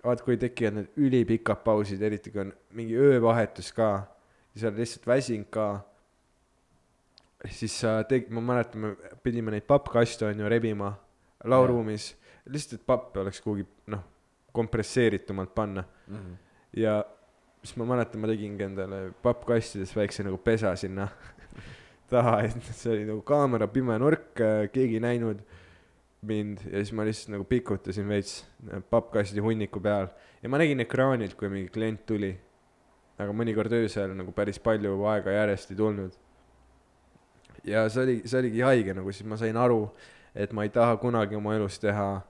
vaat 0.04 0.22
kui 0.26 0.38
tekivad 0.40 0.78
need 0.78 1.02
ülipikad 1.08 1.64
pausid, 1.66 2.02
eriti 2.02 2.32
kui 2.34 2.46
on 2.46 2.54
mingi 2.78 2.98
öövahetus 2.98 3.72
ka 3.76 3.90
ja 4.54 4.62
sa 4.62 4.70
oled 4.70 4.82
lihtsalt 4.82 5.08
väsinud 5.08 5.50
ka, 5.54 5.68
siis 7.54 7.76
sa 7.84 8.00
teg-, 8.10 8.32
ma 8.34 8.42
mäletan, 8.42 8.82
me 8.82 9.18
pidime 9.24 9.54
neid 9.54 9.68
pappkaste 9.70 10.26
on 10.30 10.42
ju 10.42 10.50
rebima 10.50 10.94
lauruumis, 11.46 12.12
lihtsalt, 12.50 12.82
et 12.82 12.88
pappe 12.88 13.22
oleks 13.22 13.42
kuhugi 13.44 13.68
noh, 13.94 14.02
kompresseeritumalt 14.58 15.54
panna. 15.56 15.84
Ja 16.78 17.04
siis 17.62 17.78
ma 17.78 17.86
mäletan, 17.94 18.22
ma 18.22 18.32
tegingi 18.32 18.66
endale 18.66 19.02
pappkastides 19.22 19.94
väikse 19.96 20.26
nagu 20.26 20.40
pesa 20.42 20.74
sinna 20.80 21.08
taha, 22.12 22.40
et 22.48 22.72
see 22.72 22.96
oli 22.96 23.06
nagu 23.12 23.22
kaamera 23.28 23.68
pime 23.70 23.98
nurk, 24.02 24.34
keegi 24.74 24.98
ei 24.98 25.04
näinud 25.04 25.46
mind 26.22 26.64
ja 26.66 26.82
siis 26.82 26.94
ma 26.98 27.06
lihtsalt 27.06 27.36
nagu 27.36 27.46
pikutasin 27.46 28.08
veits 28.10 28.42
pappkasti 28.90 29.40
hunniku 29.44 29.80
peal 29.82 30.08
ja 30.42 30.50
ma 30.50 30.58
nägin 30.58 30.82
ekraanilt, 30.82 31.36
kui 31.38 31.50
mingi 31.50 31.70
klient 31.74 32.06
tuli. 32.06 32.34
aga 33.18 33.34
mõnikord 33.34 33.74
öösel 33.74 34.12
nagu 34.14 34.32
päris 34.32 34.60
palju 34.62 34.94
aega 35.10 35.32
järjest 35.34 35.72
ei 35.72 35.78
tulnud. 35.78 36.14
ja 37.64 37.88
see 37.90 38.04
oli, 38.04 38.22
see 38.26 38.40
oligi 38.40 38.62
haige 38.62 38.94
nagu 38.94 39.12
siis 39.12 39.28
ma 39.30 39.38
sain 39.38 39.58
aru, 39.58 39.92
et 40.36 40.54
ma 40.54 40.64
ei 40.64 40.70
taha 40.70 40.98
kunagi 40.98 41.36
oma 41.36 41.56
elus 41.56 41.80
teha 41.80 42.22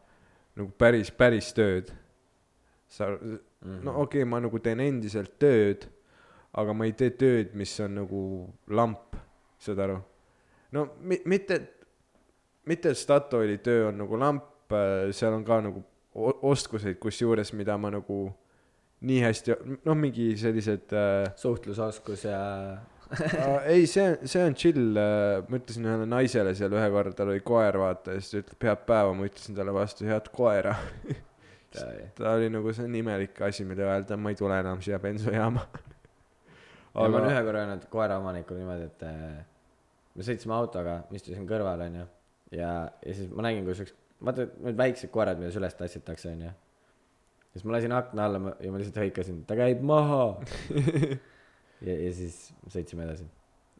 nagu 0.57 0.71
päris, 0.77 1.11
päris 1.11 1.53
tööd. 1.53 1.93
sa, 2.87 3.09
no 3.61 4.01
okei 4.01 4.23
okay,, 4.23 4.25
ma 4.25 4.39
nagu 4.39 4.59
teen 4.59 4.79
endiselt 4.79 5.35
tööd, 5.39 5.87
aga 6.57 6.73
ma 6.73 6.87
ei 6.87 6.93
tee 6.95 7.11
tööd, 7.11 7.53
mis 7.53 7.73
on 7.83 7.99
nagu 8.01 8.21
lamp, 8.67 9.15
saad 9.59 9.79
aru? 9.83 9.99
no 10.71 10.87
mi-, 10.99 11.21
mitte, 11.25 11.59
mitte 12.67 12.93
Statoili 12.97 13.57
töö 13.63 13.87
on 13.91 14.01
nagu 14.03 14.19
lamp, 14.19 14.75
seal 15.15 15.33
on 15.37 15.45
ka 15.47 15.61
nagu 15.63 15.83
oskuseid 16.17 16.99
kusjuures, 17.01 17.53
mida 17.55 17.77
ma 17.79 17.91
nagu 17.93 18.25
nii 19.07 19.17
hästi, 19.21 19.55
noh, 19.85 19.97
mingi 19.97 20.31
sellised 20.39 20.93
äh, 20.97 21.27
suhtlusoskus 21.37 22.23
ja 22.25 22.39
äh, 23.13 23.67
ei, 23.69 23.85
see, 23.89 24.07
see 24.25 24.41
on 24.43 24.55
chill, 24.57 24.97
ma 24.97 25.59
ütlesin 25.59 25.85
ühele 25.85 26.07
naisele 26.09 26.55
seal 26.57 26.73
ühe 26.73 26.87
korra, 26.93 27.13
tal 27.15 27.31
oli 27.31 27.43
koer, 27.45 27.77
vaata, 27.79 28.15
ja 28.15 28.23
siis 28.23 28.33
ta 28.33 28.41
ütleb 28.41 28.67
head 28.71 28.83
päeva, 28.89 29.13
ma 29.15 29.29
ütlesin 29.29 29.57
talle 29.57 29.75
vastu 29.75 30.09
head 30.09 30.31
koera. 30.33 30.73
ta 32.17 32.33
oli 32.33 32.49
nagu, 32.51 32.73
see 32.73 32.87
on 32.89 32.97
imelik 32.97 33.37
asi, 33.45 33.67
mida 33.69 33.85
öelda, 33.85 34.17
ma 34.17 34.33
ei 34.33 34.39
tule 34.39 34.57
enam 34.63 34.81
siia 34.81 34.99
bensujaama. 35.03 35.67
ja 36.97 37.05
ma 37.05 37.05
olen 37.05 37.29
ühe 37.29 37.45
korra 37.45 37.63
öelnud 37.63 37.87
koeraomanikule 37.93 38.63
niimoodi, 38.63 38.89
et 38.89 39.07
äh, 39.07 39.23
me 40.17 40.25
sõitsime 40.25 40.57
autoga, 40.57 41.03
istusin 41.13 41.45
kõrval, 41.49 41.85
onju. 41.85 42.09
ja, 42.51 42.71
ja 43.05 43.13
siis 43.13 43.31
ma 43.33 43.45
nägin, 43.47 43.65
kuidas 43.67 43.83
üks, 43.85 43.95
vaata 44.23 44.47
need 44.63 44.77
väiksed 44.79 45.11
koerad, 45.13 45.41
mida 45.41 45.53
üles 45.59 45.77
tassitakse, 45.79 46.33
onju. 46.33 46.51
siis 47.53 47.65
ma 47.65 47.77
lasin 47.77 47.95
akna 47.95 48.27
alla 48.27 48.53
ja 48.63 48.73
ma 48.73 48.81
lihtsalt 48.81 49.01
hõikasin, 49.03 49.41
ta 49.49 49.57
käib 49.59 49.81
maha. 49.85 50.21
ja, 51.87 51.93
ja 51.93 52.13
siis 52.15 52.47
sõitsime 52.73 53.07
edasi. 53.07 53.27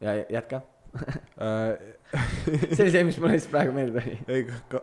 ja 0.04 0.20
jätka. 0.40 0.64
see 2.76 2.84
oli 2.84 2.92
see, 2.92 3.04
mis 3.04 3.18
mulle 3.20 3.36
lihtsalt 3.36 3.54
praegu 3.54 3.74
meelde 3.76 4.02
tuli. 4.02 4.18
ei, 4.32 4.46
ka, 4.72 4.82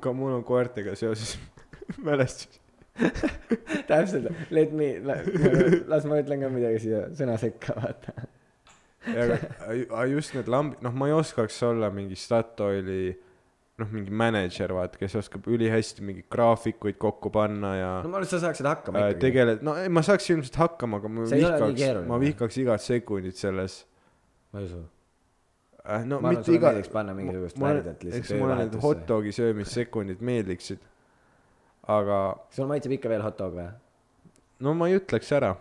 ka 0.00 0.12
mul 0.12 0.34
on 0.36 0.44
koertega 0.44 0.94
seoses 0.98 1.38
mälestusi. 2.04 2.60
täpselt, 3.86 4.26
let 4.50 4.72
me, 4.74 4.90
las 5.86 6.06
ma 6.08 6.18
ütlen 6.20 6.42
ka 6.42 6.50
midagi 6.52 6.82
siia 6.82 7.04
sõna 7.16 7.38
sekka, 7.40 7.76
vaata. 7.78 8.26
Aga 9.06 10.04
just 10.10 10.34
need 10.34 10.50
lambid, 10.50 10.82
noh, 10.84 10.94
ma 10.94 11.08
ei 11.08 11.16
oskaks 11.16 11.62
olla 11.68 11.90
mingi 11.94 12.16
Statoili 12.18 13.14
noh, 13.78 13.90
mingi 13.94 14.12
mänedžer, 14.14 14.72
vaata, 14.74 14.98
kes 15.00 15.14
oskab 15.20 15.46
ülihästi 15.50 16.04
mingeid 16.06 16.26
graafikuid 16.32 16.98
kokku 17.00 17.30
panna 17.34 17.72
ja 17.78 17.90
no 18.02 18.10
ma 18.10 18.18
arvan, 18.18 18.26
et 18.26 18.32
sa 18.32 18.40
saaksid 18.42 18.66
hakkama 18.68 19.00
äh, 19.00 19.12
ikkagi. 19.12 19.22
tegeled, 19.26 19.64
no 19.66 19.76
ei, 19.78 19.90
ma 19.92 20.02
saaks 20.06 20.28
ilmselt 20.34 20.58
hakkama, 20.58 20.98
aga 21.02 21.12
ma 21.14 21.26
See 21.30 21.40
vihkaks, 21.42 22.06
ma 22.10 22.20
vihkaks 22.22 22.60
igat 22.64 22.84
sekundit 22.84 23.38
selles 23.38 23.80
ma 24.52 24.62
ei 24.62 24.68
usu. 24.70 24.82
äh,. 25.84 26.04
no 26.04 26.18
Ma 26.18 26.32
arvan, 26.32 26.42
mitte 26.42 26.56
iga 26.58 26.74
panna 26.94 27.14
mingisugust 27.18 27.60
värdet 27.62 28.06
lihtsalt 28.06 28.24
eks 28.24 28.34
mulle 28.40 28.58
need 28.64 28.78
hot 28.82 29.06
dogi 29.08 29.34
söömissekundid 29.36 30.26
meeldiksid. 30.26 30.82
aga 31.98 32.18
sul 32.54 32.70
maitseb 32.70 32.98
ikka 32.98 33.14
veel 33.14 33.22
hot 33.26 33.38
dog 33.38 33.54
või? 33.60 33.70
no 34.66 34.74
ma 34.74 34.90
ei 34.90 34.98
ütleks 34.98 35.30
ära. 35.38 35.54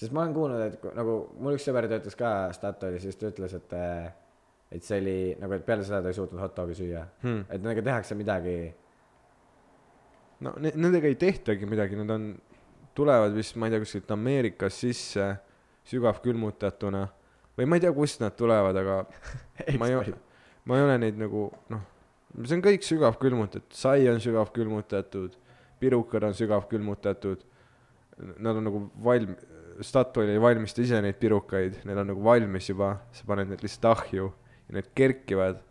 Sest 0.00 0.14
ma 0.16 0.24
olen 0.24 0.34
kuulnud, 0.34 0.62
et 0.64 0.84
nagu 0.96 1.14
mul 1.36 1.58
üks 1.58 1.66
sõber 1.68 1.88
töötas 1.90 2.16
ka 2.16 2.32
Statoilis, 2.56 3.04
siis 3.04 3.18
ta 3.20 3.28
ütles, 3.28 3.52
et, 3.58 3.74
et 4.72 4.86
see 4.86 5.00
oli 5.02 5.16
nagu, 5.40 5.56
et 5.58 5.66
peale 5.66 5.84
seda 5.84 6.00
ta 6.00 6.12
ei 6.12 6.16
suutnud 6.16 6.40
hot 6.40 6.56
dogi 6.56 6.78
süüa. 6.78 7.04
Hmm. 7.24 7.42
et 7.48 7.58
nendega 7.60 7.84
tehakse 7.90 8.16
midagi, 8.16 8.56
no 10.46 10.54
ne- 10.64 10.72
nendega 10.76 11.10
ei 11.10 11.18
tehtagi 11.20 11.68
midagi, 11.68 12.00
nad 12.00 12.14
on, 12.16 12.32
tulevad 12.96 13.36
vist, 13.36 13.58
ma 13.60 13.68
ei 13.68 13.76
tea, 13.76 13.84
kuskilt 13.84 14.16
Ameerikast 14.16 14.86
sisse 14.86 15.28
sügavkülmutatuna. 15.90 17.04
Või 17.58 17.68
ma 17.68 17.76
ei 17.76 17.84
tea, 17.84 17.92
kust 17.92 18.22
nad 18.24 18.36
tulevad, 18.38 18.76
aga 18.80 19.02
ma 19.80 19.90
ei, 19.90 20.16
ma 20.64 20.78
ei 20.78 20.86
ole 20.86 20.96
neid 21.02 21.20
nagu 21.20 21.50
noh, 21.72 21.84
see 22.40 22.56
on 22.56 22.64
kõik 22.64 22.88
sügavkülmutatud, 22.88 23.68
sai 23.76 24.08
on 24.08 24.20
sügavkülmutatud, 24.22 25.36
pirukad 25.82 26.24
on 26.24 26.36
sügavkülmutatud. 26.40 27.44
Nad 28.40 28.56
on 28.56 28.66
nagu 28.68 28.82
valm-, 29.04 29.36
Statoil 29.80 30.28
ei 30.34 30.40
valmista 30.42 30.82
ise 30.82 31.00
neid 31.02 31.16
pirukaid, 31.20 31.80
need 31.88 31.98
on 32.00 32.10
nagu 32.12 32.24
valmis 32.24 32.68
juba, 32.68 32.94
sa 33.16 33.24
paned 33.28 33.48
need 33.52 33.62
lihtsalt 33.64 33.88
ahju 33.94 34.26
ja 34.28 34.76
need 34.76 34.90
kerkivad 34.96 35.62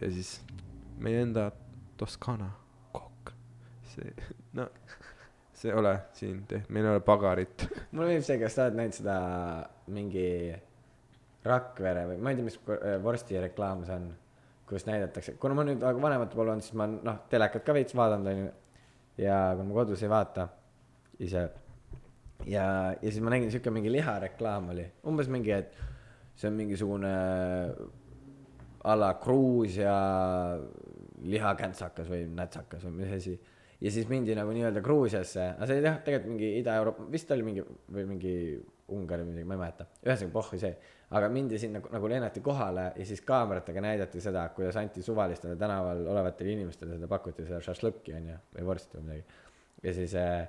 ja 0.00 0.10
siis 0.12 0.38
meie 1.00 1.22
enda 1.24 1.50
Toskana 2.00 2.48
kokk, 2.96 3.32
see, 3.92 4.14
no 4.56 4.68
see 5.52 5.68
ei 5.70 5.76
ole 5.76 5.94
siin, 6.16 6.40
meil 6.68 6.86
ei 6.86 6.94
ole 6.94 7.04
pagarit. 7.04 7.66
mulle 7.92 8.14
meeldib 8.14 8.26
see, 8.26 8.38
kas 8.40 8.56
sa 8.56 8.66
oled 8.66 8.80
näinud 8.80 8.96
seda 8.96 9.20
mingi 9.92 10.26
Rakvere 11.44 12.04
või 12.10 12.18
ma 12.20 12.32
ei 12.32 12.36
tea, 12.36 12.44
mis 12.44 12.58
äh, 12.68 12.96
vorsti 13.00 13.40
reklaam 13.40 13.84
see 13.88 13.96
on, 13.96 14.10
kus 14.68 14.84
näidatakse, 14.88 15.36
kuna 15.40 15.56
ma 15.56 15.64
nüüd 15.66 15.80
vanemate 15.82 16.36
poole 16.36 16.52
olen, 16.52 16.64
siis 16.64 16.76
ma 16.78 16.86
noh, 16.90 17.22
telekat 17.32 17.64
ka 17.66 17.76
veits 17.76 17.96
vaadanud 17.96 18.32
onju. 18.32 18.50
ja 19.20 19.38
kui 19.56 19.68
ma 19.68 19.78
kodus 19.80 20.04
ei 20.04 20.12
vaata 20.12 20.48
ise 21.20 21.48
ja, 22.46 22.66
ja 22.96 23.10
siis 23.10 23.20
ma 23.24 23.32
nägin 23.34 23.50
siuke 23.52 23.72
mingi 23.74 23.92
lihareklaam 23.92 24.70
oli, 24.74 24.86
umbes 25.10 25.28
mingi, 25.32 25.52
et 25.56 25.74
see 26.38 26.48
on 26.48 26.56
mingisugune 26.56 27.14
a 28.84 28.96
la 28.96 29.14
Gruusia 29.20 29.94
lihakänntsakas 31.20 32.08
või 32.08 32.24
nätsakas 32.32 32.86
või 32.86 33.02
mis 33.02 33.12
asi. 33.12 33.34
ja 33.80 33.90
siis 33.92 34.08
mindi 34.08 34.34
nagu 34.36 34.52
nii-öelda 34.56 34.80
Gruusiasse, 34.84 35.50
aga 35.56 35.68
see 35.68 35.80
oli 35.80 35.88
jah, 35.88 35.98
tegelikult 36.04 36.32
mingi 36.32 36.52
Ida-Euroopa, 36.60 37.08
vist 37.12 37.34
oli 37.36 37.44
mingi 37.44 37.64
või 37.64 38.06
mingi 38.08 38.34
Ungari 38.90 39.22
või 39.22 39.34
midagi, 39.34 39.46
ma 39.46 39.54
ei 39.54 39.60
mäleta. 39.60 39.86
ühesõnaga 40.02 40.32
pohhu 40.34 40.58
see, 40.58 40.72
aga 41.16 41.28
mindi 41.30 41.58
sinna 41.60 41.78
nagu, 41.78 41.92
nagu 41.92 42.08
lennati 42.10 42.40
kohale 42.42 42.86
ja 42.96 43.06
siis 43.06 43.20
kaameratega 43.26 43.84
näidati 43.84 44.22
seda, 44.24 44.48
kuidas 44.56 44.80
anti 44.80 45.04
suvalistele 45.04 45.56
tänaval 45.60 46.06
olevatele 46.14 46.56
inimestele 46.56 46.96
seda 46.96 47.10
pakuti, 47.10 47.44
seda 47.46 47.60
šašlõkki 47.64 48.16
onju 48.16 48.38
või 48.56 48.66
vorsti 48.66 48.98
või 48.98 49.06
midagi. 49.10 49.38
ja 49.84 49.94
siis 50.00 50.16
äh, 50.18 50.48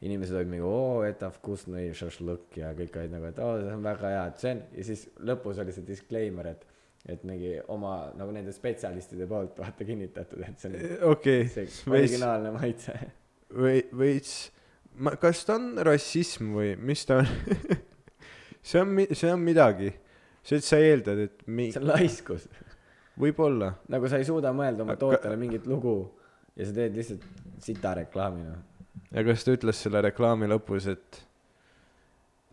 inimesed 0.00 0.36
olid 0.36 0.48
mingi 0.48 0.64
oo, 0.64 1.02
et 1.04 1.20
vkusnõi 1.36 1.90
šašlõkk 1.96 2.60
ja 2.62 2.72
kõik 2.76 2.96
olid 2.96 3.12
nagu, 3.12 3.28
et 3.28 3.40
oo, 3.44 3.56
see 3.60 3.74
on 3.76 3.84
väga 3.84 4.12
hea, 4.14 4.26
et 4.30 4.42
see 4.42 4.52
on. 4.54 4.62
Ja 4.78 4.84
siis 4.88 5.06
lõpus 5.28 5.60
oli 5.60 5.74
see 5.76 5.86
disclaimer, 5.88 6.52
et 6.54 6.66
et 7.08 7.22
mingi 7.24 7.54
oma 7.72 8.10
nagu 8.12 8.32
nende 8.34 8.52
spetsialistide 8.52 9.24
poolt 9.28 9.56
vaata 9.60 9.86
kinnitatud, 9.88 10.42
et 10.44 10.60
see 10.60 10.68
on 10.68 11.12
okei. 11.14 11.46
see 11.48 11.64
veits, 11.64 11.78
originaalne 11.88 12.52
maitse. 12.52 12.96
või 13.56 13.80
veits, 13.96 14.34
ma, 15.00 15.14
kas 15.20 15.40
ta 15.48 15.56
on 15.56 15.80
rassism 15.86 16.52
või 16.58 16.74
mis 16.76 17.06
ta 17.08 17.22
on? 17.22 17.30
see 18.68 18.82
on, 18.82 18.92
see 19.16 19.32
on 19.32 19.40
midagi, 19.40 19.94
see, 20.44 20.60
et 20.60 20.68
sa 20.68 20.80
eeldad, 20.84 21.24
et 21.24 21.46
mi- 21.48 21.70
see, 21.72 21.80
on 21.80 21.88
laiskus, 21.88 22.44
võib-olla, 23.20 23.72
nagu 23.92 24.12
sa 24.12 24.20
ei 24.20 24.28
suuda 24.28 24.52
mõelda 24.56 24.84
oma 24.84 24.98
tootele 25.00 25.40
mingit 25.40 25.68
lugu 25.70 26.02
ja 26.52 26.68
sa 26.68 26.76
teed 26.82 27.00
lihtsalt 27.00 27.24
sita 27.64 27.94
reklaami 28.02 28.44
noh. 28.44 28.60
Ja 29.10 29.24
kas 29.26 29.46
ta 29.46 29.56
ütles 29.56 29.80
selle 29.84 30.02
reklaami 30.06 30.48
lõpus, 30.50 30.88
et 30.90 31.22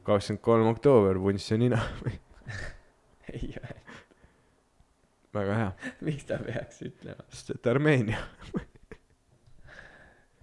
kakskümmend 0.08 0.44
kolm 0.46 0.72
oktoober, 0.72 1.20
vunss 1.22 1.52
ja 1.52 1.60
nina, 1.60 1.82
ei, 3.34 3.52
väga 5.36 5.60
hea, 5.62 5.70
miks 6.08 6.28
ta 6.30 6.40
peaks 6.42 6.82
ütlema, 6.88 7.28
sest 7.34 7.56
et 7.58 7.70
Armeenia 7.72 8.22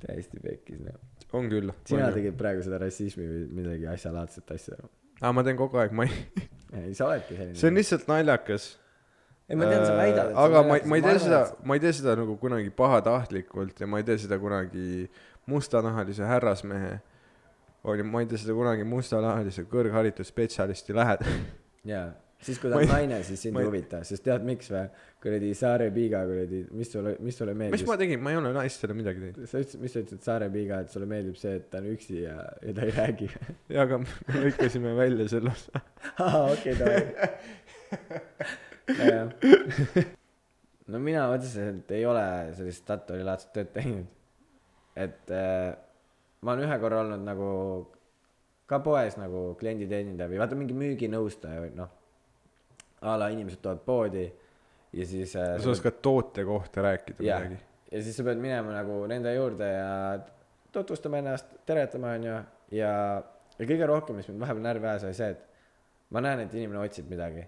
täiesti 0.05 0.41
pekkis 0.43 0.85
noh. 0.85 1.01
on 1.35 1.51
küll. 1.53 1.73
sina 1.89 2.11
tegid 2.15 2.37
praegu 2.39 2.65
seda 2.67 2.81
rassismi 2.83 3.27
või 3.27 3.43
midagi 3.63 3.89
asjalaadset 3.95 4.55
asja. 4.55 4.79
aa, 5.21 5.33
ma 5.35 5.45
teen 5.47 5.59
kogu 5.59 5.81
aeg, 5.81 5.95
ma 5.97 6.07
ei, 6.11 6.17
ei, 6.85 6.95
sa 6.97 7.09
oledki 7.09 7.37
selline. 7.39 7.59
see 7.61 7.71
on 7.73 7.81
lihtsalt 7.81 8.09
naljakas. 8.11 8.71
ei, 9.49 9.59
ma 9.59 9.71
tean, 9.71 9.87
sa 9.87 9.95
väidad, 9.99 10.33
et 10.33 10.41
aga 10.45 10.65
ma, 10.69 10.81
ma 10.93 11.01
ei 11.01 11.07
tee 11.07 11.21
seda, 11.27 11.45
ma 11.65 11.79
ei 11.79 11.85
tee 11.85 11.95
seda 12.01 12.19
nagu 12.21 12.37
kunagi 12.43 12.75
pahatahtlikult 12.83 13.81
ja 13.81 13.91
ma 13.91 14.03
ei 14.03 14.09
tee 14.11 14.21
seda 14.27 14.41
kunagi 14.43 15.09
mustanahalise 15.51 16.25
härrasmehe 16.29 16.99
onju, 17.85 18.05
ma 18.09 18.23
ei 18.25 18.29
tee 18.29 18.41
seda 18.41 18.57
kunagi 18.57 18.85
mustanahalise 18.89 19.67
kõrgharitud 19.71 20.27
spetsialisti 20.27 20.97
lähedal. 20.97 21.41
jaa, 21.93 22.07
siis 22.45 22.61
kui 22.61 22.71
ta 22.73 22.79
on 22.81 22.89
naine, 22.89 23.19
siis 23.27 23.43
sind 23.45 23.59
ei 23.61 23.67
huvita, 23.69 24.01
sest 24.09 24.25
tead 24.25 24.47
miks 24.47 24.71
või? 24.73 24.87
kuradi 25.25 25.51
Saare 25.57 25.89
Piiga 25.93 26.21
kuradi, 26.29 26.59
mis 26.77 26.91
sulle, 26.93 27.15
mis 27.25 27.39
sulle 27.41 27.55
mis 27.57 27.61
meeldis 27.63 27.87
ma? 27.89 27.97
tegin, 28.01 28.21
ma 28.25 28.33
ei 28.33 28.41
ole 28.41 28.51
naistele 28.57 28.97
midagi 28.97 29.23
teinud. 29.23 29.47
sa 29.49 29.61
ütlesid, 29.61 29.81
mis 29.85 29.95
sa 29.95 30.03
ütlesid 30.05 30.27
Saare 30.27 30.49
Piiga, 30.53 30.81
et 30.85 30.93
sulle 30.93 31.09
meeldib 31.09 31.39
see, 31.41 31.55
et 31.61 31.71
ta 31.73 31.81
on 31.81 31.87
üksi 31.93 32.19
ja, 32.23 32.37
ja 32.65 32.75
ta 32.77 32.89
ei 32.89 32.93
räägi. 32.99 33.31
jaa, 33.77 33.87
aga 33.87 34.01
me 34.05 34.09
lõikasime 34.49 34.97
välja 34.99 35.29
selle 35.33 35.55
osa. 35.55 35.85
aa, 36.25 36.43
okei, 36.53 36.75
davai. 36.81 37.03
no 40.93 41.01
mina 41.01 41.29
otseselt 41.33 41.89
ei 41.97 42.05
ole 42.09 42.27
sellist 42.57 42.85
Statoili 42.85 43.25
laadset 43.25 43.53
tööd 43.57 43.73
teinud. 43.77 44.13
Et 44.97 45.35
äh, 45.35 45.75
ma 46.43 46.55
olen 46.55 46.69
ühe 46.69 46.79
korra 46.83 47.03
olnud 47.05 47.25
nagu 47.27 47.51
ka 48.71 48.81
poes 48.85 49.19
nagu 49.21 49.53
klienditeenindaja 49.61 50.31
või 50.31 50.41
vaata 50.41 50.59
mingi 50.59 50.77
müüginõustaja 50.79 51.65
või 51.67 51.75
noh, 51.77 51.91
a 53.05 53.19
la 53.21 53.29
inimesed 53.35 53.61
tulevad 53.61 53.85
poodi 53.85 54.25
ja 54.95 55.07
siis 55.09 55.35
äh, 55.37 55.57
sa 55.61 55.73
oskad 55.75 56.01
toote 56.05 56.47
kohta 56.49 56.85
rääkida 56.87 57.27
jah 57.27 57.45
midagi?, 57.45 57.61
ja 57.93 58.03
siis 58.03 58.17
sa 58.19 58.27
pead 58.27 58.41
minema 58.43 58.75
nagu 58.75 59.03
nende 59.11 59.35
juurde 59.35 59.69
ja 59.69 59.91
tutvustama 60.75 61.21
ennast, 61.21 61.51
teretama 61.67 62.15
onju 62.19 62.33
ja, 62.33 62.45
ja 63.59 63.67
kõige 63.67 63.89
rohkem, 63.89 64.19
mis 64.19 64.31
mind 64.31 64.43
vahepeal 64.43 64.65
närvi 64.65 64.91
ajas, 64.91 65.05
oli 65.09 65.19
see, 65.19 65.35
et 65.35 65.45
ma 66.15 66.23
näen, 66.25 66.45
et 66.45 66.57
inimene 66.57 66.83
otsib 66.83 67.11
midagi. 67.11 67.45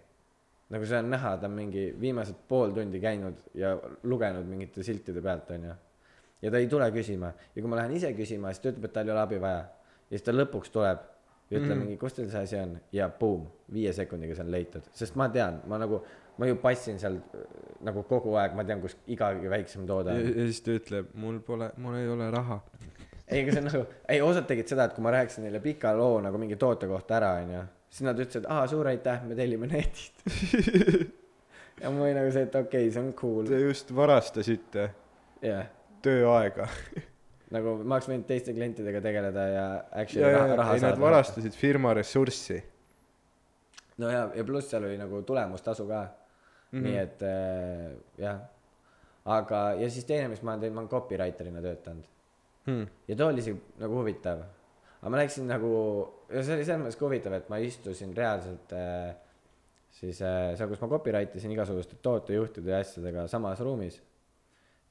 nagu 0.70 0.86
see 0.86 0.98
on 0.98 1.10
näha, 1.10 1.36
ta 1.38 1.46
on 1.46 1.54
mingi 1.54 1.88
viimased 2.00 2.38
pool 2.50 2.72
tundi 2.74 2.98
käinud 3.02 3.42
ja 3.54 3.76
lugenud 4.10 4.48
mingite 4.50 4.82
siltide 4.86 5.22
pealt 5.22 5.50
onju. 5.54 5.74
Ja 6.46 6.52
ta 6.54 6.62
ei 6.62 6.70
tule 6.70 6.86
küsima 6.94 7.32
ja 7.34 7.58
kui 7.62 7.70
ma 7.70 7.80
lähen 7.80 7.96
ise 7.98 8.12
küsima, 8.16 8.52
siis 8.54 8.62
ta 8.62 8.70
ütleb, 8.72 8.88
et 8.88 8.94
tal 8.94 9.08
ei 9.08 9.14
ole 9.14 9.22
abi 9.22 9.40
vaja. 9.42 9.66
ja 10.06 10.14
siis 10.14 10.26
ta 10.26 10.34
lõpuks 10.34 10.72
tuleb 10.74 11.02
ja 11.50 11.58
ütleb 11.58 11.72
mm. 11.74 11.82
mingi, 11.84 11.98
kus 12.00 12.16
teil 12.16 12.30
see 12.30 12.44
asi 12.48 12.58
on 12.60 12.76
ja 12.94 13.08
buum, 13.20 13.46
viie 13.72 13.92
sekundiga 13.96 14.36
see 14.36 14.46
on 14.46 14.52
leitud, 14.54 14.86
sest 14.96 15.18
ma 15.18 15.28
tean, 15.32 15.60
ma 15.70 15.78
nagu, 15.82 16.00
ma 16.40 16.50
ju 16.50 16.58
passin 16.62 16.98
seal 17.02 17.18
äh, 17.20 17.46
nagu 17.86 18.02
kogu 18.08 18.34
aeg, 18.40 18.56
ma 18.58 18.66
tean, 18.66 18.82
kus 18.82 18.96
igagi 19.12 19.50
väiksem 19.50 19.86
toode 19.88 20.14
on 20.14 20.26
ja 20.26 20.48
siis 20.50 20.62
ta 20.66 20.74
ütleb, 20.74 21.12
mul 21.22 21.38
pole, 21.46 21.70
mul 21.82 21.98
ei 22.00 22.10
ole 22.10 22.28
raha. 22.34 22.60
ei, 23.28 23.42
aga 23.42 23.52
see 23.54 23.62
on 23.62 23.70
nagu, 23.70 23.84
ei 24.16 24.24
osad 24.26 24.48
tegid 24.50 24.74
seda, 24.74 24.88
et 24.88 24.96
kui 24.96 25.06
ma 25.06 25.14
rääkisin 25.14 25.46
neile 25.46 25.62
pika 25.64 25.94
loo 25.98 26.18
nagu 26.24 26.40
mingi 26.42 26.58
toote 26.60 26.90
kohta 26.90 27.20
ära, 27.20 27.36
onju, 27.44 27.62
siis 27.90 28.08
nad 28.08 28.26
ütlesid, 28.26 28.50
aa, 28.50 28.66
suur 28.70 28.90
aitäh, 28.90 29.22
me 29.26 29.38
tellime 29.38 29.70
netist. 29.70 30.26
ja 31.80 31.90
ma 31.90 32.06
olin 32.08 32.22
nagu 32.22 32.34
see, 32.34 32.46
et 32.48 32.58
okei 32.58 32.88
okay,, 32.88 32.92
see 32.92 33.02
on 33.04 33.14
cool, 33.18 33.46
Te 33.46 33.62
just 33.62 33.94
varastasite 33.94 34.90
jah. 35.42 35.66
Tööaega. 36.06 36.68
nagu 37.54 37.76
ma 37.82 37.98
oleks 37.98 38.08
võinud 38.10 38.26
teiste 38.26 38.54
klientidega 38.56 39.02
tegeleda 39.04 39.46
ja 39.52 39.66
actually 40.02 40.26
ja, 40.26 40.40
raha,, 40.40 40.56
raha 40.62 40.78
ei 40.78 40.82
nad 40.86 40.98
varastasid 40.98 41.54
firma 41.54 41.94
ressurssi. 41.94 42.58
no 44.02 44.10
ja, 44.10 44.26
ja 44.34 44.44
pluss 44.48 44.72
seal 44.72 44.88
oli 44.88 44.98
nagu 44.98 45.22
tulemustasu 45.22 45.86
ka 45.86 46.02
mm. 46.02 46.10
-hmm. 46.72 46.82
nii 46.88 46.98
et 47.04 47.22
äh, 47.22 47.94
jah, 48.24 48.42
aga, 49.38 49.62
ja 49.78 49.90
siis 49.90 50.04
teine, 50.08 50.28
mis 50.32 50.42
ma 50.42 50.54
olen 50.54 50.66
teinud, 50.66 50.74
ma 50.74 50.84
olen 50.84 50.94
copywriter'ina 50.96 51.62
töötanud 51.62 52.12
Hmm. 52.66 52.86
ja 53.08 53.14
too 53.16 53.28
oli 53.30 53.38
isegi 53.38 53.60
nagu 53.78 53.94
huvitav. 54.00 54.40
aga 55.00 55.10
ma 55.10 55.20
läksin 55.20 55.46
nagu, 55.46 55.68
ja 56.32 56.42
see 56.42 56.56
oli 56.56 56.64
selles 56.66 56.80
mõttes 56.82 56.98
ka 56.98 57.06
huvitav, 57.06 57.36
et 57.36 57.50
ma 57.52 57.60
istusin 57.62 58.14
reaalselt 58.16 58.72
äh, 58.74 59.12
siis 59.94 60.18
äh, 60.18 60.50
seal, 60.58 60.72
kus 60.72 60.82
ma 60.82 60.88
copyright 60.90 61.36
isin 61.38 61.52
igasuguste 61.54 62.00
tootejuhtide 62.02 62.74
ja 62.74 62.80
asjadega 62.82 63.28
samas 63.30 63.62
ruumis. 63.62 64.00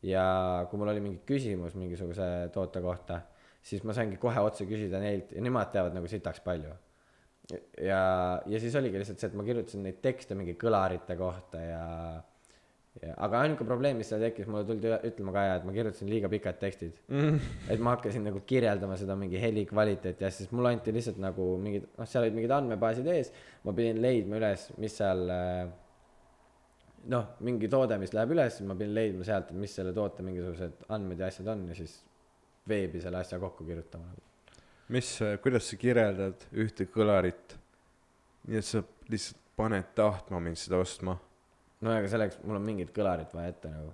Ja 0.03 0.25
kui 0.69 0.79
mul 0.79 0.91
oli 0.93 1.03
mingi 1.03 1.21
küsimus 1.27 1.75
mingisuguse 1.79 2.27
toote 2.53 2.81
kohta, 2.83 3.21
siis 3.65 3.83
ma 3.87 3.95
saingi 3.97 4.19
kohe 4.21 4.43
otse 4.45 4.67
küsida 4.69 5.01
neilt 5.01 5.33
ja 5.35 5.43
nemad 5.43 5.71
teavad 5.73 5.95
nagu 5.95 6.09
sitaks 6.09 6.43
palju. 6.45 6.75
ja, 7.81 7.99
ja 8.49 8.59
siis 8.61 8.75
oligi 8.75 8.97
lihtsalt 8.97 9.21
see, 9.21 9.29
et 9.29 9.35
ma 9.37 9.43
kirjutasin 9.45 9.83
neid 9.85 9.99
tekste 10.01 10.37
mingi 10.37 10.55
kõlarite 10.57 11.13
kohta 11.19 11.61
ja, 11.61 11.83
ja 13.03 13.13
aga 13.27 13.43
ainuke 13.45 13.67
probleem, 13.69 13.99
mis 14.01 14.09
seal 14.09 14.23
tekkis, 14.25 14.47
mulle 14.49 14.65
tuldi 14.65 14.89
ütlema 15.11 15.35
ka 15.35 15.43
ja, 15.45 15.59
et 15.59 15.67
ma 15.67 15.75
kirjutasin 15.75 16.09
liiga 16.09 16.31
pikad 16.31 16.57
tekstid 16.61 16.97
mm.. 17.13 17.37
et 17.69 17.85
ma 17.85 17.93
hakkasin 17.93 18.25
nagu 18.25 18.41
kirjeldama 18.49 18.97
seda 18.97 19.17
mingi 19.19 19.37
heli 19.41 19.67
kvaliteeti 19.69 20.25
ja 20.25 20.33
siis 20.33 20.49
mulle 20.57 20.73
anti 20.73 20.93
lihtsalt 20.95 21.21
nagu 21.21 21.51
mingid, 21.61 21.85
noh, 21.99 22.09
seal 22.09 22.25
olid 22.25 22.39
mingid 22.39 22.57
andmebaasid 22.57 23.13
ees, 23.13 23.29
ma 23.65 23.77
pidin 23.77 24.01
leidma 24.01 24.41
üles, 24.41 24.71
mis 24.81 24.97
seal 24.97 25.25
äh, 25.29 25.67
noh, 27.11 27.35
mingi 27.45 27.69
toode, 27.71 27.97
mis 28.01 28.13
läheb 28.15 28.31
üles, 28.35 28.61
ma 28.65 28.75
pidin 28.77 28.95
leidma 28.95 29.25
sealt, 29.27 29.51
et 29.51 29.59
mis 29.61 29.73
selle 29.77 29.93
toote 29.93 30.25
mingisugused 30.25 30.87
andmed 30.95 31.19
ja 31.19 31.29
asjad 31.31 31.51
on 31.53 31.67
ja 31.69 31.75
siis 31.77 31.99
veebi 32.69 33.01
selle 33.01 33.21
asja 33.21 33.39
kokku 33.39 33.65
kirjutama 33.67 34.13
mis, 34.93 35.11
kuidas 35.41 35.69
sa 35.69 35.77
kirjeldad 35.81 36.47
ühte 36.61 36.87
kõlarit? 36.91 37.55
nii 38.45 38.59
et 38.59 38.67
sa 38.67 38.83
lihtsalt 39.09 39.41
paned 39.57 39.87
tahtma 39.97 40.41
mind 40.43 40.59
seda 40.61 40.77
ostma. 40.81 41.15
no 41.81 41.93
aga 41.93 42.09
selleks 42.11 42.37
mul 42.43 42.59
on 42.59 42.65
mingit 42.65 42.91
kõlarit 42.93 43.33
vaja 43.33 43.53
ette 43.53 43.71
nagu. 43.71 43.93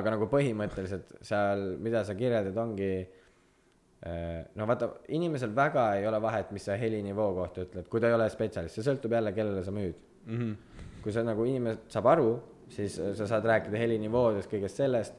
aga 0.00 0.16
nagu 0.16 0.28
põhimõtteliselt 0.32 1.14
seal, 1.22 1.70
mida 1.78 2.02
sa 2.04 2.16
kirjeldad, 2.18 2.58
ongi 2.58 2.90
eh, 2.98 4.40
no 4.58 4.66
vaata, 4.66 4.90
inimesel 5.14 5.54
väga 5.54 5.92
ei 6.00 6.06
ole 6.10 6.20
vahet, 6.22 6.50
mis 6.56 6.66
sa 6.66 6.76
helinivoo 6.80 7.30
kohta 7.38 7.66
ütled, 7.68 7.88
kui 7.88 8.02
ta 8.02 8.10
ei 8.10 8.18
ole 8.18 8.28
spetsialist, 8.32 8.78
see 8.78 8.90
sõltub 8.90 9.14
jälle, 9.14 9.34
kellele 9.36 9.64
sa 9.66 9.74
müüd 9.74 10.06
Mm 10.28 10.38
-hmm. 10.38 10.56
Kui 11.02 11.14
sa 11.14 11.24
nagu 11.26 11.46
inimene 11.48 11.84
saab 11.92 12.10
aru, 12.12 12.28
siis 12.72 12.98
sa 12.98 13.26
saad 13.30 13.46
rääkida 13.48 13.80
helinivoodest, 13.80 14.50
kõigest 14.50 14.82
sellest 14.82 15.16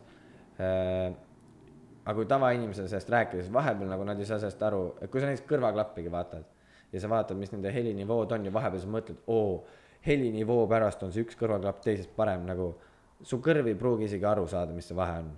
äh,. 0.60 1.10
aga 2.06 2.16
kui 2.16 2.26
tavainimesele 2.30 2.88
sellest 2.90 3.10
rääkida, 3.14 3.44
siis 3.44 3.54
vahepeal 3.54 3.92
nagu 3.92 4.06
nad 4.08 4.20
ei 4.20 4.26
saa 4.26 4.40
sellest 4.42 4.64
aru, 4.66 4.86
et 5.02 5.12
kui 5.12 5.22
sa 5.22 5.30
näiteks 5.30 5.48
kõrvaklappigi 5.50 6.12
vaatad 6.14 6.48
ja 6.94 7.02
sa 7.02 7.10
vaatad, 7.10 7.38
mis 7.38 7.52
nende 7.54 7.74
helinivood 7.74 8.32
on 8.34 8.48
ja 8.48 8.54
vahepeal 8.54 8.82
sa 8.82 8.90
mõtled, 8.90 9.20
oo, 9.30 9.60
helinivoo 10.06 10.66
pärast 10.72 11.04
on 11.06 11.14
see 11.14 11.26
üks 11.26 11.38
kõrvaklapp 11.40 11.84
teisest 11.84 12.16
parem 12.16 12.46
nagu. 12.48 12.74
su 13.20 13.42
kõrv 13.44 13.68
ei 13.68 13.76
pruugi 13.76 14.06
isegi 14.08 14.24
aru 14.26 14.46
saada, 14.48 14.72
mis 14.72 14.86
see 14.88 14.96
vahe 14.96 15.18
on. 15.20 15.32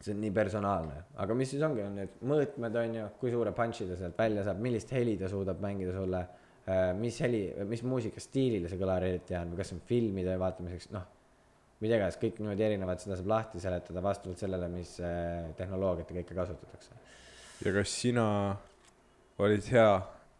see 0.00 0.14
on 0.14 0.20
nii 0.22 0.30
personaalne, 0.32 1.02
aga 1.20 1.34
mis 1.36 1.50
siis 1.52 1.62
ongi, 1.62 1.82
on 1.84 1.98
need 2.00 2.14
mõõtmed 2.24 2.76
on 2.82 2.94
ju, 2.94 3.08
kui 3.20 3.30
suure 3.30 3.52
punch'i 3.52 3.88
ta 3.88 3.96
sealt 4.00 4.16
välja 4.18 4.44
saab, 4.46 4.62
millist 4.64 4.92
heli 4.96 5.18
ta 5.20 5.28
suudab 5.28 5.60
mängida 5.60 5.92
sulle. 5.92 6.22
Mis 6.98 7.16
heli, 7.24 7.44
mis 7.68 7.82
muusikastiilile 7.86 8.68
see 8.70 8.80
kõlar 8.80 9.04
eriti 9.06 9.36
on 9.38 9.52
või 9.52 9.60
kas 9.60 9.70
see 9.72 9.78
on 9.78 9.82
filmide 9.88 10.36
vaatamiseks, 10.40 10.90
noh. 10.94 11.06
mida 11.80 11.96
iganes, 11.96 12.18
kõik 12.20 12.40
niimoodi 12.40 12.66
erinevad, 12.66 13.00
seda 13.02 13.16
saab 13.18 13.30
lahti 13.32 13.62
seletada 13.62 14.02
vastavalt 14.04 14.42
sellele, 14.42 14.68
mis 14.72 14.96
äh, 15.04 15.50
tehnoloogiat 15.58 16.12
ja 16.12 16.18
kõike 16.20 16.36
kasutatakse. 16.36 16.98
ja 17.64 17.72
kas 17.76 17.94
sina 18.02 18.26
olid 19.40 19.70
hea 19.72 19.90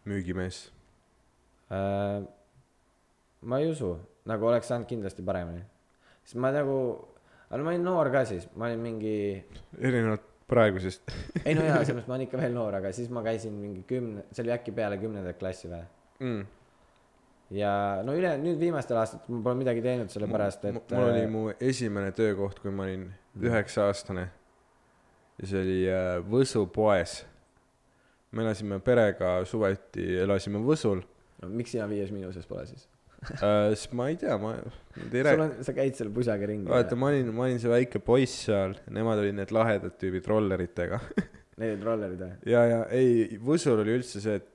müügimees? 0.09 0.63
Äh, 1.73 2.21
ma 3.41 3.61
ei 3.61 3.71
usu, 3.71 3.95
nagu 4.29 4.49
oleks 4.49 4.69
saanud 4.69 4.89
kindlasti 4.89 5.25
paremini. 5.25 5.63
sest 6.23 6.37
ma 6.41 6.51
nagu, 6.53 6.75
aga 7.49 7.63
ma 7.63 7.73
olin 7.73 7.87
noor 7.87 8.11
ka 8.13 8.25
siis, 8.29 8.45
ma 8.55 8.69
olin 8.69 8.83
mingi 8.83 9.15
erinevalt 9.79 10.27
praegusest. 10.51 11.11
ei 11.45 11.55
no 11.57 11.65
jaa, 11.65 11.81
selles 11.81 11.95
mõttes 11.97 12.11
ma 12.11 12.17
olen 12.19 12.27
ikka 12.27 12.41
veel 12.43 12.53
noor, 12.55 12.77
aga 12.81 12.93
siis 12.95 13.09
ma 13.09 13.23
käisin 13.25 13.57
mingi 13.57 13.81
kümne, 13.89 14.27
see 14.31 14.45
oli 14.45 14.53
äkki 14.53 14.75
peale 14.75 14.99
kümnendat 15.01 15.39
klassi 15.41 15.71
või? 15.71 15.81
Mm. 16.21 16.43
ja 17.57 17.71
no 18.05 18.13
üle, 18.17 18.35
nüüd 18.41 18.59
viimastel 18.61 18.99
aastatel 19.01 19.33
ma 19.33 19.41
pole 19.47 19.57
midagi 19.63 19.81
teinud, 19.83 20.11
sellepärast 20.13 20.67
et. 20.69 20.77
äh, 20.77 20.93
mul 20.93 21.07
oli 21.09 21.25
mu 21.31 21.41
esimene 21.57 22.13
töökoht, 22.15 22.61
kui 22.61 22.73
ma 22.75 22.85
olin 22.85 23.09
üheksa 23.41 23.87
aastane. 23.89 24.27
ja 25.41 25.49
see 25.49 25.63
oli 25.63 25.79
äh, 25.89 26.13
Võsu 26.29 26.67
poes. 26.71 27.21
me 28.31 28.45
elasime 28.45 28.79
perega 28.85 29.39
suveti, 29.49 30.05
elasime 30.21 30.61
Võsul 30.63 31.01
no,. 31.01 31.49
miks 31.49 31.73
sina 31.73 31.89
Viies 31.89 32.13
Miinuses 32.13 32.45
pole 32.47 32.67
siis? 32.69 32.85
äh,. 33.33 33.73
siis 33.73 33.89
ma 33.97 34.11
ei 34.13 34.21
tea, 34.21 34.37
ma, 34.41 34.53
nad 34.95 35.17
ei 35.17 35.25
räägi. 35.25 35.65
sa 35.65 35.75
käid 35.77 35.97
selle 35.97 36.13
pusaga 36.13 36.53
ringi. 36.53 36.69
vaata, 36.69 36.95
ma 36.95 37.09
olin, 37.09 37.33
ma 37.35 37.49
olin 37.49 37.59
see 37.63 37.73
väike 37.73 38.05
poiss 38.05 38.45
seal, 38.45 38.77
nemad 38.93 39.25
olid 39.25 39.41
need 39.41 39.53
lahedad 39.55 39.97
tüübid 40.01 40.29
rolleritega. 40.29 41.01
Need 41.61 41.75
olid 41.75 41.83
rollerid 41.85 42.21
või? 42.23 42.31
ja, 42.49 42.61
ja 42.69 42.81
ei, 42.95 43.37
Võsul 43.43 43.81
oli 43.83 43.99
üldse 43.99 44.21
see, 44.23 44.39
et 44.39 44.47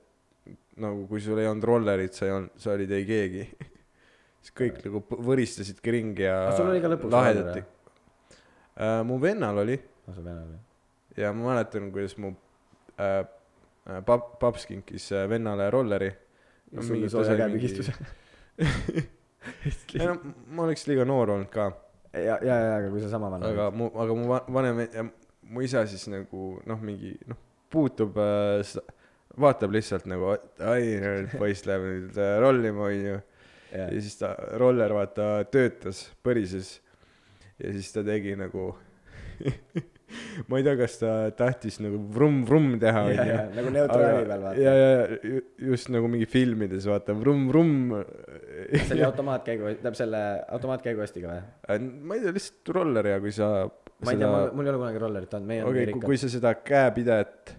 nagu 0.83 1.07
kui 1.09 1.21
sul 1.23 1.39
ei 1.41 1.49
olnud 1.49 1.65
rollerit, 1.67 2.15
sa 2.17 2.27
ei 2.27 2.35
olnud, 2.35 2.53
sa 2.61 2.73
olid 2.75 2.93
ei 2.97 3.07
keegi. 3.07 3.47
siis 4.41 4.53
kõik 4.57 4.79
nagu 4.85 5.03
võristasidki 5.27 5.95
ringi 5.97 6.27
ja 6.27 6.37
sul 6.55 6.71
oli 6.71 6.83
ka 6.83 6.93
lõpuks 6.93 7.13
lahedati 7.13 7.59
roller,. 7.59 7.73
Uh, 8.77 9.01
mu 9.09 9.15
vennal 9.17 9.57
oli 9.63 9.73
no 9.73 10.13
sa 10.13 10.21
venel 10.21 10.51
või? 10.51 10.59
ja 11.17 11.33
ma 11.33 11.49
mäletan, 11.49 11.89
kuidas 11.91 12.13
mu 12.21 12.31
äh, 13.01 13.25
äh, 13.89 14.01
pap-, 14.05 14.37
paps 14.39 14.67
kinkis 14.69 15.09
äh, 15.11 15.25
vennale 15.29 15.69
rolleri. 15.73 16.11
Ja 16.71 16.83
sulle 16.83 17.09
sooja 17.09 17.35
käepigistuse. 17.39 17.93
ei 19.97 20.05
no 20.05 20.17
ma 20.51 20.65
oleks 20.67 20.83
liiga 20.89 21.05
noor 21.07 21.31
olnud 21.37 21.49
ka, 21.51 21.69
ja, 22.13 22.35
ja, 22.43 22.55
ja, 22.55 22.71
aga 22.81 22.89
kui 22.91 23.01
sa 23.03 23.11
sama 23.11 23.29
vana 23.31 23.47
aga 23.47 23.67
mu, 23.71 23.87
aga 23.95 24.17
mu 24.17 24.25
va- 24.27 24.43
vanem 24.51 24.81
ja 24.85 25.05
mu 25.47 25.63
isa 25.63 25.85
siis 25.87 26.03
nagu 26.11 26.57
noh, 26.67 26.81
mingi 26.83 27.13
noh, 27.29 27.39
puutub 27.71 28.17
äh,, 28.19 28.59
vaatab 29.41 29.75
lihtsalt 29.75 30.07
nagu, 30.09 30.33
ai, 30.65 30.97
poiss 31.37 31.67
läheb 31.69 31.85
nüüd 31.85 32.21
äh, 32.21 32.37
rollima, 32.43 32.87
onju. 32.89 33.17
ja 33.73 33.87
ja 33.91 34.01
siis 34.01 34.15
ta, 34.19 34.33
roller 34.59 34.93
vaata 34.95 35.45
töötas, 35.51 36.07
põrises. 36.23 36.77
ja 37.59 37.73
siis 37.75 37.91
ta 37.93 38.03
tegi 38.05 38.35
nagu 38.39 38.71
ma 40.47 40.59
ei 40.59 40.63
tea, 40.63 40.75
kas 40.79 40.95
ta 41.01 41.11
tahtis 41.35 41.81
nagu 41.83 41.99
vrumm-vrumm 42.15 42.77
teha 42.81 43.01
ja, 43.11 43.25
ja 43.27 43.39
nagu 43.51 43.73
neutraali 43.73 44.23
peal 44.29 44.31
ja, 44.31 44.37
vaata. 44.45 44.61
ja 44.61 45.31
ju- 45.33 45.43
just 45.73 45.91
nagu 45.93 46.09
mingi 46.11 46.29
filmides 46.31 46.87
vaata 46.87 47.15
vrumm-vrumm. 47.17 47.97
see 48.71 48.95
oli 48.95 49.05
automaatkäigu, 49.09 49.67
tähendab 49.73 49.99
selle 49.99 50.23
automaatkäiguastiga 50.57 51.33
või? 51.33 51.91
ma 52.07 52.17
ei 52.17 52.23
tea, 52.23 52.35
lihtsalt 52.39 52.73
roller 52.79 53.11
ja 53.13 53.19
kui 53.23 53.35
sa 53.35 53.51
ma 53.67 54.13
ei 54.13 54.21
tea, 54.21 54.31
mul, 54.31 54.63
ei 54.63 54.73
ole 54.73 54.81
kunagi 54.83 55.03
rollerit 55.03 55.39
olnud, 55.39 55.51
meie 55.51 55.63
oleme 55.65 55.75
okay,, 55.75 55.89
rikkad. 55.91 56.07
kui 56.11 56.21
sa 56.21 56.31
seda 56.31 56.53
käepidet 56.61 57.57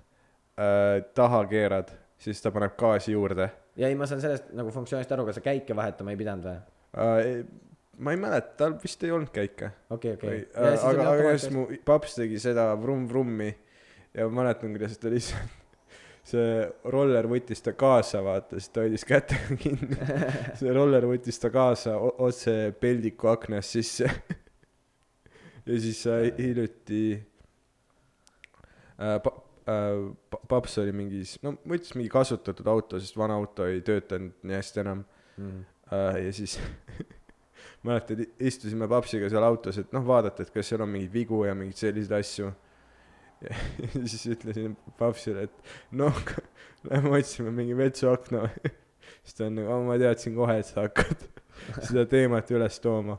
äh, 0.58 0.98
taha 1.14 1.44
keerad, 1.50 1.94
siis 2.18 2.42
ta 2.42 2.52
paneb 2.54 2.76
gaasi 2.80 3.14
juurde 3.14 3.50
ja 3.78 3.88
ei, 3.88 3.96
ma 3.98 4.08
saan 4.10 4.22
sellest 4.24 4.52
nagu 4.58 4.74
funktsioonist 4.74 5.14
aru, 5.14 5.28
kas 5.28 5.38
sa 5.40 5.44
käike 5.44 5.76
vahetama 5.78 6.14
ei 6.14 6.20
pidanud 6.20 6.50
või? 6.50 6.58
äh,. 6.98 7.44
ma 7.98 8.14
ei 8.14 8.20
mäleta, 8.20 8.54
tal 8.64 8.76
vist 8.82 9.02
ei 9.06 9.14
olnud 9.14 9.32
käike 9.34 9.72
okei, 9.94 10.18
okei 10.18 10.42
äh, 10.50 10.84
aga, 10.90 11.12
aga 11.14 11.32
just 11.36 11.54
mu 11.54 11.68
paps 11.86 12.18
tegi 12.18 12.40
seda 12.42 12.70
vrumm-vrummi 12.80 13.52
ja 14.18 14.26
ma 14.28 14.42
mäletan, 14.42 14.74
kuidas 14.74 14.98
ta 14.98 15.10
lihtsalt, 15.12 15.56
see 16.28 16.66
roller 16.92 17.28
võttis 17.30 17.62
ta 17.64 17.72
kaasa, 17.78 18.22
vaata, 18.24 18.58
siis 18.58 18.72
ta 18.72 18.84
hoidis 18.84 19.04
kätega 19.08 19.56
kinni. 19.60 19.96
see 20.58 20.74
roller 20.74 21.06
võttis 21.08 21.40
ta 21.40 21.52
kaasa 21.54 21.96
otse 21.98 22.56
peldiku 22.80 23.30
aknast 23.32 23.76
sisse. 23.76 24.10
ja 25.68 25.80
siis 25.80 26.04
äh, 26.10 26.28
hiljuti 26.38 27.02
äh, 28.98 29.18
pa- 29.24 29.36
äh,, 29.68 30.40
paps 30.50 30.78
oli 30.82 30.94
mingis, 30.96 31.36
no 31.44 31.56
võttis 31.68 31.94
mingi 31.96 32.10
kasutatud 32.12 32.68
auto, 32.70 33.00
sest 33.02 33.18
vana 33.18 33.36
auto 33.38 33.68
ei 33.68 33.82
töötanud 33.86 34.34
nii 34.42 34.58
hästi 34.58 34.82
enam 34.84 35.04
mm.. 35.36 35.64
äh, 35.92 36.20
ja 36.26 36.34
siis 36.36 36.58
mäletad, 37.86 38.24
istusime 38.40 38.88
papsiga 38.90 39.28
seal 39.30 39.44
autos, 39.46 39.78
et 39.80 39.92
noh, 39.94 40.04
vaadata, 40.06 40.44
et 40.44 40.54
kas 40.54 40.72
seal 40.72 40.82
on 40.84 40.90
mingeid 40.92 41.14
vigu 41.14 41.44
ja 41.46 41.54
mingeid 41.58 41.80
selliseid 41.80 42.18
asju. 42.18 42.52
ja 43.44 43.58
siis 44.10 44.26
ütlesin 44.34 44.76
papsile, 44.98 45.46
et 45.48 45.74
noh, 45.98 46.22
lähme 46.90 47.18
otsime 47.18 47.54
mingi 47.54 47.76
vetsuakna. 47.78 48.48
siis 49.22 49.38
ta 49.38 49.46
on 49.46 49.58
nagu, 49.60 49.82
ma 49.86 49.98
teadsin 50.00 50.36
kohe, 50.38 50.58
et 50.60 50.70
sa 50.70 50.86
hakkad 50.86 51.28
seda 51.82 52.06
teemat 52.10 52.50
üles 52.54 52.80
tooma. 52.82 53.18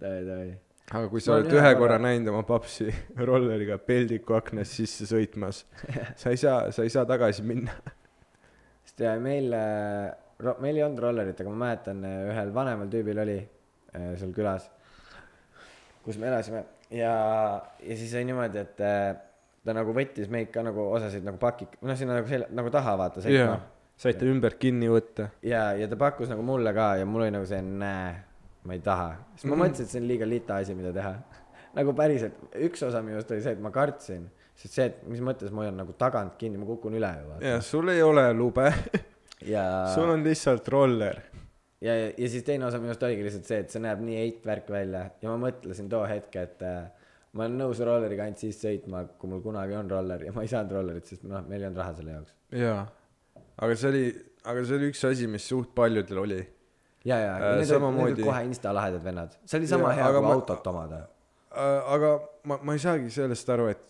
davai, 0.00 0.22
davai. 0.28 0.52
Aga 0.92 1.08
kui 1.08 1.22
sa 1.24 1.36
olen 1.36 1.46
oled 1.46 1.56
ühe 1.56 1.62
korra- 1.62 1.80
korra 1.80 1.98
näinud 2.02 2.32
oma 2.34 2.42
papsi 2.48 2.90
rolleriga 3.30 3.78
peldiku 3.78 4.36
aknast 4.38 4.76
sisse 4.80 5.08
sõitmas, 5.08 5.64
sa 6.20 6.34
ei 6.34 6.40
saa, 6.40 6.68
sa 6.74 6.84
ei 6.84 6.92
saa 6.92 7.06
tagasi 7.08 7.46
minna. 7.46 7.76
sest 8.84 9.04
ja 9.06 9.16
meil, 9.20 9.50
meil 10.60 10.76
ei 10.76 10.86
olnud 10.86 11.02
rollerit, 11.06 11.40
aga 11.40 11.52
ma 11.52 11.66
mäletan, 11.66 12.04
ühel 12.30 12.54
vanemal 12.54 12.92
tüübil 12.92 13.24
oli 13.24 13.40
äh, 13.40 14.14
seal 14.20 14.34
külas, 14.36 14.68
kus 16.04 16.20
me 16.20 16.28
elasime 16.32 16.66
ja, 16.92 17.14
ja 17.82 17.96
siis 17.96 18.14
oli 18.14 18.28
niimoodi, 18.28 18.60
et 18.60 18.82
äh, 18.84 19.14
ta 19.64 19.74
nagu 19.76 19.94
võttis 19.96 20.28
meid 20.32 20.50
ka 20.54 20.64
nagu 20.64 20.88
osasid 20.92 21.24
nagu 21.26 21.40
pakik-, 21.40 21.78
noh, 21.82 21.96
sinna 21.98 22.18
nagu 22.18 22.28
selja, 22.30 22.50
nagu 22.54 22.72
taha 22.74 22.96
vaata 23.00 23.24
jaa 23.24 23.30
sõitma., 23.30 23.56
saite 24.04 24.28
ümber 24.28 24.58
kinni 24.60 24.90
võtta. 24.90 25.30
ja, 25.46 25.68
ja 25.78 25.88
ta 25.90 25.98
pakkus 26.00 26.30
nagu 26.32 26.44
mulle 26.46 26.74
ka 26.76 26.94
ja 27.00 27.08
mul 27.08 27.26
oli 27.26 27.34
nagu 27.34 27.48
see 27.48 27.62
näe, 27.64 28.14
ma 28.64 28.72
ei 28.76 28.80
taha. 28.84 29.10
siis 29.36 29.44
ma 29.50 29.56
Mhm. 29.56 29.62
mõtlesin, 29.64 29.82
et 29.88 29.90
see 29.94 30.00
on 30.00 30.08
liiga 30.08 30.26
lita 30.28 30.56
asi, 30.62 30.74
mida 30.74 30.92
teha. 30.92 31.14
nagu 31.78 31.92
päriselt, 31.92 32.34
üks 32.54 32.82
osa 32.86 33.02
minust 33.02 33.30
oli 33.34 33.42
see, 33.42 33.52
et 33.56 33.60
ma 33.60 33.70
kartsin, 33.74 34.28
sest 34.54 34.74
see, 34.78 34.84
et 34.86 35.00
mis 35.10 35.20
mõttes 35.20 35.50
ma 35.50 35.64
hoian 35.64 35.76
nagu 35.76 35.92
tagant 35.98 36.36
kinni, 36.38 36.58
ma 36.60 36.66
kukun 36.68 36.94
üle 36.94 37.10
ju 37.20 37.38
ja 37.44 37.60
sul 37.60 37.88
ei 37.90 38.02
ole 38.02 38.28
lube, 38.32 38.68
ja, 39.54 39.64
sul 39.94 40.08
on 40.14 40.22
lihtsalt 40.24 40.68
roller. 40.70 41.18
ja, 41.82 41.94
ja, 41.98 42.10
ja 42.16 42.28
siis 42.30 42.44
teine 42.46 42.66
osa 42.68 42.78
minust 42.78 43.02
oligi 43.02 43.24
lihtsalt 43.26 43.44
see, 43.50 43.58
et 43.64 43.70
see 43.74 43.82
näeb 43.82 44.00
nii 44.06 44.16
eit 44.22 44.46
värk 44.46 44.70
välja 44.70 45.08
ja 45.22 45.28
ma 45.32 45.48
mõtlesin 45.48 45.88
too 45.90 46.04
hetk, 46.06 46.36
et 46.40 46.62
äh, 46.62 46.84
ma 47.34 47.44
olen 47.48 47.58
nõus 47.58 47.80
rolleriga 47.84 48.22
ainult 48.28 48.38
siis 48.38 48.60
sõitma, 48.62 49.04
kui 49.18 49.28
mul 49.34 49.42
kunagi 49.42 49.74
on 49.74 49.90
roller 49.90 50.22
ja 50.28 50.32
ma 50.32 50.42
ei 50.46 50.48
saanud 50.54 50.72
rollerit, 50.78 51.10
sest 51.10 51.24
noh, 51.26 51.42
meil 51.50 51.60
ei 51.60 51.66
olnud 51.72 51.82
raha 51.82 51.94
selle 51.98 52.14
jaoks. 52.14 52.34
jaa, 52.54 52.84
aga 53.58 53.74
see 53.82 53.88
oli, 53.90 54.04
aga 54.46 54.62
see 54.64 54.78
oli 54.78 54.92
üks 54.94 55.02
asi, 55.10 55.26
mis 55.26 55.48
suht 55.50 55.74
paljudel 55.74 56.22
oli. 56.22 56.40
ja, 57.04 57.18
ja, 57.18 57.32
Äh, 57.36 57.40
need 57.40 57.56
olid 57.58 57.72
samamoodi- 57.72 58.24
kohe 58.24 58.44
insta 58.44 58.72
lahedad 58.74 59.04
vennad, 59.04 59.34
see 59.44 59.58
oli 59.58 59.66
sama 59.70 59.92
Jaa, 59.92 60.04
hea 60.04 60.12
kui 60.12 60.22
ma- 60.22 60.32
autot 60.34 60.66
omada. 60.66 61.00
aga 61.86 62.14
ma, 62.44 62.58
ma 62.62 62.72
ei 62.72 62.78
saagi 62.82 63.10
sellest 63.10 63.50
aru, 63.50 63.66
et 63.70 63.82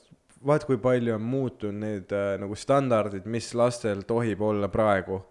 vaat 0.45 0.65
kui 0.69 0.77
palju 0.77 1.15
on 1.15 1.23
muutunud 1.23 1.81
need 1.81 2.13
äh, 2.13 2.35
nagu 2.41 2.55
standardid, 2.59 3.27
mis 3.27 3.53
lastel 3.55 4.03
tohib 4.09 4.43
olla 4.45 4.69
praegu 4.69 5.23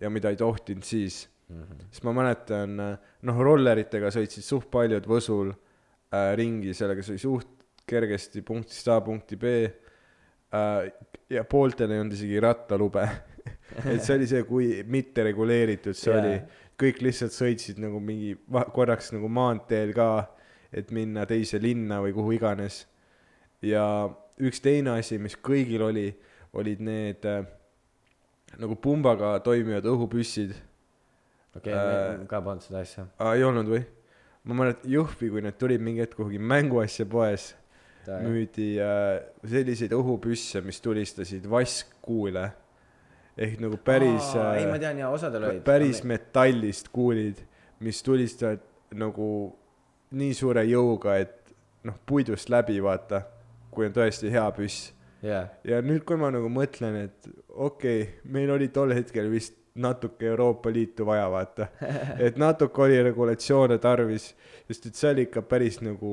ja 0.00 0.10
mida 0.10 0.30
ei 0.30 0.36
tohtinud 0.36 0.84
siis 0.86 1.28
mm. 1.48 1.62
-hmm. 1.62 1.88
sest 1.90 2.04
ma 2.04 2.12
mäletan, 2.12 2.76
noh, 3.22 3.40
rolleritega 3.42 4.10
sõitsid 4.14 4.46
suht 4.46 4.70
paljud 4.70 5.06
Võsul 5.06 5.50
äh, 5.52 6.36
ringi, 6.36 6.74
sellega 6.74 7.02
sai 7.02 7.18
suht 7.18 7.48
kergesti 7.86 8.42
punktist 8.42 8.88
A 8.88 9.00
punkti 9.00 9.36
B 9.36 9.44
äh,. 9.44 10.92
ja 11.30 11.44
pooltel 11.44 11.90
ei 11.90 12.00
olnud 12.00 12.12
isegi 12.12 12.40
rattalube. 12.40 13.08
et 13.92 14.02
see 14.04 14.16
oli 14.16 14.26
see, 14.30 14.42
kui 14.44 14.66
mitte 14.86 15.24
reguleeritud 15.24 15.96
see 15.96 16.12
yeah. 16.12 16.22
oli, 16.22 16.34
kõik 16.80 17.02
lihtsalt 17.04 17.34
sõitsid 17.34 17.80
nagu 17.82 18.00
mingi 18.02 18.34
korraks 18.74 19.12
nagu 19.14 19.28
maanteel 19.28 19.92
ka, 19.96 20.08
et 20.72 20.90
minna 20.94 21.26
teise 21.28 21.60
linna 21.62 22.00
või 22.02 22.14
kuhu 22.16 22.36
iganes. 22.38 22.86
ja 23.62 23.84
üks 24.42 24.60
teine 24.60 24.96
asi, 24.98 25.18
mis 25.18 25.36
kõigil 25.36 25.82
oli, 25.86 26.08
olid 26.52 26.80
need 26.80 27.26
äh, 27.28 27.44
nagu 28.58 28.76
pumbaga 28.76 29.38
toimivad 29.44 29.86
õhupüssid 29.88 30.54
okei, 31.56 31.72
Äh, 31.72 32.18
meil 32.18 32.28
ka 32.30 32.40
polnud 32.44 32.64
seda 32.64 32.82
asja. 32.82 33.06
ei 33.32 33.44
olnud 33.44 33.68
või? 33.72 33.82
ma 34.48 34.56
mäletan 34.58 34.90
Jõhvi, 34.90 35.28
kui 35.30 35.42
need 35.44 35.58
tulid 35.60 35.82
mingi 35.84 36.02
hetk 36.02 36.16
kuhugi 36.18 36.40
mänguasja 36.42 37.06
poes, 37.06 37.52
müüdi 38.08 38.74
äh, 38.82 39.20
selliseid 39.46 39.92
õhupüsse, 39.94 40.64
mis 40.66 40.80
tulistasid 40.82 41.46
vaskkuule 41.50 42.48
ehk 43.38 43.60
nagu 43.62 43.78
päris 43.84 44.32
Aa, 44.36 44.56
ei, 44.58 44.66
ma 44.68 44.76
äh, 44.76 44.82
tean 44.84 45.00
ja 45.00 45.10
osadel 45.12 45.48
olid. 45.48 45.62
päris 45.66 46.02
metallist 46.04 46.92
kuulid, 46.92 47.40
mis 47.80 48.02
tulistavad 48.04 48.64
nagu 48.98 49.28
nii 50.12 50.34
suure 50.36 50.64
jõuga, 50.68 51.16
et 51.22 51.54
noh, 51.88 51.96
puidust 52.06 52.52
läbi 52.52 52.76
vaata, 52.84 53.24
kui 53.72 53.88
on 53.88 53.96
tõesti 53.96 54.30
hea 54.32 54.44
püss. 54.56 54.92
jah, 55.24 55.48
ja 55.64 55.80
nüüd, 55.84 56.04
kui 56.08 56.20
ma 56.20 56.32
nagu 56.34 56.50
mõtlen, 56.52 57.04
et 57.08 57.28
okei 57.48 58.02
okay,, 58.02 58.14
meil 58.24 58.52
oli 58.52 58.68
tol 58.74 58.92
hetkel 58.94 59.30
vist 59.32 59.56
natuke 59.74 60.26
Euroopa 60.28 60.72
Liitu 60.72 61.06
vaja 61.08 61.28
vaata, 61.32 61.68
et 62.26 62.36
natuke 62.40 62.82
oli 62.84 62.98
regulatsioone 63.02 63.78
tarvis, 63.80 64.32
sest 64.68 64.90
et 64.90 64.98
see 64.98 65.12
oli 65.14 65.28
ikka 65.28 65.44
päris 65.48 65.80
nagu, 65.80 66.10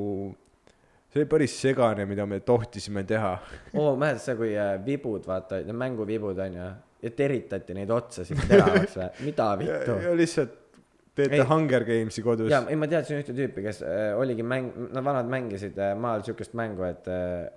see 1.11 1.19
oli 1.21 1.31
päris 1.33 1.57
segane, 1.59 2.05
mida 2.07 2.25
me 2.25 2.39
tohtisime 2.39 3.03
teha. 3.03 3.33
oo, 3.73 3.95
mäletad 3.99 4.23
sa, 4.23 4.37
kui 4.39 4.53
äh, 4.55 4.77
vibud, 4.85 5.27
vaata, 5.27 5.59
mänguvibud 5.73 6.39
onju, 6.45 6.69
ja 7.01 7.11
teritati 7.15 7.75
neid 7.77 7.91
otsasid 7.93 8.41
teravaks 8.47 8.97
või, 8.99 9.09
mida 9.29 9.51
vittu. 9.61 9.99
ja 10.03 10.15
lihtsalt 10.17 10.57
teete 11.19 11.39
Ei. 11.39 11.45
Hunger 11.49 11.85
Gamesi 11.87 12.23
kodus 12.23 12.51
jaa, 12.51 12.63
ei 12.71 12.79
ma 12.79 12.87
teadsin 12.91 13.19
ühte 13.19 13.35
tüüpi, 13.35 13.63
kes 13.65 13.81
äh, 13.83 14.11
oligi 14.19 14.45
mäng, 14.45 14.71
no 14.93 15.03
vanad 15.05 15.29
mängisid 15.31 15.77
äh, 15.79 15.95
maal 15.99 16.23
siukest 16.27 16.55
mängu, 16.59 16.85
et 16.87 17.09
äh, 17.11 17.49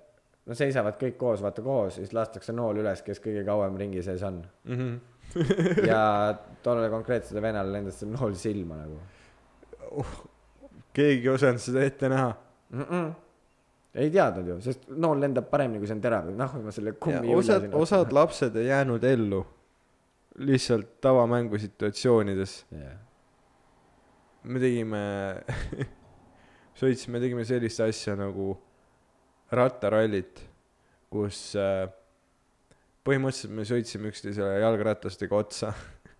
no 0.49 0.57
seisavad 0.57 0.99
kõik 0.99 1.17
koos, 1.21 1.43
vaata 1.43 1.63
koos, 1.65 1.97
siis 1.99 2.13
lastakse 2.15 2.55
nool 2.55 2.81
üles, 2.83 3.03
kes 3.05 3.23
kõige 3.23 3.45
kauem 3.47 3.77
ringi 3.79 4.03
sees 4.05 4.23
on. 4.27 4.43
mm. 4.65 4.79
-hmm. 4.79 5.87
ja 5.87 6.03
tollele 6.65 6.89
konkreetsele 6.91 7.41
venelale 7.41 7.79
lendas 7.79 8.01
see 8.01 8.09
nool 8.11 8.35
silma 8.37 8.83
nagu 8.83 8.99
keegi 10.93 11.27
ei 11.27 11.33
osanud 11.33 11.61
seda 11.61 11.83
ette 11.83 12.09
näha. 12.09 12.33
mm. 12.69 12.81
-mm. 12.83 13.11
Ei 13.93 14.09
teadnud 14.13 14.47
ju, 14.49 14.59
sest 14.65 14.87
nool 14.89 15.19
lendab 15.21 15.49
paremini, 15.51 15.81
kui 15.81 15.89
see 15.89 15.97
on 15.97 16.01
terav, 16.03 16.29
noh, 16.33 16.55
ma 16.63 16.73
selle 16.73 16.95
kummi 17.01 17.35
osad, 17.35 17.67
osad 17.77 18.13
lapsed 18.15 18.55
ei 18.57 18.71
jäänud 18.71 19.03
ellu 19.05 19.43
lihtsalt 20.37 21.01
tavamängu 21.01 21.57
situatsioonides. 21.57 22.65
yeah.. 22.71 22.97
me 24.43 24.59
tegime, 24.59 25.03
sõitsime, 26.81 27.21
tegime 27.21 27.45
sellist 27.45 27.83
asja 27.85 28.15
nagu 28.17 28.55
rattarallit, 29.53 30.41
kus 31.13 31.51
äh, 31.59 31.85
põhimõtteliselt 33.05 33.53
me 33.53 33.67
sõitsime 33.67 34.09
üksteisele 34.09 34.57
jalgratastega 34.63 35.37
otsa. 35.37 35.73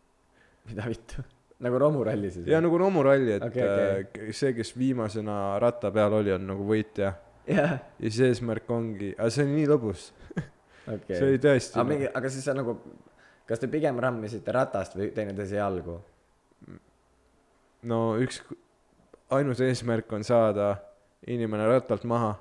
mida 0.70 0.86
vittu, 0.88 1.26
nagu 1.66 1.82
romuralli 1.82 2.32
siis. 2.32 2.48
ja 2.48 2.62
nagu 2.64 2.78
romuralli, 2.80 3.40
et 3.40 3.46
okay, 3.50 4.06
okay. 4.06 4.34
see, 4.36 4.54
kes 4.58 4.76
viimasena 4.78 5.58
ratta 5.64 5.92
peal 5.96 6.22
oli, 6.22 6.36
on 6.36 6.46
nagu 6.54 6.68
võitja. 6.68 7.16
jah, 7.48 7.78
ja 8.00 8.10
siis 8.10 8.22
eesmärk 8.30 8.70
ongi, 8.72 9.14
aga 9.18 9.30
see 9.34 9.48
oli 9.48 9.58
nii 9.60 9.70
lõbus, 9.74 10.08
okei 10.38 11.18
see 11.18 11.28
oli 11.28 11.44
tõesti 11.44 11.80
aga 11.80 11.90
mingi, 11.90 12.10
aga 12.22 12.34
siis 12.34 12.48
sa 12.48 12.56
nagu, 12.58 12.78
kas 13.50 13.62
te 13.62 13.70
pigem 13.72 14.00
rammisite 14.04 14.56
ratast 14.56 14.98
või 15.00 15.12
teineteise 15.16 15.60
jalgu? 15.60 16.00
no 17.90 18.00
üks, 18.22 18.42
ainus 19.34 19.62
eesmärk 19.64 20.12
on 20.16 20.26
saada 20.28 20.76
inimene 21.28 21.68
rattalt 21.68 22.04
maha. 22.08 22.36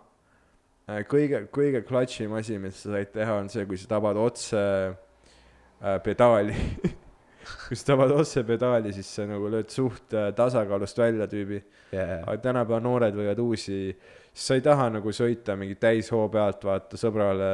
kõige, 1.08 1.44
kõige 1.54 1.82
klatšim 1.86 2.32
asi, 2.38 2.58
mis 2.58 2.82
sa 2.82 2.96
said 2.96 3.12
teha, 3.14 3.38
on 3.40 3.48
see, 3.52 3.64
kui 3.68 3.78
sa 3.80 3.88
tabad 3.94 4.18
otse 4.18 4.58
äh, 4.62 5.98
pedaali. 6.04 6.56
kui 7.66 7.78
sa 7.78 7.92
tabad 7.92 8.14
otse 8.16 8.42
pedaali, 8.46 8.92
siis 8.94 9.10
sa 9.16 9.26
nagu 9.28 9.50
lööd 9.52 9.70
suht 9.72 10.14
äh, 10.18 10.32
tasakaalust 10.36 10.98
välja 10.98 11.28
tüübi. 11.30 11.62
jaa, 11.94 12.22
aga 12.24 12.36
tänapäeva 12.48 12.82
noored 12.82 13.16
võivad 13.16 13.40
uusi, 13.42 13.78
sa 14.32 14.56
ei 14.56 14.62
taha 14.64 14.86
nagu 14.94 15.12
sõita 15.12 15.54
mingi 15.60 15.74
täishoo 15.80 16.24
pealt, 16.32 16.62
vaata 16.64 16.96
sõbrale, 16.96 17.48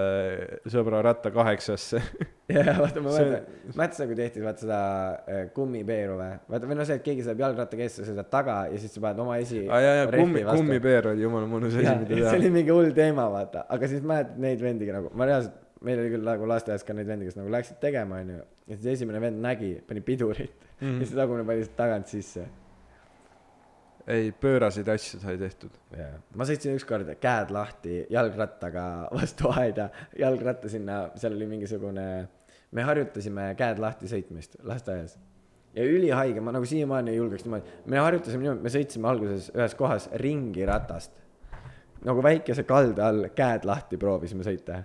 sõbra 0.70 1.00
ratta 1.02 1.32
kaheksasse. 1.34 2.00
jaa, 2.54 2.76
vaata 2.78 3.02
ma 3.02 3.14
See- 3.16 3.24
mäletan, 3.24 3.56
mäletad 3.74 3.96
sa, 3.98 4.06
kui 4.06 4.18
tehti 4.18 4.42
vaata 4.44 4.62
seda 4.62 4.80
äh, 5.26 5.40
kummipeeru 5.56 6.18
või? 6.20 6.36
vaata 6.54 6.70
või 6.70 6.78
no 6.78 6.86
see, 6.88 7.00
et 7.00 7.06
keegi 7.06 7.24
saab 7.26 7.42
jalgrattaga 7.42 7.82
ees, 7.86 7.96
sa 7.98 8.06
sõidad 8.06 8.30
taga 8.30 8.58
ja 8.70 8.78
siis 8.78 8.94
sa 8.94 9.02
paned 9.04 9.24
oma 9.24 9.40
esi 9.42 9.64
aa 9.66 9.80
jaa, 9.82 9.96
jaa, 10.02 10.12
kummi, 10.14 10.44
kummipeer 10.46 11.10
oli 11.12 11.26
jumala 11.26 11.50
mõnus 11.50 11.74
asi, 11.74 11.82
mida 12.04 12.14
see 12.14 12.22
teha. 12.22 12.36
oli 12.38 12.52
mingi 12.60 12.72
hull 12.76 12.94
teema, 12.96 13.26
vaata, 13.34 13.66
aga 13.74 13.90
siis 13.90 14.06
mäletad 14.06 14.38
neid 14.46 14.62
vendi 14.62 14.88
nagu, 14.94 15.10
ma 15.18 15.28
reaalselt, 15.28 15.58
meil 15.84 16.00
oli 16.04 16.14
küll 16.14 16.30
nagu 16.30 16.48
lasteaias 16.50 16.86
ka 16.86 16.96
neid 16.96 17.10
vendi, 17.10 17.28
kes 17.28 17.36
nagu 17.38 17.52
läksid 17.52 17.82
tegema, 17.82 18.22
onju. 18.22 18.38
ja 18.70 18.78
siis 18.78 18.88
esimene 18.94 19.20
vend 19.26 19.42
nägi, 19.44 19.74
pani 19.88 20.06
pidurit 20.06 20.54
mm. 20.54 20.86
Mhm. 20.86 20.96
ja 21.02 21.10
siis 21.10 21.18
tagumine 21.18 21.44
pani 21.50 21.68
tagant 21.76 22.06
sisse. 22.10 22.46
ei, 24.08 24.32
pööraseid 24.32 24.88
asju 24.92 25.20
sai 25.22 25.36
tehtud. 25.40 25.74
Ma 26.36 26.46
sõitsin 26.48 26.76
ükskord 26.78 27.10
käed 27.20 27.52
lahti 27.54 28.02
jalgrattaga 28.12 28.84
vastu 29.16 29.52
aeda, 29.52 29.88
jalgratta 30.18 30.70
sinna, 30.72 31.00
seal 31.20 31.36
oli 31.36 31.48
mingisugune, 31.50 32.08
me 32.74 32.84
harjutasime 32.88 33.50
käed 33.58 33.80
lahti 33.82 34.10
sõitmist 34.10 34.58
lasteaias. 34.68 35.18
ja 35.76 35.84
ülihaige, 35.84 36.40
ma 36.40 36.52
nagu 36.54 36.66
siiamaani 36.66 37.12
ei 37.12 37.18
julgeks 37.20 37.44
niimoodi, 37.46 37.80
me 37.86 37.98
harjutasime 38.02 38.46
niimoodi, 38.46 38.64
me 38.64 38.72
sõitsime 38.72 39.10
alguses 39.10 39.50
ühes 39.54 39.74
kohas 39.78 40.08
ringi 40.24 40.66
ratast. 40.66 41.12
nagu 42.04 42.22
väikese 42.22 42.62
kalda 42.62 43.08
all 43.08 43.28
käed 43.34 43.66
lahti 43.68 43.96
proovisime 43.96 44.46
sõita. 44.46 44.82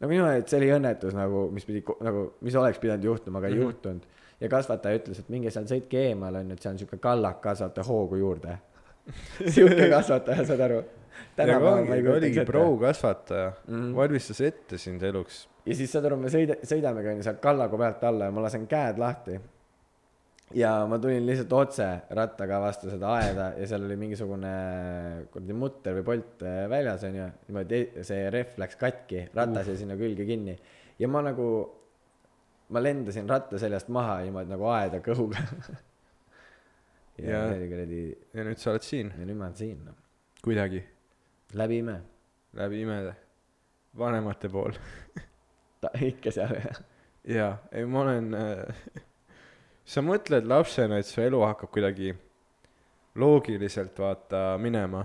nagu 0.00 0.10
niimoodi, 0.10 0.42
et 0.42 0.50
see 0.50 0.58
oli 0.62 0.72
õnnetus 0.74 1.14
nagu, 1.14 1.48
mis 1.54 1.64
pidi 1.64 1.84
nagu, 2.02 2.32
mis 2.40 2.58
oleks 2.58 2.82
pidanud 2.82 3.04
juhtuma, 3.04 3.38
aga 3.38 3.48
ei 3.48 3.54
mm. 3.54 3.60
-hmm. 3.60 3.64
juhtunud. 3.70 4.06
Ja 4.40 4.50
kasvataja 4.50 5.00
ütles, 5.00 5.22
et 5.22 5.30
minge 5.32 5.52
seal 5.54 5.68
sõitke 5.70 6.00
eemal 6.08 6.40
onju, 6.40 6.56
et 6.56 6.64
see 6.64 6.72
on 6.72 6.82
siuke 6.82 6.98
kallakas, 7.02 7.62
saate 7.62 7.84
hoogu 7.86 8.18
juurde. 8.20 8.58
siuke 9.54 9.88
kasvataja, 9.92 10.46
saad 10.48 10.68
aru? 10.68 10.82
ja 11.36 11.58
ongi, 11.58 12.08
oligi 12.08 12.44
pro 12.46 12.76
kasvataja 12.78 13.52
mm. 13.68 13.74
-hmm. 13.74 13.96
valmistas 13.96 14.40
ette 14.40 14.78
sind 14.78 15.02
eluks. 15.02 15.48
ja 15.66 15.74
siis 15.74 15.92
saad 15.92 16.04
aru, 16.04 16.16
me 16.16 16.30
sõida, 16.30 16.56
sõidamegi 16.62 17.10
onju 17.12 17.26
sealt 17.26 17.40
kallaku 17.42 17.78
pealt 17.78 18.04
alla 18.04 18.30
ja 18.30 18.34
ma 18.34 18.42
lasen 18.42 18.66
käed 18.66 18.98
lahti. 18.98 19.40
ja 20.54 20.86
ma 20.86 20.98
tulin 20.98 21.26
lihtsalt 21.26 21.52
otse 21.52 21.88
rattaga 22.10 22.60
vastu 22.60 22.90
seda 22.90 23.14
aeda 23.14 23.52
ja 23.58 23.66
seal 23.66 23.84
oli 23.84 23.96
mingisugune 23.96 24.54
kuradi 25.32 25.52
mutter 25.52 25.94
või 25.98 26.04
polt 26.04 26.42
äh, 26.42 26.68
väljas 26.70 27.04
onju. 27.04 27.28
niimoodi 27.48 27.82
see 28.02 28.30
rehv 28.30 28.58
läks 28.58 28.76
katki, 28.76 29.28
ratas 29.34 29.68
jäi 29.68 29.76
sinna 29.76 29.96
külge 29.96 30.24
kinni 30.24 30.58
ja 30.98 31.08
ma 31.08 31.22
nagu, 31.22 31.48
ma 32.72 32.80
lendasin 32.82 33.28
ratta 33.28 33.58
seljast 33.60 33.88
maha 33.92 34.20
niimoodi 34.24 34.50
nagu 34.54 34.68
aeda 34.72 35.00
kõhuga. 35.04 35.42
ja 37.18 37.28
Ja- 37.30 37.42
see 37.48 37.58
oli 37.60 37.68
kuradi, 37.70 38.00
ja 38.34 38.44
nüüd 38.48 38.58
sa 38.62 38.72
oled 38.72 38.82
siin, 38.86 39.12
ja 39.18 39.26
nüüd 39.28 39.38
ma 39.38 39.46
olen 39.50 39.56
siin 39.58 39.84
noh, 39.86 39.94
kuidagi, 40.44 40.80
läbi 41.54 41.78
ime, 41.82 41.98
läbi 42.58 42.80
imede, 42.82 43.12
vanemate 43.98 44.48
pool. 44.50 44.74
ta 45.84 45.92
ikka 46.02 46.32
seal 46.34 46.56
jaa, 47.28 47.52
ei 47.72 47.84
ma 47.86 48.02
olen 48.02 48.34
äh, 48.34 48.84
sa 49.94 50.02
mõtled 50.02 50.48
lapsena, 50.50 50.98
et 50.98 51.06
su 51.06 51.22
elu 51.22 51.40
hakkab 51.46 51.70
kuidagi 51.74 52.14
loogiliselt 53.14 53.98
vaata 54.02 54.56
minema. 54.58 55.04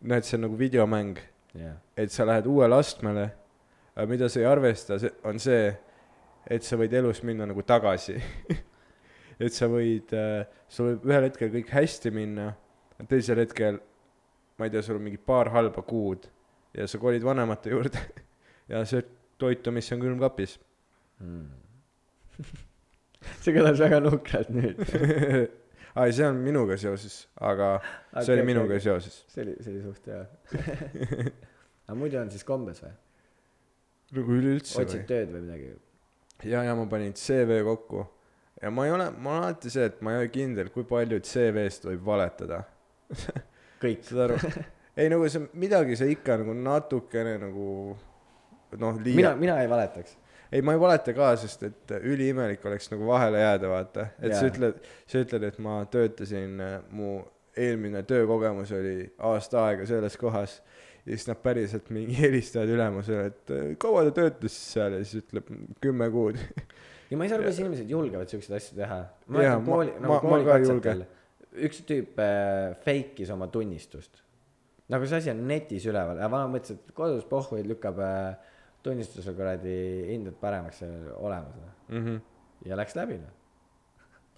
näed, 0.00 0.22
see 0.22 0.36
on 0.36 0.44
nagu 0.46 0.58
videomäng, 0.58 1.16
jah, 1.58 1.78
et 1.98 2.12
sa 2.14 2.26
lähed 2.28 2.46
uuele 2.46 2.76
astmele, 2.78 3.24
mida 4.06 4.28
sa 4.30 4.38
ei 4.38 4.46
arvesta, 4.46 4.98
on 5.26 5.40
see, 5.42 5.72
et 6.48 6.64
sa 6.64 6.78
võid 6.80 6.94
elus 6.96 7.20
minna 7.26 7.46
nagu 7.48 7.62
tagasi. 7.66 8.16
et 9.44 9.54
sa 9.54 9.68
võid 9.70 10.14
äh,, 10.16 10.48
sul 10.68 10.92
võib 10.92 11.06
ühel 11.10 11.28
hetkel 11.28 11.52
kõik 11.52 11.70
hästi 11.74 12.12
minna, 12.14 12.50
teisel 13.10 13.42
hetkel, 13.44 13.78
ma 14.58 14.66
ei 14.66 14.72
tea, 14.74 14.82
sul 14.82 14.98
on 14.98 15.04
mingi 15.06 15.20
paar 15.22 15.52
halba 15.54 15.84
kuud 15.86 16.26
ja 16.74 16.88
sa 16.90 16.98
kolid 17.00 17.24
vanemate 17.24 17.72
juurde 17.72 18.02
ja 18.72 18.82
sööd 18.88 19.10
toitu, 19.38 19.72
mis 19.74 19.90
on 19.94 20.02
külmkapis. 20.02 20.58
mm. 21.22 21.46
see 23.42 23.54
kõlas 23.54 23.80
väga 23.82 24.00
nukralt 24.02 24.50
nüüd. 24.54 24.82
ai, 25.98 26.12
see 26.14 26.26
on 26.26 26.40
minuga 26.42 26.78
seoses, 26.80 27.20
aga 27.38 27.76
see 27.82 28.22
Okei, 28.22 28.34
oli 28.36 28.46
minuga 28.50 28.72
okei. 28.74 28.86
seoses. 28.88 29.20
see 29.30 29.44
oli, 29.46 29.58
see 29.62 29.74
oli 29.74 29.84
suht 29.86 30.10
hea. 30.10 30.24
aga 31.88 31.98
muidu 31.98 32.20
on 32.22 32.32
siis 32.34 32.46
kombes 32.46 32.82
või? 32.84 32.94
nagu 34.18 34.38
üleüldse 34.40 34.80
otsid 34.82 35.02
või? 35.02 35.08
tööd 35.10 35.34
või 35.34 35.44
midagi? 35.46 35.76
ja, 36.44 36.62
ja 36.64 36.74
ma 36.78 36.86
panin 36.86 37.12
CV 37.16 37.62
kokku 37.66 38.06
ja 38.62 38.70
ma 38.70 38.86
ei 38.86 38.92
ole, 38.92 39.10
ma 39.10 39.30
olen 39.30 39.44
alati 39.44 39.70
see, 39.70 39.86
et 39.88 40.00
ma 40.02 40.14
ei 40.14 40.24
ole 40.24 40.30
kindel, 40.34 40.70
kui 40.74 40.86
palju 40.88 41.20
CV-st 41.24 41.88
võib 41.90 42.04
valetada. 42.06 42.62
kõik. 43.82 44.02
saad 44.06 44.24
aru? 44.26 44.38
ei 44.98 45.10
nagu 45.12 45.28
see 45.30 45.46
midagi 45.60 45.98
sa 45.98 46.08
ikka 46.10 46.40
nagu 46.42 46.54
natukene 46.58 47.36
nagu 47.42 47.68
noh, 47.94 48.98
mina, 48.98 49.04
liiga. 49.04 49.34
mina 49.38 49.58
ei 49.62 49.70
valetaks. 49.70 50.16
ei, 50.50 50.62
ma 50.62 50.74
ei 50.74 50.82
valeta 50.82 51.14
ka, 51.16 51.32
sest 51.40 51.64
et 51.68 51.96
üliimelik 52.00 52.64
oleks 52.66 52.90
nagu 52.92 53.06
vahele 53.08 53.42
jääda, 53.42 53.72
vaata. 53.72 54.06
et 54.18 54.34
sa 54.34 54.42
Jaa. 54.42 54.52
ütled, 54.52 54.86
sa 55.06 55.24
ütled, 55.24 55.48
et 55.52 55.58
ma 55.62 55.80
töötasin, 55.90 56.62
mu 56.90 57.18
eelmine 57.58 58.02
töökogemus 58.06 58.72
oli 58.74 59.08
aasta 59.26 59.64
aega 59.66 59.86
selles 59.86 60.16
kohas 60.18 60.60
ja 61.08 61.16
siis 61.16 61.28
nad 61.30 61.38
päriselt 61.42 61.88
mingi 61.94 62.16
helistavad 62.24 62.68
ülemusele, 62.74 63.26
et 63.32 63.50
"Eh, 63.54 63.70
kaua 63.80 64.04
ta 64.08 64.10
töötas 64.20 64.52
siis 64.52 64.72
seal 64.76 64.92
ja 64.98 65.04
siis 65.04 65.22
ütleb 65.24 65.48
kümme 65.80 66.10
kuud. 66.12 66.36
ja 67.10 67.16
ma 67.16 67.24
ei 67.24 67.30
saa 67.32 67.38
aru, 67.38 67.46
kuidas 67.48 67.60
inimesed 67.62 67.90
julgevad 67.90 68.28
siukseid 68.28 68.56
asju 68.60 68.76
teha. 68.76 68.98
Ma- 69.32 69.46
kooli, 69.64 69.92
ma- 69.96 70.06
nagu 70.06 70.18
koolikatsetel. 70.28 71.04
üks 71.68 71.80
tüüp 71.88 72.18
äh, 72.20 72.76
fake'is 72.84 73.30
oma 73.32 73.46
tunnistust. 73.52 74.20
nagu 74.88 75.06
see 75.08 75.16
asi 75.22 75.30
on 75.32 75.40
netis 75.48 75.86
üleval 75.88 76.20
ja 76.20 76.28
vana 76.32 76.48
mõtles, 76.52 76.76
et 76.76 76.92
kodus 76.96 77.24
pohhuid 77.28 77.66
lükkab 77.68 77.98
äh, 78.04 78.36
tunnistusel 78.82 79.34
kuradi 79.36 79.74
hinded 80.12 80.36
paremaks 80.40 80.82
olemas. 81.16 81.56
Mm 81.88 82.04
-hmm. 82.04 82.20
ja 82.68 82.76
läks 82.76 82.94
läbi 82.96 83.18
noh. 83.18 83.32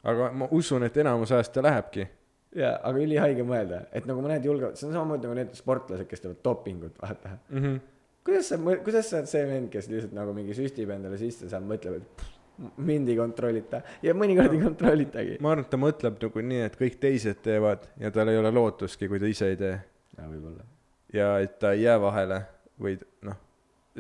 aga 0.05 0.31
ma 0.33 0.49
usun, 0.51 0.83
et 0.83 0.97
enamus 0.97 1.33
ajast 1.33 1.53
ta 1.53 1.63
lähebki. 1.63 2.09
jaa, 2.57 2.75
aga 2.89 3.05
ülihaige 3.05 3.47
mõelda, 3.47 3.85
et 3.93 4.09
nagu 4.09 4.25
mõned 4.25 4.45
julgevad, 4.47 4.79
see 4.79 4.89
on 4.89 4.97
samamoodi 4.97 5.29
nagu 5.29 5.39
need 5.39 5.55
sportlased, 5.59 6.09
kes 6.11 6.25
teevad 6.25 6.43
dopingut, 6.45 6.99
vaata. 7.03 7.37
Mm 7.51 7.63
-hmm. 7.63 7.81
kuidas 8.27 8.53
sa, 8.53 8.59
kuidas 8.85 9.11
sa 9.11 9.21
oled 9.21 9.31
see 9.31 9.47
vend, 9.47 9.71
kes 9.71 9.89
lihtsalt 9.89 10.15
nagu 10.17 10.35
mingi 10.35 10.57
süstib 10.57 10.91
endale 10.91 11.19
sisse, 11.19 11.49
seal 11.49 11.67
mõtleb, 11.67 12.01
et 12.01 12.17
pff, 12.17 12.37
mind 12.77 13.09
ei 13.09 13.17
kontrollita 13.17 13.81
ja 14.03 14.15
mõnikord 14.15 14.55
ei 14.55 14.63
kontrollitagi. 14.63 15.37
ma 15.41 15.53
arvan, 15.55 15.65
et 15.65 15.71
ta 15.71 15.81
mõtleb 15.81 16.19
nagu 16.23 16.43
nii, 16.53 16.65
et 16.69 16.77
kõik 16.81 16.99
teised 17.01 17.41
teevad 17.43 17.87
ja 18.01 18.11
tal 18.11 18.29
ei 18.29 18.39
ole 18.39 18.53
lootustki, 18.53 19.09
kui 19.09 19.21
ta 19.21 19.31
ise 19.31 19.53
ei 19.53 19.61
tee. 19.61 19.77
jaa, 20.17 20.27
võib-olla. 20.27 20.67
ja 21.13 21.39
et 21.41 21.59
ta 21.59 21.73
ei 21.73 21.87
jää 21.87 22.01
vahele 22.01 22.43
või 22.81 22.99
noh, 23.27 23.39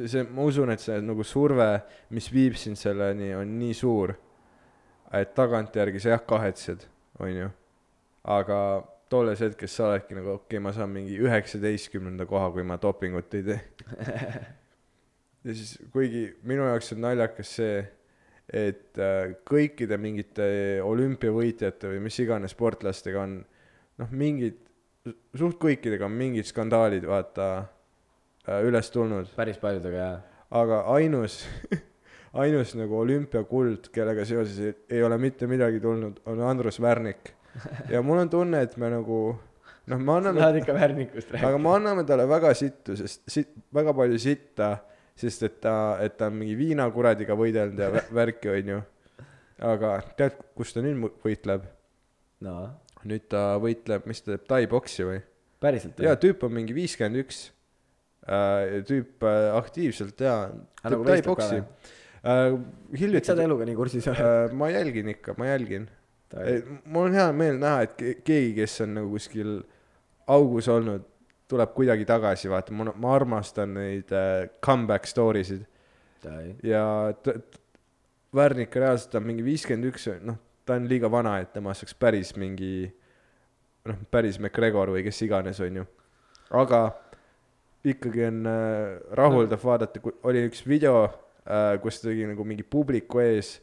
see, 0.06 0.24
ma 0.24 0.44
usun, 0.48 0.72
et 0.74 0.82
see 0.82 0.98
nagu 1.04 1.24
surve, 1.26 1.68
mis 2.14 2.28
viib 2.32 2.58
sind 2.60 2.78
selleni, 2.80 3.32
on 3.36 3.56
nii 3.60 3.76
suur, 3.76 4.14
et 5.16 5.34
tagantjärgi 5.36 6.02
sa 6.02 6.14
jah 6.14 6.26
kahetsed, 6.26 6.86
onju. 7.20 7.50
Aga 8.30 8.60
tolles 9.10 9.42
hetkes 9.42 9.74
sa 9.74 9.88
oledki 9.88 10.16
nagu 10.18 10.34
okei 10.36 10.58
okay,, 10.58 10.62
ma 10.62 10.72
saan 10.76 10.92
mingi 10.94 11.18
üheksateistkümnenda 11.18 12.26
koha, 12.30 12.50
kui 12.54 12.64
ma 12.66 12.78
dopingut 12.80 13.34
ei 13.34 13.46
tee. 13.46 13.60
ja 15.44 15.54
siis, 15.54 15.74
kuigi 15.92 16.28
minu 16.46 16.68
jaoks 16.68 16.94
on 16.94 17.02
naljakas 17.06 17.56
see, 17.58 17.80
et 18.50 18.98
äh, 18.98 19.34
kõikide 19.46 19.98
mingite 20.00 20.46
olümpiavõitjate 20.86 21.92
või 21.92 22.04
mis 22.06 22.18
iganes 22.22 22.54
sportlastega 22.54 23.22
on 23.22 23.36
noh, 24.00 24.10
mingid, 24.10 24.58
suht 25.38 25.58
kõikidega 25.62 26.06
on 26.06 26.16
mingid 26.18 26.48
skandaalid, 26.48 27.06
vaata 27.08 27.50
äh,, 27.60 28.60
üles 28.66 28.90
tulnud, 28.94 29.30
päris 29.36 29.60
paljudega 29.62 30.00
jaa. 30.02 30.16
aga 30.62 30.82
ainus, 30.94 31.42
ainus 32.42 32.74
nagu 32.78 32.98
olümpiakuld, 33.02 33.90
kellega 33.94 34.26
seoses 34.28 34.58
ei, 34.62 34.74
ei 34.98 35.04
ole 35.06 35.18
mitte 35.18 35.50
midagi 35.50 35.82
tulnud, 35.82 36.22
on 36.30 36.42
Andrus 36.46 36.80
Värnik. 36.82 37.34
Ja 37.92 38.02
mul 38.06 38.22
on 38.24 38.30
tunne, 38.32 38.60
et 38.66 38.76
me 38.80 38.90
nagu 38.92 39.20
noh, 39.90 39.98
me 39.98 40.06
sa 40.06 40.18
anname 40.20 40.42
tahad 40.42 40.60
ikka 40.60 40.76
Värnikust 40.76 41.32
aga 41.34 41.40
rääkida? 41.42 41.62
me 41.64 41.74
anname 41.74 42.04
talle 42.08 42.28
väga 42.30 42.52
sittu, 42.58 42.96
sest 43.00 43.24
siit, 43.30 43.50
väga 43.74 43.94
palju 43.96 44.20
sitta, 44.22 44.70
sest 45.18 45.42
et 45.48 45.58
ta, 45.64 45.74
et 46.04 46.16
ta 46.20 46.30
on 46.30 46.38
mingi 46.40 46.56
viinakuradiga 46.58 47.36
võidelnud 47.38 47.82
ja 47.82 47.90
vä- 47.96 48.06
värki, 48.20 48.52
onju. 48.54 48.80
aga 49.72 49.96
tead, 50.18 50.38
kus 50.56 50.72
ta 50.76 50.84
nüüd 50.84 51.20
võitleb? 51.24 51.66
no 52.46 52.56
nüüd 53.08 53.26
ta 53.32 53.54
võitleb, 53.60 54.06
mis 54.08 54.20
ta 54.22 54.34
teeb, 54.34 54.44
tai-boksi 54.48 55.06
või? 55.08 55.20
päriselt 55.60 56.00
jaa, 56.00 56.16
tüüp 56.20 56.44
on 56.46 56.54
mingi 56.56 56.76
viiskümmend 56.76 57.20
üks. 57.24 57.48
tüüp 58.88 59.24
äh, 59.26 59.46
aktiivselt 59.56 60.20
jaa, 60.20 60.50
Aga 60.82 60.92
teeb 60.92 60.98
nagu 60.98 61.08
tai-boksi 61.08 61.58
või?. 61.58 61.64
miks 62.90 63.00
hiljuti 63.00 63.30
sa 63.30 63.32
oled 63.36 63.46
eluga 63.46 63.66
nii 63.68 63.78
kursis 63.78 64.08
oled? 64.12 64.20
äh, 64.20 64.52
ma 64.56 64.68
jälgin 64.72 65.08
ikka, 65.14 65.34
ma 65.40 65.48
jälgin. 65.48 65.88
Mul 66.84 67.08
on 67.08 67.16
hea 67.16 67.28
meel 67.32 67.58
näha, 67.58 67.82
et 67.86 67.94
ke- 67.98 68.16
keegi, 68.24 68.52
kes 68.60 68.80
on 68.84 68.94
nagu 69.00 69.10
kuskil 69.14 69.56
augus 70.30 70.68
olnud, 70.70 71.06
tuleb 71.50 71.72
kuidagi 71.74 72.04
tagasi, 72.06 72.48
vaata, 72.52 72.72
ma, 72.76 72.92
ma 72.94 73.14
armastan 73.16 73.72
neid 73.74 74.12
äh, 74.14 74.46
comeback 74.62 75.08
story 75.10 75.42
sid 75.44 75.66
ja 76.62 76.84
Värnik 78.36 78.76
reaalselt 78.78 79.14
on 79.18 79.24
mingi 79.26 79.42
viiskümmend 79.42 79.88
üks, 79.90 80.04
noh, 80.22 80.36
ta 80.62 80.76
on 80.78 80.84
liiga 80.86 81.08
vana, 81.10 81.32
et 81.42 81.50
temast 81.50 81.82
saaks 81.82 81.96
päris 81.98 82.30
mingi 82.38 82.84
noh, 83.90 83.96
päris 84.12 84.38
McGregor 84.38 84.92
või 84.94 85.02
kes 85.02 85.18
iganes, 85.26 85.58
onju. 85.64 85.82
aga 86.60 86.82
ikkagi 87.90 88.26
on 88.28 88.46
äh, 88.46 89.00
rahuldav 89.18 89.64
vaadata, 89.64 90.02
oli 90.28 90.44
üks 90.46 90.62
video 90.68 91.08
äh,, 91.08 91.74
kus 91.82 91.98
ta 91.98 92.10
tegi 92.12 92.28
nagu 92.30 92.44
mingi 92.46 92.62
publiku 92.62 93.18
ees, 93.24 93.56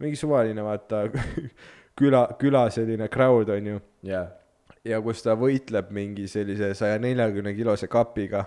mingi 0.00 0.16
suvaline 0.16 0.64
vaata 0.64 1.04
küla, 1.98 2.24
küla 2.38 2.68
selline 2.74 3.08
crowd 3.12 3.50
onju 3.54 3.80
jaa. 4.06 4.26
ja 4.84 5.00
kus 5.04 5.22
ta 5.24 5.36
võitleb 5.38 5.90
mingi 5.94 6.26
sellise 6.30 6.72
saja 6.78 6.98
neljakümne 7.02 7.54
kilose 7.56 7.88
kapiga 7.90 8.44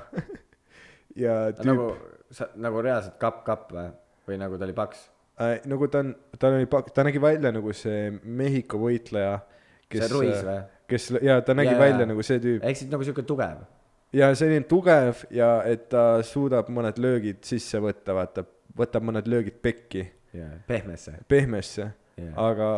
ja 1.26 1.38
tüüp 1.56 1.70
nagu, 1.70 1.92
sa 2.32 2.50
nagu 2.60 2.82
reaalselt 2.84 3.18
kapp-kapp 3.22 3.72
või? 3.74 3.88
või 4.28 4.42
nagu 4.42 4.60
ta 4.60 4.68
oli 4.68 4.76
paks? 4.78 5.06
äh, 5.42 5.56
nagu 5.70 5.88
ta 5.92 6.04
on, 6.04 6.14
ta 6.40 6.52
oli, 6.52 6.68
ta 6.94 7.08
nägi 7.08 7.22
välja 7.24 7.54
nagu 7.56 7.74
see 7.76 8.12
Mehhiko 8.24 8.82
võitleja, 8.82 9.40
kes 9.88 10.06
see 10.06 10.14
Ruiz 10.14 10.44
või? 10.44 10.60
kes, 10.92 11.10
jaa, 11.22 11.42
ta 11.46 11.56
nägi 11.58 11.74
ja, 11.74 11.80
välja 11.80 12.04
jaa. 12.04 12.12
nagu 12.12 12.26
see 12.26 12.44
tüüp 12.44 12.68
ehk 12.68 12.82
siis 12.82 12.92
nagu 12.92 13.08
siuke 13.08 13.24
tugev. 13.28 13.64
ja 14.16 14.34
selline 14.36 14.68
tugev 14.68 15.24
ja 15.34 15.54
et 15.68 15.88
ta 15.94 16.24
suudab 16.28 16.70
mõned 16.74 17.00
löögid 17.02 17.42
sisse 17.48 17.82
võtta, 17.84 18.16
vaata, 18.18 18.44
võtab 18.78 19.08
mõned 19.08 19.32
löögid 19.32 19.58
pekki, 19.64 20.04
jaa, 20.36 20.60
pehmesse. 20.68 21.16
pehmesse, 21.32 21.90
jaa. 22.20 22.36
aga 22.52 22.70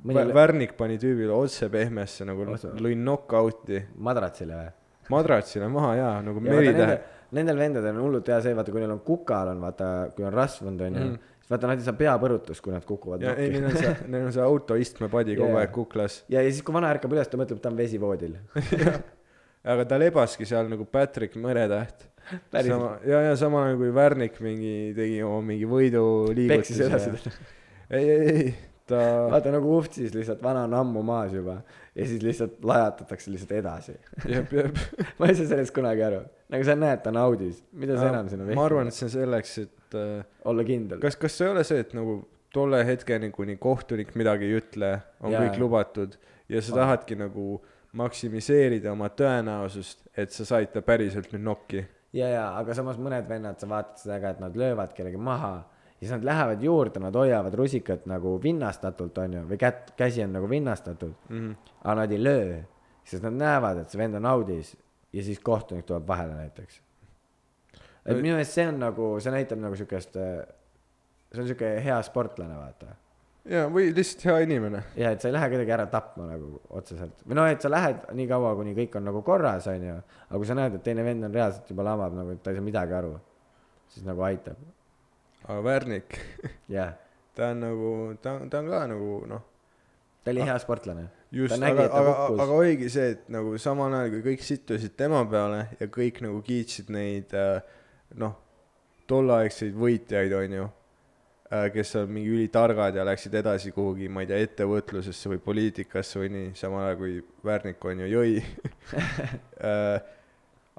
Mõni 0.00 0.16
Vä- 0.16 0.26
lö- 0.30 0.34
Värnik 0.34 0.76
pani 0.78 0.96
tüübile 1.00 1.34
otse 1.36 1.68
pehmesse 1.72 2.24
nagu 2.24 2.46
lõi 2.46 2.94
knock-out'i 2.96 3.82
madratsile 4.00 4.56
või? 4.56 4.70
madratsile 5.10 5.68
maha 5.68 5.94
jaa, 5.98 6.14
nagu 6.24 6.40
ja 6.44 6.54
meritähe 6.54 7.00
nendel, 7.36 7.58
vendadel 7.58 7.96
on 7.98 8.06
hullult 8.06 8.30
hea 8.30 8.38
see, 8.44 8.54
vaata 8.56 8.72
kui 8.74 8.82
neil 8.82 8.94
on 8.94 9.02
kukal 9.06 9.52
on 9.52 9.62
vaata, 9.62 9.90
kui 10.16 10.26
on 10.26 10.34
rasvunud 10.34 10.82
onju 10.86 11.02
mm., 11.04 11.30
siis 11.42 11.52
vaata 11.52 11.70
nad 11.70 11.82
ei 11.82 11.86
saa 11.86 11.98
peapõrutust, 11.98 12.62
kui 12.64 12.74
nad 12.74 12.86
kukuvad 12.86 13.24
ja 13.26 13.34
ei, 13.38 13.52
neil 13.54 13.68
on 13.70 13.76
see, 13.76 13.94
neil 14.12 14.28
on 14.28 14.34
see 14.34 14.44
autoistmepadi 14.44 15.36
kogu 15.38 15.60
aeg 15.60 15.74
kuklas 15.74 16.22
ja, 16.28 16.40
ja 16.40 16.48
siis, 16.48 16.64
kui 16.66 16.76
vana 16.76 16.90
ärkab 16.94 17.14
üles, 17.14 17.30
ta 17.30 17.40
mõtleb, 17.40 17.60
ta 17.62 17.72
on 17.72 17.78
vesivoodil. 17.78 18.38
aga 19.74 19.86
ta 19.88 19.98
lebaski 20.00 20.48
seal 20.48 20.70
nagu 20.72 20.86
Patrick 20.88 21.36
Meretäht. 21.40 22.06
Sama, 22.52 22.92
ja, 23.06 23.22
ja 23.28 23.36
sama 23.38 23.64
nagu 23.68 23.80
kui 23.80 23.90
Värnik 23.94 24.36
mingi 24.44 24.92
tegi 24.94 25.22
oma 25.26 25.40
mingi 25.50 25.66
peksis 25.66 26.82
edasi 26.86 27.10
võiduliigutuse. 27.10 27.32
teda. 27.32 27.56
ei, 27.98 28.10
ei, 28.10 28.34
ei, 28.34 28.52
ta, 28.90 29.00
vaata 29.30 29.52
nagu 29.54 29.76
Uftsis 29.78 30.14
lihtsalt 30.16 30.42
vana 30.42 30.66
on 30.68 30.74
ammu 30.80 31.02
maas 31.06 31.32
juba 31.34 31.60
ja 31.94 32.06
siis 32.06 32.22
lihtsalt 32.24 32.64
lajatatakse 32.64 33.32
lihtsalt 33.32 33.54
edasi. 33.58 33.94
jep, 34.28 34.52
jep. 34.52 34.82
ma 35.18 35.30
ei 35.30 35.38
saa 35.38 35.48
sellest 35.52 35.74
kunagi 35.76 36.04
aru. 36.06 36.20
nagu 36.52 36.66
sa 36.66 36.76
näed, 36.78 37.02
ta 37.04 37.14
naudis. 37.14 37.62
mida 37.72 37.98
sa 37.98 38.10
enam 38.10 38.28
sinna 38.32 38.48
ma 38.58 38.66
arvan, 38.66 38.90
et 38.90 38.96
see 38.96 39.06
on 39.08 39.14
selleks, 39.14 39.56
et 39.64 39.98
äh, 39.98 40.20
olla 40.50 40.66
kindel. 40.66 41.02
kas, 41.02 41.18
kas 41.20 41.38
see 41.38 41.48
ei 41.48 41.54
ole 41.54 41.64
see, 41.66 41.82
et 41.86 41.94
nagu 41.98 42.20
tolle 42.54 42.82
hetkeni, 42.86 43.30
kuni 43.34 43.56
kohtunik 43.62 44.14
midagi 44.18 44.48
ei 44.48 44.58
ütle, 44.58 44.94
on 45.22 45.34
Jaa. 45.34 45.46
kõik 45.46 45.60
lubatud 45.62 46.16
ja 46.50 46.62
sa 46.62 46.80
tahadki 46.82 47.18
nagu 47.20 47.60
maksimiseerida 47.98 48.92
oma 48.92 49.10
tõenäosust, 49.14 50.04
et 50.18 50.34
sa 50.34 50.46
said 50.46 50.70
ta 50.74 50.82
päriselt 50.82 51.32
nüüd 51.34 51.46
nokki. 51.46 51.84
ja, 52.12 52.30
ja, 52.30 52.46
aga 52.58 52.74
samas 52.74 52.98
mõned 53.02 53.28
vennad, 53.28 53.58
sa 53.62 53.70
vaatad 53.70 54.02
seda 54.02 54.20
ka, 54.22 54.34
et 54.34 54.42
nad 54.42 54.56
löövad 54.58 54.94
kellegi 54.96 55.18
maha 55.18 55.54
ja 55.58 55.69
siis 56.00 56.10
nad 56.10 56.24
lähevad 56.24 56.62
juurde, 56.62 57.00
nad 57.00 57.14
hoiavad 57.14 57.54
rusikat 57.54 58.06
nagu 58.08 58.36
vinnastatult, 58.42 59.18
onju, 59.18 59.44
või 59.50 59.58
kätt, 59.60 59.92
käsi 59.96 60.24
on 60.24 60.32
nagu 60.32 60.48
vinnastatud 60.48 61.12
Mm 61.28 61.38
-hmm. 61.38 61.72
aga 61.84 61.94
nad 61.94 62.12
ei 62.12 62.24
löö, 62.24 62.62
sest 63.04 63.22
nad 63.22 63.32
näevad, 63.32 63.78
et 63.78 63.90
see 63.90 63.98
vend 63.98 64.14
on 64.14 64.26
audis 64.26 64.76
ja 65.12 65.22
siis 65.22 65.40
kohtunik 65.40 65.86
tuleb 65.86 66.08
vahele 66.08 66.34
näiteks. 66.34 66.82
et 68.06 68.16
minu 68.16 68.34
meelest 68.34 68.52
see 68.52 68.68
on 68.68 68.78
nagu, 68.80 69.20
see 69.20 69.32
näitab 69.32 69.58
nagu 69.58 69.76
siukest, 69.76 70.12
see 71.32 71.40
on 71.40 71.46
siuke 71.46 71.84
hea 71.84 72.02
sportlane, 72.02 72.56
vaata. 72.56 72.86
ja, 73.44 73.68
või 73.68 73.94
lihtsalt 73.94 74.24
hea 74.24 74.38
inimene. 74.38 74.82
ja 74.96 75.10
et 75.10 75.20
sa 75.20 75.28
ei 75.28 75.32
lähe 75.32 75.50
kedagi 75.50 75.72
ära 75.72 75.86
tapma 75.86 76.26
nagu 76.32 76.60
otseselt 76.70 77.26
või 77.26 77.34
noh, 77.34 77.46
et 77.46 77.60
sa 77.60 77.70
lähed 77.70 77.96
nii 78.12 78.28
kaua, 78.28 78.54
kuni 78.56 78.74
kõik 78.74 78.96
on 78.96 79.04
nagu 79.04 79.22
korras, 79.22 79.66
onju, 79.66 80.02
aga 80.28 80.36
kui 80.36 80.46
sa 80.46 80.54
näed, 80.54 80.74
et 80.74 80.82
teine 80.82 81.04
vend 81.04 81.24
on 81.24 81.34
reaalselt 81.34 81.70
juba 81.70 81.82
lamab 81.82 82.14
nagu, 82.14 82.30
et 82.30 82.42
ta 82.42 82.50
ei 82.50 82.56
saa 82.56 82.64
midagi 82.64 82.94
aru, 82.94 83.16
siis 83.88 84.06
nagu 84.06 84.22
aitab, 84.22 84.56
aga 85.46 85.60
Värnik, 85.64 86.18
jah. 86.76 86.96
ta 87.36 87.52
on 87.54 87.64
nagu, 87.64 87.94
ta, 88.22 88.36
ta 88.50 88.60
on 88.60 88.70
ka 88.72 88.82
nagu 88.90 89.14
noh, 89.30 89.46
ta 90.24 90.34
oli 90.34 90.44
hea 90.48 90.58
sportlane. 90.62 91.06
just, 91.32 91.54
aga, 91.54 91.86
aga, 91.86 92.14
aga 92.44 92.58
oligi 92.58 92.90
see, 92.92 93.14
et 93.14 93.30
nagu 93.32 93.56
samal 93.58 93.94
ajal, 93.94 94.16
kui 94.16 94.26
kõik 94.32 94.44
sittusid 94.46 94.96
tema 94.98 95.22
peale 95.30 95.64
ja 95.80 95.88
kõik 95.92 96.20
nagu 96.26 96.42
kiitsid 96.46 96.90
neid 96.94 97.34
äh, 97.38 97.62
noh, 98.20 98.36
tolleaegseid 99.10 99.74
võitjaid, 99.78 100.34
onju, 100.38 100.68
kes 101.74 101.96
on 101.98 102.12
mingi 102.14 102.30
ülitargad 102.30 102.94
ja 102.94 103.04
läksid 103.06 103.34
edasi 103.40 103.72
kuhugi, 103.74 104.06
ma 104.12 104.22
ei 104.22 104.28
tea, 104.30 104.38
ettevõtlusesse 104.46 105.32
või 105.32 105.40
poliitikasse 105.42 106.20
või 106.22 106.30
nii, 106.36 106.52
samal 106.58 106.84
ajal 106.86 107.00
kui 107.00 107.16
Värnik 107.46 107.84
on 107.90 108.04
ju 108.04 108.10
jõi 108.12 108.36
Äh, 109.60 109.98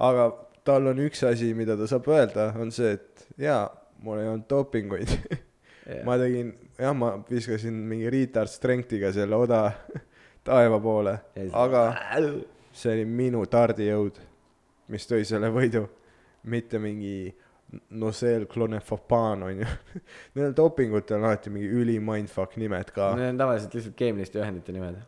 aga 0.02 0.24
tal 0.66 0.88
on 0.90 0.98
üks 1.04 1.20
asi, 1.28 1.52
mida 1.54 1.76
ta 1.78 1.86
saab 1.90 2.08
öelda, 2.10 2.48
on 2.58 2.72
see, 2.74 2.96
et 2.98 3.26
jaa, 3.44 3.68
mul 4.02 4.22
ei 4.22 4.30
olnud 4.32 4.48
dopinguid 4.50 5.16
ma 6.08 6.18
tegin, 6.22 6.54
jah, 6.80 6.94
ma 6.98 7.14
viskasin 7.30 7.78
mingi 7.90 8.10
retard 8.14 8.52
strength'iga 8.52 9.12
selle 9.16 9.38
oda 9.38 9.64
taeva 10.48 10.80
poole, 10.82 11.16
aga 11.54 11.86
see 12.74 12.96
oli 12.96 13.06
minu 13.06 13.44
tardijõud, 13.52 14.18
mis 14.94 15.06
tõi 15.10 15.26
selle 15.28 15.52
võidu, 15.54 15.86
mitte 16.50 16.80
mingi 16.82 17.30
Nosel 17.96 18.48
Clonefopaan 18.52 19.46
onju. 19.48 19.68
Nendel 20.36 20.56
dopingutel 20.58 21.22
on 21.22 21.30
alati 21.30 21.54
mingi 21.54 21.70
üli 21.72 22.00
mindfuck 22.04 22.58
nimed 22.60 22.90
ka. 22.92 23.14
Need 23.16 23.32
on 23.32 23.40
tavaliselt 23.40 23.78
lihtsalt 23.78 23.96
keemiliste 24.00 24.42
ühendite 24.42 24.76
nimed. 24.76 25.00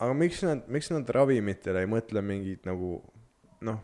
aga 0.00 0.14
miks 0.16 0.40
nad, 0.44 0.64
miks 0.72 0.90
nad 0.92 1.08
ravimitele 1.16 1.82
ei 1.84 1.90
mõtle 1.90 2.20
mingeid 2.24 2.66
nagu 2.68 2.98
noh, 3.64 3.78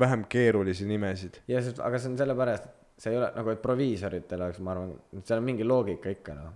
vähem 0.00 0.24
keerulisi 0.28 0.86
nimesid? 0.88 1.42
ja 1.48 1.60
sest, 1.64 1.80
aga 1.84 2.00
see 2.00 2.12
on 2.12 2.16
sellepärast, 2.20 2.68
et 2.68 2.81
see 3.02 3.10
ei 3.10 3.18
ole 3.18 3.30
nagu, 3.34 3.50
et 3.50 3.62
proviisoritel 3.62 4.44
oleks, 4.46 4.60
ma 4.62 4.76
arvan, 4.76 4.92
seal 5.26 5.40
on 5.40 5.46
mingi 5.48 5.66
loogika 5.66 6.12
ikka 6.12 6.36
noh. 6.38 6.52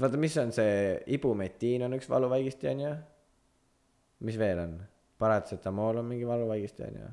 vaata, 0.00 0.20
mis 0.20 0.36
on 0.42 0.52
see, 0.52 0.74
ibumetiin 1.16 1.86
on 1.86 1.96
üks 1.96 2.10
valuvaigisti 2.12 2.70
onju. 2.74 2.90
mis 4.28 4.38
veel 4.40 4.60
on? 4.66 4.76
paratsetamool 5.24 6.02
on 6.02 6.10
mingi 6.10 6.28
valuvaigisti 6.28 6.84
onju. 6.90 7.08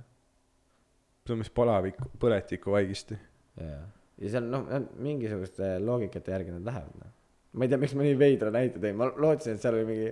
see 1.24 1.38
on 1.38 1.46
vist 1.46 1.56
palavik, 1.56 2.04
põletikuvaigisti. 2.20 3.20
jaa, 3.64 3.82
ja 4.20 4.36
seal 4.36 4.52
noh, 4.52 4.68
mingisuguste 5.00 5.78
loogikate 5.80 6.36
järgi 6.36 6.58
nad 6.58 6.68
lähevad 6.68 7.00
noh. 7.00 7.18
ma 7.56 7.64
ei 7.64 7.72
tea, 7.72 7.80
miks 7.80 7.96
ma 7.96 8.04
nii 8.04 8.20
veidra 8.20 8.52
näite 8.52 8.82
tõin, 8.84 8.98
ma 9.00 9.08
lootsin, 9.24 9.56
et 9.56 9.64
seal 9.64 9.80
oli 9.80 9.88
mingi 9.88 10.12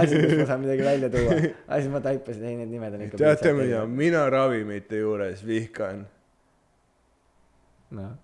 asi, 0.00 0.16
kus 0.16 0.38
ma 0.40 0.48
saan 0.48 0.64
midagi 0.64 0.92
välja 0.92 1.12
tuua. 1.12 1.40
aga 1.60 1.82
siis 1.82 1.92
ma 1.92 2.06
taipasin, 2.08 2.52
ei 2.54 2.62
need 2.62 2.72
nimed 2.72 2.96
on 2.96 3.10
ikka. 3.10 3.20
teate 3.20 3.58
mida, 3.58 3.84
mina 4.00 4.30
ravimite 4.32 5.04
juures 5.04 5.44
vihkan 5.44 6.08
noh, 7.96 8.14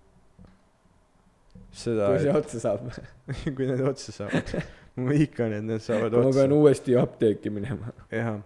seda 1.75 2.09
kui, 2.13 2.23
see 2.23 2.35
otsa 2.41 2.63
saab. 2.63 2.89
kui 3.57 3.69
need 3.69 3.83
otsa 3.85 4.15
saavad. 4.15 4.55
ma 4.95 5.11
vihkan, 5.11 5.55
et 5.57 5.65
need 5.67 5.83
saavad 5.83 6.15
ma 6.15 6.25
otsa 6.29 6.43
pean. 6.43 6.55
uuesti 6.59 6.97
apteeki 6.99 7.53
minema. 7.53 7.93
jah. 8.13 8.39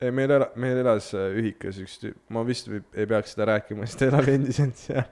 ei, 0.00 0.10
meil 0.10 0.36
ela-, 0.38 0.52
meil 0.60 0.82
elas 0.84 1.12
äh, 1.16 1.32
ühikas 1.38 1.80
üks 1.82 1.98
tüüp, 2.02 2.20
ma 2.34 2.44
vist 2.48 2.70
või, 2.70 2.84
ei 2.96 3.08
peaks 3.08 3.36
seda 3.36 3.52
rääkima, 3.54 3.84
sest 3.88 4.02
ta 4.02 4.12
elab 4.12 4.30
endiselt 4.32 4.78
seal 4.80 5.08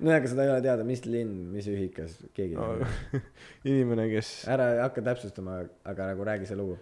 no 0.00 0.12
aga 0.14 0.30
seda 0.32 0.46
ei 0.46 0.52
ole 0.54 0.62
teada, 0.64 0.84
mis 0.86 1.02
linn, 1.06 1.32
mis 1.54 1.66
ühikas, 1.70 2.16
keegi 2.36 2.54
ei 2.54 2.58
no, 2.58 2.68
tea. 2.80 3.20
inimene, 3.70 4.06
kes, 4.12 4.32
ära 4.50 4.70
hakka 4.84 5.04
täpsustama, 5.10 5.60
aga 5.88 6.10
nagu 6.12 6.26
räägi 6.26 6.48
see 6.48 6.58
lugu. 6.58 6.78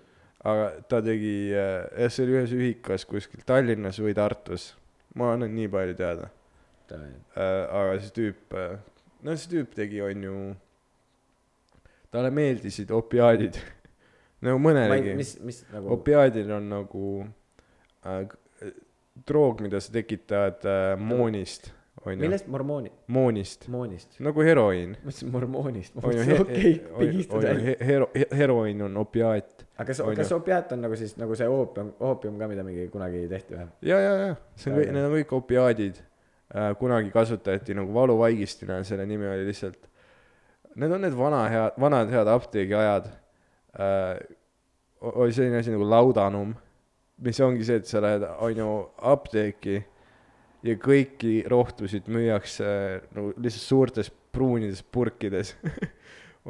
aga 0.47 0.68
ta 0.91 1.01
tegi, 1.05 1.34
jah, 1.51 2.11
see 2.14 2.26
oli 2.26 2.36
ühes 2.39 2.55
ühikas 2.57 3.07
kuskil 3.09 3.43
Tallinnas 3.47 3.99
või 4.03 4.14
Tartus. 4.18 4.70
ma 5.18 5.32
annan 5.34 5.55
nii 5.57 5.70
palju 5.72 5.99
teada. 5.99 6.30
Aga 6.97 7.99
see 8.01 8.14
tüüp, 8.16 8.57
no 9.22 9.36
see 9.36 9.51
tüüp 9.57 9.74
tegi, 9.76 10.01
on 10.07 10.22
ju, 10.28 10.34
talle 12.14 12.30
meeldisid 12.34 12.91
opiaadid. 12.95 13.59
nagu 14.47 14.61
mõnelegi. 14.62 15.16
mis, 15.18 15.34
mis 15.45 15.64
nagu, 15.72 15.91
opiaadid 15.99 16.51
on 16.55 16.68
nagu 16.70 17.09
äh, 18.07 18.22
k- 18.30 18.72
droog, 19.28 19.61
mida 19.64 19.80
sa 19.82 19.91
tekitad 19.97 20.62
äh, 20.68 20.93
moonist, 21.01 21.72
onju. 22.05 22.20
millest 22.22 22.47
mormooni, 22.55 22.93
moonist, 23.11 23.66
moonist? 23.74 24.20
nagu 24.22 24.45
heroiin. 24.47 24.93
ma 25.01 25.09
mõtlesin 25.11 25.32
mormoonist, 25.34 25.97
ma 25.99 26.05
mõtlesin 26.07 26.45
okei, 26.45 26.72
he- 26.76 26.93
pigistad 27.01 27.34
on 27.34 27.43
ju 27.43 27.49
välja. 27.49 27.64
he- 27.66 27.89
hero-, 27.91 28.11
heroiin 28.39 28.84
on 28.86 28.97
opiaat. 29.03 29.64
aga 29.76 29.89
kas 29.91 30.03
kas 30.22 30.32
opiaat 30.39 30.72
on 30.76 30.86
nagu 30.86 30.97
siis 31.01 31.16
nagu 31.18 31.34
see 31.39 31.49
oopium, 31.51 31.91
oopium 31.99 32.39
ka, 32.39 32.49
mida 32.55 32.62
mingi 32.66 32.86
kunagi 32.95 33.26
tehti 33.34 33.59
või? 33.59 33.66
ja, 33.91 33.99
ja, 34.07 34.14
ja 34.28 34.36
see 34.55 34.70
on 34.72 34.78
kõik, 34.78 34.93
need 34.95 35.09
on 35.11 35.16
kõik 35.18 35.34
opiaadid 35.43 35.99
äh,. 35.99 36.08
Kunagi 36.79 37.11
kasutati 37.13 37.75
nagu 37.77 37.93
valuvaigistina, 37.95 38.81
selle 38.87 39.05
nimi 39.07 39.29
oli 39.29 39.45
lihtsalt, 39.49 39.83
need 40.81 40.93
on 40.95 41.05
need 41.05 41.17
vana 41.17 41.43
head, 41.53 41.77
vanad 41.81 42.13
head 42.13 42.31
apteegiajad 42.33 43.11
äh,. 43.77 44.17
oli 45.01 45.33
selline 45.33 45.61
asi 45.61 45.71
nagu 45.75 45.87
laudanum, 45.87 46.55
mis 47.23 47.41
ongi 47.45 47.67
see, 47.67 47.79
et 47.79 47.87
sa 47.87 48.01
lähed, 48.03 48.25
on 48.43 48.57
ju, 48.57 48.71
apteeki 49.13 49.77
ja 50.67 50.75
kõiki 50.83 51.43
rohtusid 51.51 52.09
müüakse 52.11 52.67
nagu 53.15 53.35
lihtsalt 53.37 53.65
suurtes 53.65 54.11
pruunides 54.35 54.83
purkides 54.83 55.55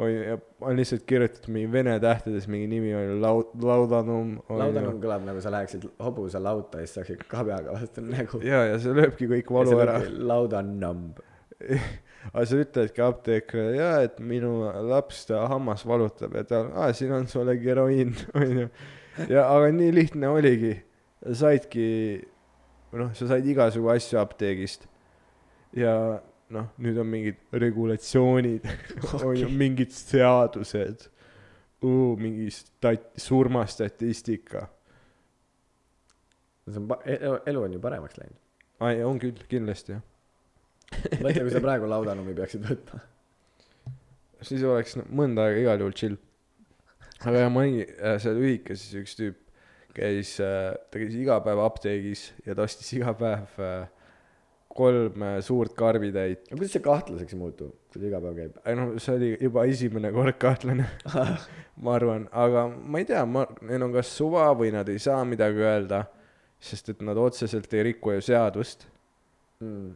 ja 0.06 0.38
on 0.60 0.76
lihtsalt 0.78 1.02
kirjutatud 1.08 1.50
mingi 1.54 1.70
vene 1.72 1.96
tähtedes 2.00 2.48
mingi 2.50 2.66
nimi 2.70 2.92
on 2.94 3.02
ju 3.02 3.14
laud-, 3.22 3.54
laudanum. 3.64 4.34
laudanum 4.48 5.00
kõlab 5.02 5.24
nagu 5.26 5.42
sa 5.42 5.52
läheksid 5.54 5.86
hobuse 6.04 6.40
lauta 6.42 6.82
ja 6.82 6.86
siis 6.86 7.00
saaksid 7.00 7.24
kabjaga 7.30 7.74
vastu 7.74 8.04
nägu. 8.04 8.42
ja, 8.46 8.64
ja 8.72 8.76
see 8.82 8.94
lööbki 8.94 9.30
kõik 9.30 9.50
valu 9.54 9.78
ära. 9.82 9.98
laudanumb. 10.08 11.18
aga 12.32 12.44
sa 12.46 12.60
ütledki 12.62 13.02
apteekrile, 13.04 13.72
jaa, 13.78 13.96
et 14.06 14.20
minu 14.22 14.52
laps 14.88 15.24
ta 15.30 15.46
hammas 15.50 15.84
valutab 15.88 16.36
ja 16.38 16.44
ta, 16.46 16.62
aa, 16.74 16.92
siin 16.96 17.14
on 17.16 17.26
sulle 17.30 17.56
heroiin, 17.62 18.14
onju. 18.38 18.68
ja 19.30 19.48
aga 19.50 19.72
nii 19.74 19.94
lihtne 19.94 20.30
oligi, 20.30 20.74
saidki, 21.42 21.88
noh, 22.94 23.10
sa 23.18 23.30
said 23.32 23.46
igasugu 23.50 23.90
asju 23.94 24.20
apteegist 24.22 24.86
ja 25.76 25.94
noh, 26.54 26.68
nüüd 26.82 26.98
on 27.00 27.08
mingid 27.08 27.40
regulatsioonid 27.52 28.66
okay. 28.66 29.44
on 29.46 29.56
mingid 29.58 29.92
seadused, 29.94 31.08
mingi 32.18 32.48
stat-, 32.54 33.10
surmastatistika. 33.20 34.66
see 36.68 36.80
on, 36.80 37.40
elu 37.46 37.64
on 37.64 37.76
ju 37.76 37.80
paremaks 37.80 38.20
läinud. 38.20 38.38
ai, 38.80 39.02
on 39.04 39.20
küll, 39.22 39.44
kindlasti 39.50 39.96
jah. 39.96 40.06
mõtle, 41.20 41.44
kui 41.44 41.52
sa 41.52 41.62
praegu 41.64 41.90
laudanumi 41.90 42.36
peaksid 42.36 42.64
võtma. 42.68 43.02
siis 44.40 44.64
oleks 44.64 44.96
no, 45.00 45.04
mõnda 45.20 45.48
aega 45.48 45.66
igal 45.66 45.84
juhul 45.84 46.00
chill. 46.00 46.16
aga 47.24 47.44
jah, 47.44 47.52
olin 47.52 47.84
äh, 47.84 48.16
seal 48.22 48.40
ühikas, 48.40 48.86
siis 48.86 49.04
üks 49.04 49.20
tüüp 49.20 49.44
käis 49.98 50.36
äh,, 50.40 50.72
ta 50.88 51.00
käis 51.00 51.14
iga 51.18 51.38
päev 51.44 51.60
apteegis 51.64 52.28
ja 52.46 52.56
ta 52.56 52.64
ostis 52.68 52.92
iga 52.96 53.12
päev 53.18 53.60
äh, 53.60 53.86
kolm 54.78 55.24
äh, 55.26 55.38
suurt 55.44 55.74
karbitäit. 55.78 56.44
aga 56.46 56.58
kuidas 56.58 56.74
see 56.76 56.84
kahtlaseks 56.84 57.34
ei 57.34 57.40
muutu, 57.40 57.70
kui 57.92 58.02
ta 58.02 58.10
iga 58.10 58.20
päev 58.24 58.36
käib? 58.42 58.60
ei 58.64 58.78
noh, 58.78 58.92
see 59.02 59.16
oli 59.18 59.32
juba 59.48 59.64
esimene 59.70 60.12
kord 60.14 60.38
kahtlane, 60.42 60.86
ma 61.84 61.96
arvan, 61.96 62.28
aga 62.46 62.68
ma 62.68 63.02
ei 63.02 63.08
tea, 63.08 63.24
ma, 63.26 63.46
neil 63.66 63.88
on 63.88 63.96
kas 63.96 64.12
suva 64.20 64.50
või 64.58 64.70
nad 64.74 64.88
ei 64.92 65.02
saa 65.02 65.24
midagi 65.28 65.64
öelda, 65.64 66.04
sest 66.58 66.94
et 66.94 67.02
nad 67.06 67.18
otseselt 67.20 67.72
ei 67.74 67.90
riku 67.92 68.16
ju 68.16 68.24
seadust 68.30 68.88
Mm. 69.58 69.94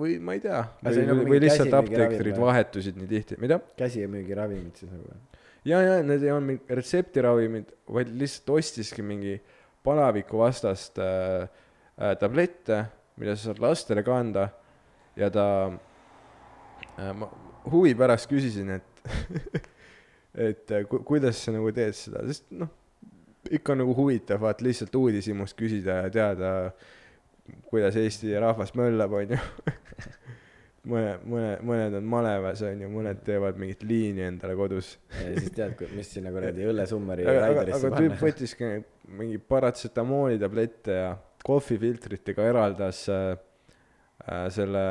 või 0.00 0.14
ma 0.24 0.32
ei 0.32 0.40
tea, 0.40 0.62
või 0.80 0.94
see 0.96 1.02
nagu 1.04 1.24
või 1.28 1.40
lihtsalt 1.44 1.74
apteekrid 1.76 2.38
või? 2.38 2.44
vahetusid 2.46 2.96
nii 2.96 3.08
tihti, 3.10 3.36
mida? 3.42 3.58
käsi 3.76 4.00
ei 4.00 4.08
müügi 4.08 4.36
ravimit 4.38 4.80
siis 4.80 4.88
nagu. 4.88 5.12
ja, 5.68 5.82
ja 5.84 5.98
need 6.00 6.24
ei 6.24 6.32
olnud 6.32 6.48
mingid 6.54 6.72
retseptiravimid, 6.78 7.74
vaid 7.92 8.14
lihtsalt 8.16 8.54
ostiski 8.56 9.04
mingi 9.04 9.34
palaviku 9.84 10.40
vastast 10.40 10.96
äh, 11.04 11.44
äh, 12.00 12.14
tablette, 12.22 12.86
mida 13.20 13.36
sa 13.36 13.50
saad 13.50 13.60
lastele 13.62 14.04
kanda 14.06 14.48
ja 15.18 15.30
ta 15.32 15.46
äh,, 16.96 17.12
ma 17.14 17.28
huvi 17.70 17.94
pärast 17.98 18.30
küsisin, 18.30 18.70
et 18.78 19.64
et 20.48 20.70
äh, 20.70 20.86
ku, 20.88 21.02
kuidas 21.06 21.40
sa 21.44 21.54
nagu 21.54 21.72
teed 21.74 21.96
seda, 21.96 22.22
sest 22.28 22.48
noh, 22.54 22.70
ikka 23.50 23.74
on 23.74 23.84
nagu 23.84 23.94
huvitav 23.96 24.42
vaata 24.42 24.64
lihtsalt 24.64 24.94
uudishimust 24.96 25.58
küsida 25.58 26.02
ja 26.04 26.10
teada, 26.14 26.50
kuidas 27.70 27.96
Eesti 27.98 28.32
rahvas 28.38 28.74
möllab, 28.78 29.16
onju. 29.20 29.38
mõne, 30.90 31.16
mõne, 31.28 31.54
mõned 31.66 31.96
on 31.98 32.06
malevas, 32.12 32.62
onju, 32.68 32.90
mõned 32.92 33.24
teevad 33.26 33.58
mingit 33.60 33.82
liini 33.84 34.24
endale 34.28 34.54
kodus 34.58 34.94
ja 35.16 35.32
siis 35.34 35.50
tead, 35.56 35.82
mis 35.96 36.12
sinna 36.14 36.32
kuradi 36.34 36.64
õllesummeri 36.70 37.26
Raiderisse 37.26 37.90
aga 37.90 37.96
tüüp 37.96 38.14
panna. 38.14 38.22
võttiski 38.22 38.70
mingi 39.20 39.42
paratsetamooli 39.50 40.40
tablette 40.40 40.96
ja 40.96 41.10
kohvifiltritega 41.46 42.44
eraldas 42.50 43.04
äh, 43.08 43.36
äh, 44.26 44.46
selle 44.52 44.84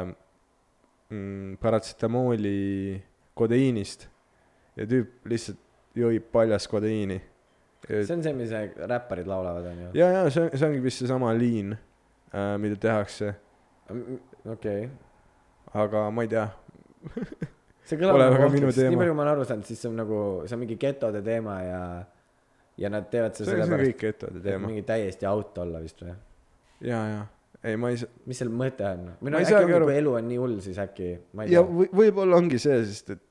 mm, 1.10 1.58
paratsetamooli 1.62 3.02
kodeiinist 3.38 4.08
ja 4.78 4.88
tüüp 4.90 5.28
lihtsalt 5.30 5.60
jõi 5.98 6.20
paljast 6.20 6.70
kodeiini. 6.72 7.20
see 7.88 8.16
on 8.16 8.24
see, 8.24 8.34
mis 8.36 8.52
räpparid 8.52 9.28
laulavad, 9.28 9.70
onju. 9.72 9.92
ja, 9.98 10.10
ja 10.18 10.26
see 10.30 10.46
on, 10.46 10.52
see 10.56 10.68
ongi 10.68 10.82
vist 10.84 11.04
seesama 11.04 11.32
liin 11.38 11.74
äh,, 11.76 12.56
mida 12.62 12.78
tehakse, 12.80 13.34
okei, 14.46 14.90
aga 15.74 16.06
ma 16.14 16.26
ei 16.26 16.32
tea, 16.32 16.46
see 17.88 17.98
kõlab 17.98 18.20
nagu 18.20 18.36
väga 18.36 18.48
ohtlik, 18.48 18.60
minu 18.60 18.72
sest 18.74 18.90
nii 18.92 19.02
palju 19.02 19.18
ma 19.18 19.26
olen 19.26 19.34
aru 19.34 19.50
saanud, 19.50 19.68
siis 19.70 19.82
see 19.82 19.92
on 19.92 20.00
nagu, 20.04 20.22
see 20.46 20.58
on 20.58 20.64
mingi 20.66 20.80
getode 20.82 21.24
teema 21.26 21.60
ja, 21.64 21.84
ja 22.84 22.92
nad 22.94 23.08
teevad 23.12 23.38
seda 23.38 23.48
on 23.48 23.54
see 23.54 23.62
sellepärast, 23.64 23.88
kõik 23.88 24.10
etode 24.12 24.42
et 24.42 24.50
teema. 24.52 24.68
mingi 24.68 24.86
täiesti 24.88 25.30
out 25.30 25.64
olla 25.64 25.82
vist 25.84 26.04
või? 26.04 26.18
ja, 26.82 27.02
ja 27.10 27.26
ei, 27.64 27.76
ma 27.76 27.90
ei 27.92 27.98
saa. 28.00 28.12
mis 28.30 28.40
selle 28.40 28.54
mõte 28.56 28.86
on? 28.88 29.10
või 29.20 29.34
noh, 29.34 29.42
äkki 29.44 29.56
ongi, 29.58 29.72
kui 29.74 29.82
nagu 29.84 29.96
elu 29.96 30.14
on 30.20 30.30
nii 30.32 30.40
hull, 30.40 30.60
siis 30.64 30.80
äkki, 30.82 31.10
ma 31.36 31.46
ei 31.46 31.52
tea. 31.52 31.60
ja 31.60 31.66
või, 31.68 31.90
võib-olla 32.02 32.40
ongi 32.40 32.60
see, 32.62 32.80
sest 32.88 33.14
et 33.16 33.24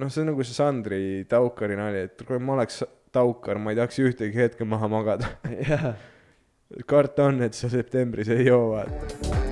noh, 0.00 0.10
see 0.10 0.24
on 0.24 0.32
nagu 0.32 0.46
see 0.46 0.56
Sandri 0.56 1.02
Taukari 1.30 1.78
nali, 1.80 2.06
et 2.08 2.26
kui 2.26 2.40
ma 2.40 2.56
oleks 2.58 2.82
Taukar, 3.14 3.60
ma 3.62 3.70
ei 3.70 3.78
tahaks 3.78 4.00
ühtegi 4.02 4.40
hetke 4.40 4.66
maha 4.66 4.88
magada 4.90 5.34
yeah.. 5.52 5.92
karta 6.88 7.28
on, 7.30 7.44
et 7.46 7.54
sa 7.54 7.70
septembris 7.72 8.32
ei 8.32 8.48
joo, 8.48 8.72
vaata. 8.74 9.42